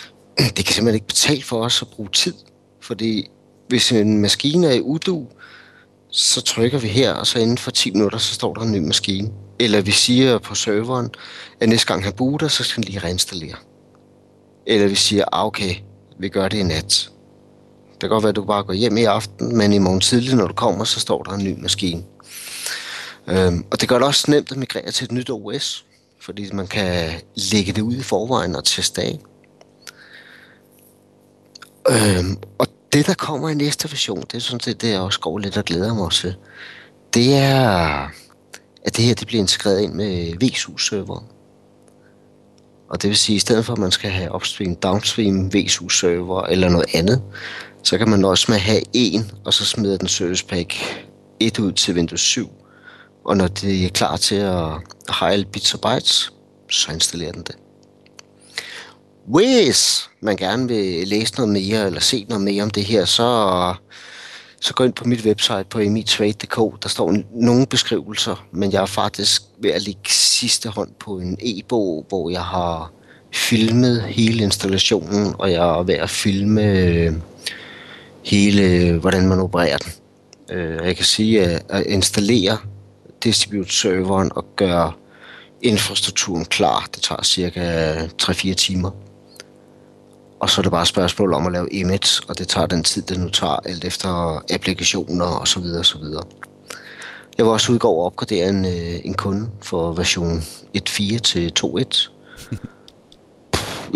det 0.56 0.64
kan 0.64 0.74
simpelthen 0.74 0.94
ikke 0.94 1.06
betale 1.06 1.42
for 1.42 1.64
os 1.64 1.82
at 1.82 1.88
bruge 1.88 2.08
tid. 2.10 2.34
Fordi 2.80 3.30
hvis 3.68 3.92
en 3.92 4.18
maskine 4.18 4.66
er 4.66 4.72
i 4.72 4.80
udu, 4.80 5.26
så 6.10 6.40
trykker 6.40 6.78
vi 6.78 6.88
her, 6.88 7.12
og 7.12 7.26
så 7.26 7.38
inden 7.38 7.58
for 7.58 7.70
10 7.70 7.90
minutter, 7.90 8.18
så 8.18 8.34
står 8.34 8.54
der 8.54 8.60
en 8.60 8.72
ny 8.72 8.78
maskine. 8.78 9.30
Eller 9.58 9.80
vi 9.80 9.90
siger 9.90 10.38
på 10.38 10.54
serveren, 10.54 11.10
at 11.60 11.68
næste 11.68 11.86
gang 11.86 12.04
han 12.04 12.12
booter, 12.12 12.48
så 12.48 12.64
skal 12.64 12.74
han 12.74 12.84
lige 12.84 12.98
reinstallere. 12.98 13.56
Eller 14.66 14.88
vi 14.88 14.94
siger, 14.94 15.24
ah, 15.32 15.46
okay, 15.46 15.74
vi 16.18 16.28
gør 16.28 16.48
det 16.48 16.58
i 16.58 16.62
nat. 16.62 17.10
Det 18.00 18.00
kan 18.00 18.08
godt 18.08 18.22
være, 18.22 18.28
at 18.28 18.36
du 18.36 18.44
bare 18.44 18.64
går 18.64 18.72
hjem 18.72 18.96
i 18.96 19.04
aften, 19.04 19.56
men 19.56 19.72
i 19.72 19.78
morgen 19.78 20.00
tidlig, 20.00 20.34
når 20.34 20.46
du 20.46 20.54
kommer, 20.54 20.84
så 20.84 21.00
står 21.00 21.22
der 21.22 21.32
en 21.32 21.44
ny 21.44 21.62
maskine. 21.62 22.02
Øhm, 23.26 23.64
og 23.70 23.80
det 23.80 23.88
gør 23.88 23.98
det 23.98 24.06
også 24.06 24.30
nemt 24.30 24.52
at 24.52 24.56
migrere 24.56 24.90
til 24.90 25.04
et 25.04 25.12
nyt 25.12 25.30
OS. 25.30 25.84
fordi 26.20 26.52
man 26.52 26.66
kan 26.66 27.10
lægge 27.52 27.72
det 27.72 27.82
ud 27.82 27.94
i 27.94 28.02
forvejen 28.02 28.56
og 28.56 28.64
teste 28.64 29.02
af. 29.02 29.18
Øhm, 31.90 32.36
og 32.58 32.66
det, 32.92 33.06
der 33.06 33.14
kommer 33.14 33.48
i 33.48 33.54
næste 33.54 33.90
version, 33.90 34.20
det 34.20 34.34
er 34.34 34.38
sådan 34.40 34.60
set 34.60 34.82
det, 34.82 34.90
jeg 34.90 35.00
også 35.00 35.20
går 35.20 35.38
lidt 35.38 35.56
og 35.56 35.64
glæder 35.64 35.94
mig 35.94 36.12
til. 36.12 36.34
Det 37.14 37.34
er, 37.34 38.08
at 38.84 38.96
det 38.96 39.04
her 39.04 39.14
det 39.14 39.26
bliver 39.26 39.40
integreret 39.40 39.80
ind 39.80 39.92
med 39.92 40.34
VSU-server. 40.40 41.24
Og 42.90 43.02
det 43.02 43.08
vil 43.08 43.16
sige, 43.16 43.34
at 43.34 43.36
i 43.36 43.40
stedet 43.40 43.64
for, 43.64 43.72
at 43.72 43.78
man 43.78 43.90
skal 43.90 44.10
have 44.10 44.34
upstream, 44.34 44.74
downstream, 44.76 45.54
VSU-server 45.54 46.42
eller 46.42 46.68
noget 46.68 46.86
andet, 46.94 47.22
så 47.82 47.98
kan 47.98 48.08
man 48.08 48.24
også 48.24 48.46
med 48.48 48.58
have 48.58 48.82
en, 48.92 49.30
og 49.44 49.54
så 49.54 49.64
smider 49.64 49.96
den 49.96 50.08
Service 50.08 50.46
Pack 50.46 50.74
1 51.40 51.58
ud 51.58 51.72
til 51.72 51.94
Windows 51.94 52.20
7. 52.20 52.50
Og 53.24 53.36
når 53.36 53.46
det 53.46 53.84
er 53.84 53.88
klar 53.88 54.16
til 54.16 54.34
at 54.34 54.70
have 55.08 55.44
bits 55.44 55.74
og 55.74 55.80
bytes, 55.80 56.32
så 56.70 56.92
installerer 56.92 57.32
den 57.32 57.42
det. 57.42 57.56
Hvis 59.26 60.10
man 60.20 60.36
gerne 60.36 60.68
vil 60.68 61.08
læse 61.08 61.34
noget 61.36 61.52
mere 61.52 61.86
eller 61.86 62.00
se 62.00 62.26
noget 62.28 62.44
mere 62.44 62.62
om 62.62 62.70
det 62.70 62.84
her, 62.84 63.04
så, 63.04 63.74
så 64.60 64.74
gå 64.74 64.84
ind 64.84 64.92
på 64.92 65.04
mit 65.04 65.24
website 65.24 65.64
på 65.70 65.78
emitrade.dk. 65.78 66.82
Der 66.82 66.88
står 66.88 67.16
nogle 67.34 67.66
beskrivelser, 67.66 68.46
men 68.52 68.72
jeg 68.72 68.82
er 68.82 68.86
faktisk 68.86 69.42
ved 69.62 69.70
at 69.70 69.82
lægge 69.82 70.10
sidste 70.10 70.68
hånd 70.68 70.90
på 71.00 71.18
en 71.18 71.38
e-bog, 71.40 72.06
hvor 72.08 72.30
jeg 72.30 72.44
har 72.44 72.92
filmet 73.32 74.02
hele 74.02 74.44
installationen, 74.44 75.34
og 75.38 75.52
jeg 75.52 75.78
er 75.78 75.82
ved 75.82 75.94
at 75.94 76.10
filme 76.10 76.62
øh, 76.62 77.12
hele, 78.28 78.92
hvordan 78.98 79.28
man 79.28 79.40
opererer 79.40 79.76
den. 79.76 79.92
Øh, 80.56 80.86
jeg 80.86 80.96
kan 80.96 81.04
sige, 81.04 81.44
at 81.44 81.64
at 81.68 81.86
installere 81.86 82.58
distribute-serveren 83.24 84.30
og 84.34 84.44
gøre 84.56 84.92
infrastrukturen 85.62 86.44
klar, 86.44 86.88
det 86.94 87.02
tager 87.02 87.22
cirka 87.22 87.94
3-4 88.22 88.54
timer. 88.54 88.90
Og 90.40 90.50
så 90.50 90.60
er 90.60 90.62
det 90.62 90.72
bare 90.72 90.82
et 90.82 90.88
spørgsmål 90.88 91.32
om 91.32 91.46
at 91.46 91.52
lave 91.52 91.68
image, 91.72 92.22
og 92.28 92.38
det 92.38 92.48
tager 92.48 92.66
den 92.66 92.84
tid, 92.84 93.02
det 93.02 93.20
nu 93.20 93.28
tager, 93.28 93.56
alt 93.64 93.84
efter 93.84 94.42
applikationer 94.54 95.24
og 95.24 95.48
så 95.48 95.60
videre, 95.60 95.78
og 95.78 95.86
så 95.86 95.98
videre. 95.98 96.24
Jeg 97.38 97.46
var 97.46 97.52
også 97.52 97.72
udgå 97.72 97.88
og 97.88 98.04
opgradere 98.04 98.48
en, 98.48 98.64
øh, 98.64 99.00
en 99.04 99.14
kunde 99.14 99.50
for 99.62 99.92
version 99.92 100.38
1.4 100.76 101.18
til 101.18 101.52
2.1. 101.60 102.10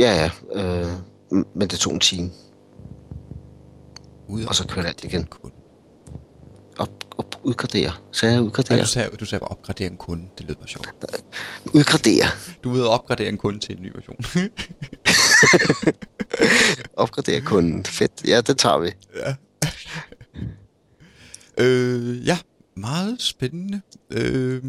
ja, 0.02 0.14
ja, 0.22 0.30
øh, 0.54 0.88
men 1.30 1.68
det 1.68 1.78
tog 1.78 1.92
en 1.92 2.00
time. 2.00 2.30
Ud 4.32 4.44
Og 4.44 4.54
så 4.54 4.66
kørte 4.66 4.88
alt 4.88 5.04
igen. 5.04 5.24
Kunde. 5.24 5.54
Op, 6.78 7.04
op, 7.18 7.36
udgradere. 7.42 7.92
Så 8.12 8.26
jeg 8.26 8.34
Ja, 8.34 8.40
udgradere. 8.40 8.80
du 8.80 8.86
sagde, 8.86 9.10
du 9.20 9.24
sagde 9.24 9.40
bare 9.40 9.48
opgradere 9.50 9.90
en 9.90 9.96
kunde. 9.96 10.28
Det 10.38 10.46
lød 10.46 10.54
bare 10.54 10.68
sjovt. 10.68 10.88
Udgradere. 11.74 12.26
Du 12.64 12.70
er 12.70 12.74
ude 12.74 12.82
at 12.82 12.88
opgradere 12.88 13.28
en 13.28 13.38
kunde 13.38 13.58
til 13.60 13.76
en 13.76 13.82
ny 13.82 13.92
version. 13.94 14.16
Opgradere 16.96 17.40
kunden. 17.40 17.84
Fedt. 17.84 18.12
Ja, 18.26 18.40
det 18.40 18.58
tager 18.58 18.78
vi. 18.78 18.90
ja. 19.16 19.34
øh, 21.64 22.26
ja, 22.26 22.38
meget 22.76 23.22
spændende. 23.22 23.80
Øh, 24.10 24.62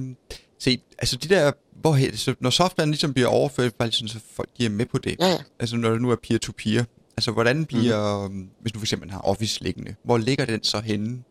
se, 0.60 0.82
altså 0.99 1.17
de 1.17 1.28
der, 1.30 1.52
hvor, 1.82 2.15
så 2.17 2.36
når 2.39 2.49
softwaren 2.49 2.91
ligesom 2.91 3.13
bliver 3.13 3.28
overført, 3.30 3.73
bare 3.76 3.91
sådan, 3.91 4.08
så 4.08 4.19
folk 4.36 4.49
giver 4.56 4.69
med 4.69 4.86
på 4.86 4.97
det. 4.97 5.15
Ja, 5.19 5.28
ja. 5.28 5.38
Altså 5.60 5.76
når 5.76 5.89
det 5.89 6.02
nu 6.02 6.12
er 6.12 6.15
peer-to-peer. 6.28 6.84
Altså 7.17 7.32
hvordan 7.32 7.65
bliver, 7.65 8.28
mm. 8.28 8.49
hvis 8.62 8.71
du 8.71 8.80
for 8.80 8.86
eksempel 8.86 9.12
har 9.12 9.19
Office 9.19 9.63
liggende, 9.63 9.95
hvor 10.04 10.17
ligger 10.17 10.45
den 10.45 10.63
så 10.63 10.80
henne, 10.80 11.23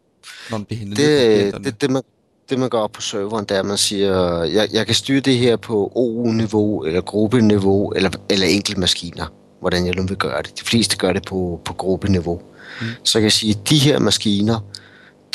når 0.51 0.57
den 0.57 0.65
bliver 0.65 0.79
hentet 0.79 0.97
Det, 0.97 1.65
det, 1.65 1.81
det, 1.81 1.91
man, 1.91 2.03
det 2.51 2.59
man 2.59 2.71
gør 2.71 2.87
på 2.87 3.01
serveren, 3.01 3.45
det 3.45 3.57
er, 3.57 3.61
at 3.61 3.67
man 3.67 3.79
siger, 3.79 4.43
jeg, 4.43 4.69
jeg 4.73 4.87
kan 4.87 4.95
styre 4.95 5.21
det 5.21 5.39
her 5.39 5.57
på 5.57 5.93
OU-niveau, 5.95 6.85
eller 6.85 7.01
gruppeniveau, 7.01 7.91
eller, 7.91 8.11
eller 8.31 8.47
enkelte 8.47 8.81
maskiner, 8.81 9.27
hvordan 9.61 9.87
jeg 9.87 9.95
nu 9.95 10.07
vil 10.07 10.17
gøre 10.17 10.43
det. 10.43 10.61
De 10.61 10.65
fleste 10.65 10.97
gør 10.97 11.13
det 11.13 11.25
på, 11.25 11.61
på 11.65 11.75
gruppeniveau. 11.75 12.43
Mm. 12.81 12.87
Så 13.05 13.19
jeg 13.19 13.23
kan 13.23 13.31
sige, 13.31 13.57
at 13.61 13.71
de 13.71 13.79
her 13.79 13.99
maskiner, 13.99 14.61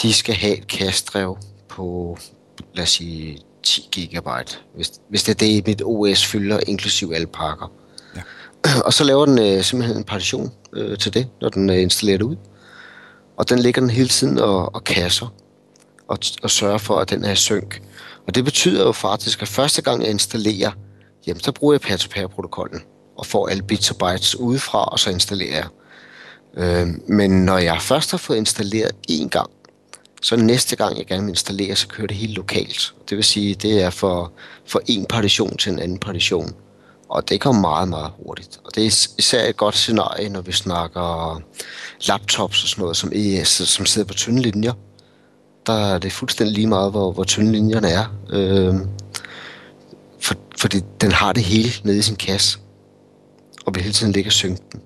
de 0.02 0.14
skal 0.14 0.36
have 0.36 0.58
et 0.58 0.68
kastdrev 0.68 1.38
på, 1.70 2.18
lad 2.74 2.84
os 2.84 2.90
sige, 2.90 3.38
10 3.64 3.90
gigabyte, 3.92 4.58
hvis, 4.76 4.92
hvis 5.10 5.24
det 5.24 5.32
er 5.32 5.36
det, 5.36 5.68
mit 5.68 5.82
OS 5.86 6.26
fylder, 6.26 6.60
inklusiv 6.68 7.12
alle 7.16 7.28
pakker. 7.28 7.72
Ja. 7.72 7.87
Og 8.86 8.94
så 8.94 9.04
laver 9.04 9.26
den 9.26 9.40
øh, 9.40 9.64
simpelthen 9.64 9.98
en 9.98 10.04
partition 10.04 10.52
øh, 10.74 10.98
til 10.98 11.14
det, 11.14 11.28
når 11.42 11.50
den 11.50 11.70
øh, 11.70 11.82
installerer 11.82 12.18
det 12.18 12.26
ud. 12.26 12.36
Og 13.38 13.50
den 13.50 13.60
ligger 13.60 13.82
den 13.82 13.90
hele 13.90 14.08
tiden 14.08 14.40
og, 14.40 14.76
og 14.76 14.84
kasser 14.84 15.34
og, 16.08 16.18
og 16.44 16.50
sørger 16.50 16.78
for, 16.78 16.98
at 17.00 17.10
den 17.10 17.24
er 17.24 17.32
i 17.32 17.36
synk. 17.36 17.82
Og 18.28 18.36
det 18.36 18.46
betyder 18.46 18.86
jo 18.86 18.92
faktisk, 18.92 19.42
at 19.42 19.48
første 19.48 19.82
gang 19.82 20.02
jeg 20.02 20.10
installerer, 20.10 20.72
jamen 21.28 21.44
så 21.44 21.52
bruger 21.52 21.74
jeg 21.74 21.82
peer-to-peer-protokollen 21.82 22.82
og 23.18 23.26
får 23.26 23.48
alle 23.48 23.64
bits 23.64 23.92
og 23.92 23.98
bytes 23.98 24.36
udefra, 24.36 24.84
og 24.84 25.00
så 25.00 25.10
installerer 25.10 25.56
jeg. 25.56 25.68
Øh, 26.58 26.88
men 27.08 27.46
når 27.46 27.58
jeg 27.58 27.82
først 27.82 28.12
har 28.12 28.18
fået 28.18 28.38
installeret 28.38 28.92
én 29.12 29.28
gang, 29.28 29.50
så 30.22 30.36
næste 30.36 30.76
gang 30.76 30.98
jeg 30.98 31.06
gerne 31.06 31.24
vil 31.24 31.30
installere, 31.30 31.76
så 31.76 31.88
kører 31.88 32.08
det 32.08 32.18
helt 32.18 32.34
lokalt. 32.34 32.94
Det 33.10 33.18
vil 33.18 33.26
sige, 33.26 33.56
det 33.56 33.82
er 33.82 33.90
for, 33.90 34.32
for 34.66 34.82
en 34.86 35.06
partition 35.06 35.58
til 35.58 35.72
en 35.72 35.80
anden 35.80 35.98
partition. 35.98 36.56
Og 37.10 37.30
det 37.30 37.42
går 37.42 37.52
meget, 37.52 37.88
meget 37.90 38.12
hurtigt. 38.26 38.60
Og 38.66 38.76
det 38.76 38.82
er 38.84 38.88
is- 38.88 39.16
især 39.18 39.50
et 39.50 39.58
godt 39.58 39.76
scenarie, 39.76 40.30
når 40.30 40.42
vi 40.42 40.52
snakker 40.52 41.42
laptops 42.08 42.64
og 42.64 42.70
sådan 42.70 42.82
noget, 42.82 42.98
som, 42.98 43.12
er, 43.16 43.44
som 43.46 43.86
sidder 43.86 44.08
på 44.08 44.14
tynde 44.14 44.42
linjer. 44.42 44.74
Der 45.66 45.74
er 45.74 45.98
det 46.00 46.12
fuldstændig 46.12 46.56
lige 46.56 46.68
meget, 46.68 46.92
hvor, 46.92 47.12
hvor 47.12 47.24
tynde 47.24 47.52
linjerne 47.52 47.88
er. 47.90 48.06
Øhm, 48.30 48.88
for, 50.20 50.36
fordi 50.58 50.82
den 51.02 51.12
har 51.12 51.34
det 51.34 51.44
hele 51.44 51.70
nede 51.84 51.98
i 51.98 52.02
sin 52.02 52.16
kasse. 52.16 52.60
Og 53.66 53.76
vil 53.76 53.84
hele 53.84 53.94
tiden 53.94 54.14
ligge 54.14 54.28
og 54.28 54.32
synke 54.34 54.62
den. 54.72 54.82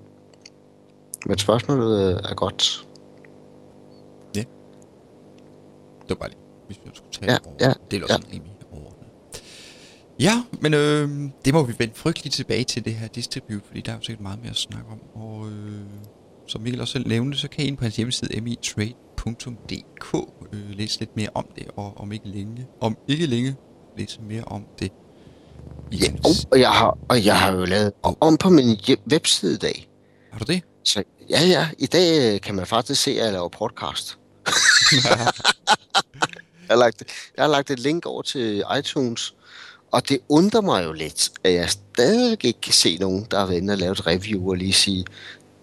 Men 1.26 1.38
spørgsmålet 1.38 2.00
øh, 2.14 2.20
er 2.30 2.34
godt. 2.34 2.86
Det 4.34 4.46
var 6.08 6.14
bare 6.14 6.28
lige, 6.28 6.38
hvis 6.66 6.78
vi 6.84 6.90
skulle 6.94 7.12
tale 7.12 7.32
Ja, 7.32 7.38
over. 7.46 7.56
ja, 7.60 7.72
det 7.90 7.98
er 7.98 8.02
også 8.02 8.14
ja. 8.32 8.36
ja. 8.36 8.38
Ja, 10.20 10.42
men 10.60 10.74
øh, 10.74 11.10
det 11.44 11.54
må 11.54 11.62
vi 11.62 11.74
vende 11.78 11.94
frygteligt 11.94 12.34
tilbage 12.34 12.64
til 12.64 12.84
det 12.84 12.94
her 12.94 13.08
distribute, 13.08 13.62
fordi 13.66 13.80
der 13.80 13.92
er 13.92 13.96
jo 13.96 14.02
sikkert 14.02 14.22
meget 14.22 14.40
mere 14.40 14.50
at 14.50 14.56
snakke 14.56 14.90
om. 14.90 15.00
Og 15.22 15.50
øh, 15.50 15.80
som 16.46 16.60
Mikkel 16.60 16.80
også 16.80 16.92
selv 16.92 17.08
nævnte, 17.08 17.38
så 17.38 17.48
kan 17.48 17.64
I 17.64 17.68
ind 17.68 17.76
på 17.76 17.84
hans 17.84 17.96
hjemmeside 17.96 18.40
mitrade.dk 18.40 20.14
øh, 20.52 20.70
læse 20.70 21.00
lidt 21.00 21.16
mere 21.16 21.28
om 21.34 21.46
det, 21.56 21.66
og 21.76 21.96
om 21.96 22.12
ikke 22.12 22.28
længe, 22.28 22.66
om 22.80 22.96
ikke 23.08 23.26
længe, 23.26 23.56
læse 23.98 24.20
mere 24.22 24.44
om 24.44 24.66
det. 24.78 24.92
Ja, 25.92 26.12
og, 26.24 26.30
og, 26.50 26.60
jeg 26.60 26.70
har, 26.70 26.98
og 27.08 27.24
jeg 27.24 27.40
har 27.40 27.52
jo 27.52 27.64
lavet 27.64 27.92
om 28.20 28.36
på 28.36 28.50
min 28.50 28.78
webside 29.12 29.54
i 29.54 29.58
dag. 29.58 29.88
Har 30.32 30.38
du 30.38 30.52
det? 30.52 30.62
Så 30.84 31.04
ja, 31.30 31.40
ja, 31.44 31.68
i 31.78 31.86
dag 31.86 32.34
øh, 32.34 32.40
kan 32.40 32.54
man 32.54 32.66
faktisk 32.66 33.02
se, 33.02 33.10
at 33.10 33.16
jeg 33.16 33.32
laver 33.32 33.48
podcast. 33.48 34.18
jeg, 35.04 35.32
har 36.70 36.76
lagt, 36.76 37.02
jeg 37.36 37.44
har 37.44 37.50
lagt 37.50 37.70
et 37.70 37.78
link 37.78 38.06
over 38.06 38.22
til 38.22 38.64
iTunes, 38.78 39.34
og 39.92 40.08
det 40.08 40.18
undrer 40.28 40.60
mig 40.60 40.84
jo 40.84 40.92
lidt, 40.92 41.30
at 41.44 41.54
jeg 41.54 41.70
stadig 41.70 42.32
ikke 42.44 42.60
kan 42.60 42.72
se 42.72 42.96
nogen, 43.00 43.26
der 43.30 43.38
har 43.38 43.46
været 43.46 43.58
inde 43.58 43.72
og 43.72 43.78
lavet 43.78 43.98
et 43.98 44.06
review 44.06 44.50
og 44.50 44.56
lige 44.56 44.72
sige, 44.72 45.04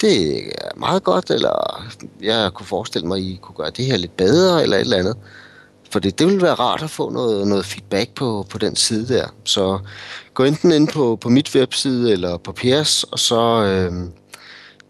det 0.02 0.38
er 0.38 0.78
meget 0.78 1.04
godt, 1.04 1.30
eller 1.30 1.86
jeg 2.22 2.52
kunne 2.54 2.65
forestille 2.65 3.08
mig, 3.08 3.18
at 3.18 3.24
I 3.24 3.39
kunne 3.42 3.56
gøre 3.56 3.70
det 3.70 3.86
her 3.86 3.98
lidt 3.98 4.18
bedre, 4.18 4.63
eller 4.63 4.78
et 4.78 4.82
eller 4.82 4.98
andet. 4.98 5.18
For 5.92 6.00
det, 6.00 6.20
det 6.20 6.28
ville 6.28 6.42
være 6.42 6.54
rart 6.54 6.84
at 6.84 6.89
få 6.89 7.10
noget, 7.10 7.48
noget 7.48 7.65
feedback 7.65 8.13
på, 8.15 8.46
på 8.50 8.58
den 8.58 8.76
side 8.76 9.13
der. 9.13 9.28
Så 9.44 9.80
gå 10.34 10.44
enten 10.44 10.72
ind 10.72 10.88
på, 10.88 11.15
på 11.22 11.30
mit 11.30 11.56
webside 11.56 12.12
eller 12.12 12.38
på 12.38 12.52
Pers, 12.52 13.04
og 13.04 13.20
så, 13.20 13.63
øh, 13.63 13.92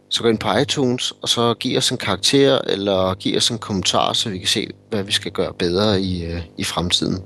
så 0.09 0.23
gå 0.23 0.29
ind 0.29 0.39
på 0.39 0.57
iTunes, 0.57 1.13
og 1.21 1.29
så 1.29 1.53
giv 1.53 1.77
os 1.77 1.91
en 1.91 1.97
karakter, 1.97 2.59
eller 2.67 3.13
giv 3.13 3.37
os 3.37 3.49
en 3.49 3.57
kommentar, 3.57 4.13
så 4.13 4.29
vi 4.29 4.37
kan 4.37 4.47
se, 4.47 4.67
hvad 4.89 5.03
vi 5.03 5.11
skal 5.11 5.31
gøre 5.31 5.53
bedre 5.53 6.01
i, 6.01 6.25
øh, 6.25 6.41
i 6.57 6.63
fremtiden. 6.63 7.23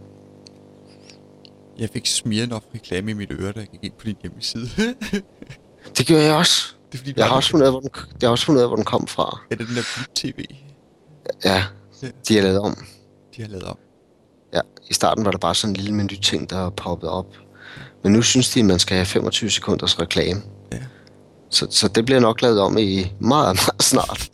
Jeg 1.77 1.89
fik 1.93 2.05
smidt 2.07 2.53
op 2.53 2.63
reklame 2.75 3.11
i 3.11 3.13
mit 3.13 3.31
øre, 3.31 3.51
da 3.51 3.59
jeg 3.59 3.67
gik 3.67 3.83
ind 3.83 3.93
på 3.99 4.05
din 4.05 4.15
hjemmeside. 4.21 4.69
Det 5.97 6.07
gør 6.07 6.17
jeg 6.19 6.35
også. 6.35 6.73
det 6.91 6.93
er 6.93 6.97
fordi, 6.97 7.13
Jeg 7.17 7.27
har 7.27 7.35
også 7.35 7.49
fundet 7.49 7.69
hvor 7.69 7.79
den, 7.79 7.89
jeg 8.21 8.27
har 8.27 8.31
også 8.31 8.45
fundet 8.45 8.59
ud 8.59 8.63
af, 8.63 8.69
hvor 8.69 8.75
den 8.75 8.85
kom 8.85 9.07
fra. 9.07 9.39
Er 9.51 9.55
det 9.55 9.67
den 9.67 9.75
der 9.75 9.81
Bip 9.97 10.15
TV, 10.15 10.45
Ja, 11.45 11.63
Ja. 12.01 12.07
de 12.27 12.35
har 12.35 12.41
lavet 12.43 12.59
om. 12.59 12.77
de 13.35 13.41
har 13.41 13.49
lavet 13.49 13.63
om? 13.63 13.77
Ja, 14.53 14.61
i 14.89 14.93
starten 14.93 15.25
var 15.25 15.31
der 15.31 15.37
bare 15.37 15.55
sådan 15.55 15.71
en 15.71 15.75
lille 15.75 15.93
menu-ting, 15.93 16.49
der 16.49 16.69
poppede 16.69 17.11
op. 17.11 17.35
Men 18.03 18.13
nu 18.13 18.21
synes 18.21 18.49
de, 18.49 18.59
at 18.59 18.65
man 18.65 18.79
skal 18.79 18.95
have 18.95 19.05
25 19.05 19.49
sekunders 19.49 19.99
reklame. 19.99 20.41
Ja. 20.71 20.79
Så, 21.49 21.67
så 21.69 21.87
det 21.87 22.05
bliver 22.05 22.19
nok 22.19 22.41
lavet 22.41 22.61
om 22.61 22.77
i 22.77 23.11
meget, 23.19 23.55
meget 23.67 23.83
snart. 23.83 24.31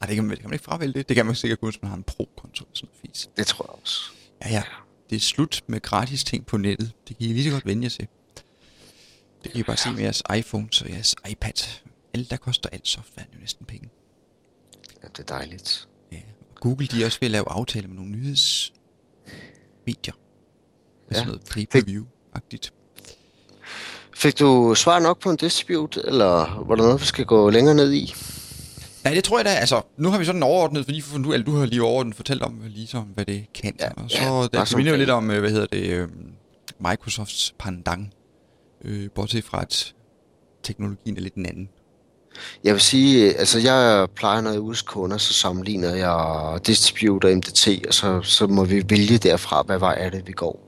Ej, 0.00 0.06
det 0.06 0.14
kan, 0.14 0.24
man, 0.24 0.30
det 0.30 0.40
kan 0.40 0.50
man 0.50 0.54
ikke 0.54 0.64
fravælge 0.64 0.92
det. 0.92 1.08
Det 1.08 1.16
kan 1.16 1.26
man 1.26 1.34
sikkert 1.34 1.60
kun, 1.60 1.70
hvis 1.70 1.82
man 1.82 1.88
har 1.90 1.96
en 1.96 2.02
pro-konto. 2.02 2.64
Sådan 2.74 2.88
noget 3.02 3.14
fis. 3.14 3.28
Det 3.36 3.46
tror 3.46 3.64
jeg 3.68 3.80
også. 3.82 4.00
Ja, 4.44 4.50
ja. 4.50 4.62
Det 5.10 5.16
er 5.16 5.20
slut 5.20 5.62
med 5.66 5.80
gratis 5.80 6.24
ting 6.24 6.46
på 6.46 6.56
nettet. 6.56 6.92
Det 7.08 7.18
kan 7.18 7.26
I 7.26 7.32
lige 7.32 7.44
så 7.44 7.50
godt 7.50 7.66
vende 7.66 7.82
jer 7.82 7.88
til. 7.90 8.06
Det 9.44 9.52
kan 9.52 9.60
I 9.60 9.62
bare 9.62 9.76
se 9.76 9.90
med 9.92 10.00
jeres 10.02 10.22
iPhones 10.38 10.82
og 10.82 10.90
jeres 10.90 11.16
iPad. 11.30 11.82
Alt 12.14 12.30
der 12.30 12.36
koster 12.36 12.68
alt 12.70 12.88
software 12.88 13.26
jo 13.34 13.40
næsten 13.40 13.66
penge. 13.66 13.88
Ja, 15.02 15.08
det 15.08 15.18
er 15.18 15.22
dejligt. 15.36 15.88
Ja. 16.12 16.16
Og 16.50 16.60
Google 16.60 16.86
de 16.86 17.02
er 17.02 17.06
også 17.06 17.18
ved 17.20 17.26
at 17.26 17.30
lave 17.32 17.44
aftaler 17.48 17.88
med 17.88 17.96
nogle 17.96 18.10
nyhedsmedier. 18.10 18.74
Med 21.08 21.12
Ja. 21.12 21.14
sådan 21.14 21.26
noget 21.26 21.42
pay-per-view-agtigt. 21.50 22.70
Fik 24.14 24.38
du 24.38 24.74
svar 24.76 24.98
nok 24.98 25.20
på 25.20 25.30
en 25.30 25.36
dispute, 25.36 26.02
eller 26.04 26.64
var 26.66 26.74
der 26.74 26.82
noget, 26.82 27.00
vi 27.00 27.06
skal 27.06 27.24
gå 27.24 27.50
længere 27.50 27.74
ned 27.74 27.92
i? 27.92 28.14
Nej, 29.06 29.14
det 29.14 29.24
tror 29.24 29.38
jeg 29.38 29.44
da. 29.44 29.50
Altså, 29.50 29.82
nu 29.96 30.10
har 30.10 30.18
vi 30.18 30.24
sådan 30.24 30.42
overordnet, 30.42 30.84
fordi 30.84 31.04
du, 31.24 31.32
eller 31.32 31.44
du 31.44 31.56
har 31.56 31.66
lige 31.66 31.82
overordnet 31.82 32.16
fortalt 32.16 32.42
om, 32.42 32.62
ligesom, 32.66 33.02
hvad 33.02 33.24
det 33.24 33.46
kan. 33.54 33.74
Ja, 33.80 33.88
og 33.96 34.10
så 34.10 34.22
ja, 34.22 34.40
ja, 34.40 34.46
der 34.52 34.64
sådan 34.64 34.76
minder 34.76 34.92
jo 34.92 34.98
lidt 34.98 35.10
om, 35.10 35.30
øh, 35.30 35.40
hvad 35.40 35.50
hedder 35.50 35.66
det, 35.66 35.86
øh, 35.86 36.08
Microsofts 36.80 37.54
pendant. 37.58 38.12
Øh, 38.84 39.10
bortset 39.14 39.44
fra, 39.44 39.62
at 39.62 39.94
teknologien 40.62 41.16
er 41.16 41.20
lidt 41.20 41.34
en 41.34 41.46
anden. 41.46 41.68
Jeg 42.64 42.72
vil 42.72 42.80
sige, 42.80 43.38
altså 43.38 43.58
jeg 43.58 44.08
plejer, 44.14 44.40
når 44.40 44.50
jeg 44.50 44.58
er 44.58 44.62
hos 44.62 44.82
kunder, 44.82 45.16
så 45.16 45.32
sammenligner 45.32 45.94
jeg 45.94 46.60
Distribute 46.66 47.26
og 47.26 47.36
MDT, 47.36 47.68
og 47.88 47.94
så, 47.94 48.20
så 48.22 48.46
må 48.46 48.64
vi 48.64 48.82
vælge 48.90 49.18
derfra, 49.18 49.62
hvad 49.66 49.78
vej 49.78 49.96
er 50.00 50.10
det, 50.10 50.22
vi 50.26 50.32
går. 50.32 50.66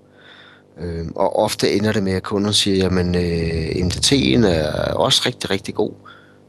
Øhm, 0.81 1.13
og 1.17 1.37
ofte 1.37 1.73
ender 1.73 1.93
det 1.93 2.03
med, 2.03 2.13
at 2.13 2.23
kunden 2.23 2.53
siger, 2.53 2.77
jamen 2.77 3.15
øh, 3.15 3.87
MDT'en 3.87 4.47
er 4.47 4.93
også 4.93 5.23
rigtig, 5.27 5.51
rigtig 5.51 5.75
god, 5.75 5.93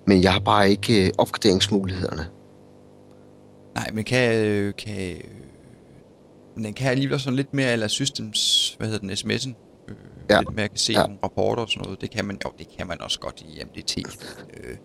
men 0.10 0.24
jeg 0.24 0.34
har 0.34 0.39
bare 0.39 0.70
ikke 0.70 1.05
øh, 1.05 1.12
opgraderingsmulighederne. 1.18 2.28
Nej, 3.76 3.89
men 3.93 4.03
kan, 4.03 4.36
øh, 4.45 4.74
kan, 4.78 5.10
øh, 5.12 5.18
men 6.55 6.66
den 6.66 6.74
kan 6.74 6.91
alligevel 6.91 7.20
sådan 7.20 7.36
lidt 7.36 7.53
mere 7.53 7.72
eller 7.74 7.88
systems, 7.88 8.76
hvad 8.78 8.88
hedder 8.88 8.99
den, 9.07 9.12
sms'en. 9.12 9.49
Øh, 9.89 9.95
Ja. 10.30 10.39
Lidt 10.39 10.55
mere 10.55 10.68
kan 10.68 10.78
se 10.78 10.93
Ja. 10.93 11.01
nogle 11.01 11.18
rapporter 11.24 11.62
og 11.62 11.70
sådan 11.70 11.84
noget. 11.84 12.01
Det 12.01 12.12
kan 12.12 12.26
man 12.26 12.39
jo, 12.45 12.51
det 12.60 12.68
kan 12.78 12.88
man 12.88 13.01
også 13.01 13.20
godt 13.20 13.41
i 13.41 13.62
MDT. 13.66 13.97
Øh, 13.97 14.76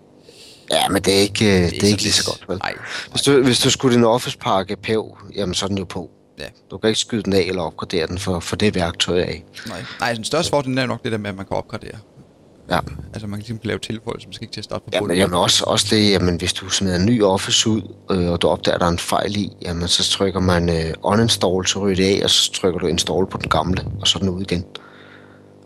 Ja, 0.71 0.89
men 0.89 1.03
det 1.03 1.15
er 1.17 1.19
ikke, 1.21 1.45
øh, 1.45 1.51
det 1.53 1.65
er 1.65 1.69
sådan 1.71 1.89
ikke 1.89 2.03
lige 2.03 2.13
så 2.13 2.25
godt, 2.31 2.49
vel? 2.49 2.59
Nej, 2.59 2.75
Hvis 3.11 3.23
du, 3.23 3.43
hvis 3.43 3.61
du 3.61 3.71
skulle 3.71 3.97
din 3.97 4.05
Office-pakke 4.05 4.77
pæv, 4.77 5.19
jamen 5.37 5.55
så 5.55 5.67
er 5.67 5.69
den 5.69 5.79
jo 5.79 5.85
på. 5.85 6.11
Ja. 6.39 6.45
Du 6.71 6.79
kan 6.79 6.89
ikke 6.89 7.01
skyde 7.01 7.23
den 7.23 7.33
af 7.33 7.41
eller 7.41 7.63
opgradere 7.63 8.07
den 8.07 8.19
for, 8.19 8.41
for 8.41 8.57
det 8.57 8.75
værktøj 8.75 9.21
af. 9.21 9.45
nej. 9.69 9.85
Nej, 10.01 10.13
den 10.15 10.25
største 10.25 10.51
fordel 10.51 10.79
er 10.79 10.87
nok 10.87 11.03
det 11.05 11.13
der 11.13 11.19
med, 11.19 11.31
at 11.31 11.37
man 11.37 11.47
kan 11.47 11.57
opgradere. 11.57 11.99
Ja. 12.71 12.79
Altså 13.13 13.27
man 13.27 13.31
kan 13.31 13.39
ligesom 13.39 13.61
lave 13.63 13.79
tilføjelser, 13.79 14.29
man 14.29 14.33
skal 14.33 14.45
ikke 14.45 14.53
til 14.53 14.61
at 14.61 14.65
starte 14.65 14.85
på 14.85 14.91
Ja, 14.93 15.01
men 15.01 15.17
jamen 15.17 15.35
også, 15.35 15.65
også 15.67 15.87
det, 15.91 16.11
jamen, 16.11 16.37
hvis 16.37 16.53
du 16.53 16.69
smider 16.69 16.97
en 16.97 17.07
ny 17.07 17.23
Office 17.23 17.71
ud, 17.71 17.83
øh, 18.11 18.31
og 18.31 18.43
du 18.43 18.49
opdager, 18.49 18.75
at 18.75 18.81
der 18.81 18.87
er 18.87 18.91
en 18.91 18.99
fejl 18.99 19.37
i, 19.37 19.51
jamen, 19.63 19.89
så 19.89 20.11
trykker 20.11 20.41
man 20.41 20.69
øh, 20.69 20.95
uninstall, 21.03 21.67
så 21.67 21.79
ryger 21.79 21.97
det 21.97 22.21
af, 22.21 22.25
og 22.25 22.31
så 22.31 22.53
trykker 22.53 22.81
du 22.81 22.87
install 22.87 23.27
på 23.27 23.39
den 23.39 23.49
gamle, 23.49 23.85
og 24.01 24.09
så 24.09 24.19
er 24.19 24.21
den 24.21 24.29
ud 24.29 24.43
igen. 24.43 24.65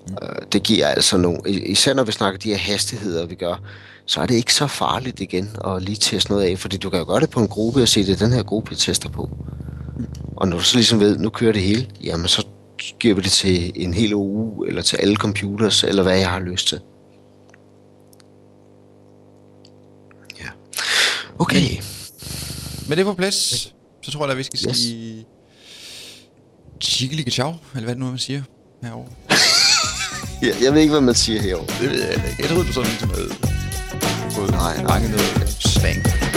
Mm. 0.08 0.14
Øh, 0.22 0.42
det 0.52 0.62
giver 0.62 0.86
altså 0.86 1.16
nogle, 1.16 1.50
især 1.50 1.94
når 1.94 2.04
vi 2.04 2.12
snakker 2.12 2.38
de 2.38 2.48
her 2.48 2.56
hastigheder, 2.56 3.26
vi 3.26 3.34
gør, 3.34 3.62
så 4.06 4.20
er 4.20 4.26
det 4.26 4.34
ikke 4.34 4.54
så 4.54 4.66
farligt 4.66 5.20
igen 5.20 5.56
at 5.64 5.82
lige 5.82 5.96
teste 5.96 6.30
noget 6.30 6.44
af, 6.44 6.58
fordi 6.58 6.76
du 6.76 6.90
kan 6.90 6.98
jo 6.98 7.04
gøre 7.04 7.20
det 7.20 7.30
på 7.30 7.40
en 7.40 7.48
gruppe 7.48 7.82
og 7.82 7.88
se, 7.88 8.06
det 8.06 8.12
er 8.12 8.26
den 8.26 8.32
her 8.32 8.42
gruppe, 8.42 8.70
jeg 8.70 8.78
tester 8.78 9.08
på. 9.08 9.30
Og 10.36 10.48
når 10.48 10.56
du 10.56 10.62
så 10.62 10.76
ligesom 10.76 11.00
ved, 11.00 11.18
nu 11.18 11.28
kører 11.28 11.52
det 11.52 11.62
hele, 11.62 11.86
jamen 12.04 12.28
så 12.28 12.46
giver 13.00 13.14
vi 13.14 13.20
det 13.20 13.32
til 13.32 13.72
en 13.74 13.94
hel 13.94 14.14
uge, 14.14 14.68
eller 14.68 14.82
til 14.82 14.96
alle 14.96 15.16
computers, 15.16 15.84
eller 15.84 16.02
hvad 16.02 16.18
jeg 16.18 16.30
har 16.30 16.40
lyst 16.40 16.68
til. 16.68 16.80
Ja. 20.40 20.48
Okay. 21.38 21.70
Men 22.88 22.90
det 22.90 22.98
er 23.00 23.04
på 23.04 23.14
plads, 23.14 23.34
så 24.02 24.10
tror 24.10 24.24
jeg, 24.24 24.30
at 24.32 24.38
vi 24.38 24.42
skal 24.42 24.58
Yes. 24.68 24.76
sige... 24.76 25.26
Chigelike 26.82 27.30
ciao, 27.30 27.54
eller 27.74 27.84
hvad 27.84 27.94
det 27.94 27.98
nu 28.00 28.06
er, 28.06 28.10
man 28.10 28.18
siger 28.18 28.42
herovre. 28.82 29.08
Jeg, 30.42 30.54
jeg 30.62 30.72
ved 30.74 30.80
ikke, 30.80 30.90
hvad 30.90 31.00
man 31.00 31.14
siger 31.14 31.42
herovre. 31.42 31.66
Det 31.82 31.90
ved 31.90 32.02
jeg 32.04 32.14
ikke. 32.14 32.36
Jeg 32.38 32.48
troede, 32.48 32.66
du 32.68 32.72
sådan 32.72 32.88
ligesom 32.90 33.10
havde 33.10 33.28
fået 34.30 34.50
Nej, 34.50 34.76
nej. 34.76 34.84
mange 34.84 35.08
noget 35.10 35.48
slang. 35.60 36.27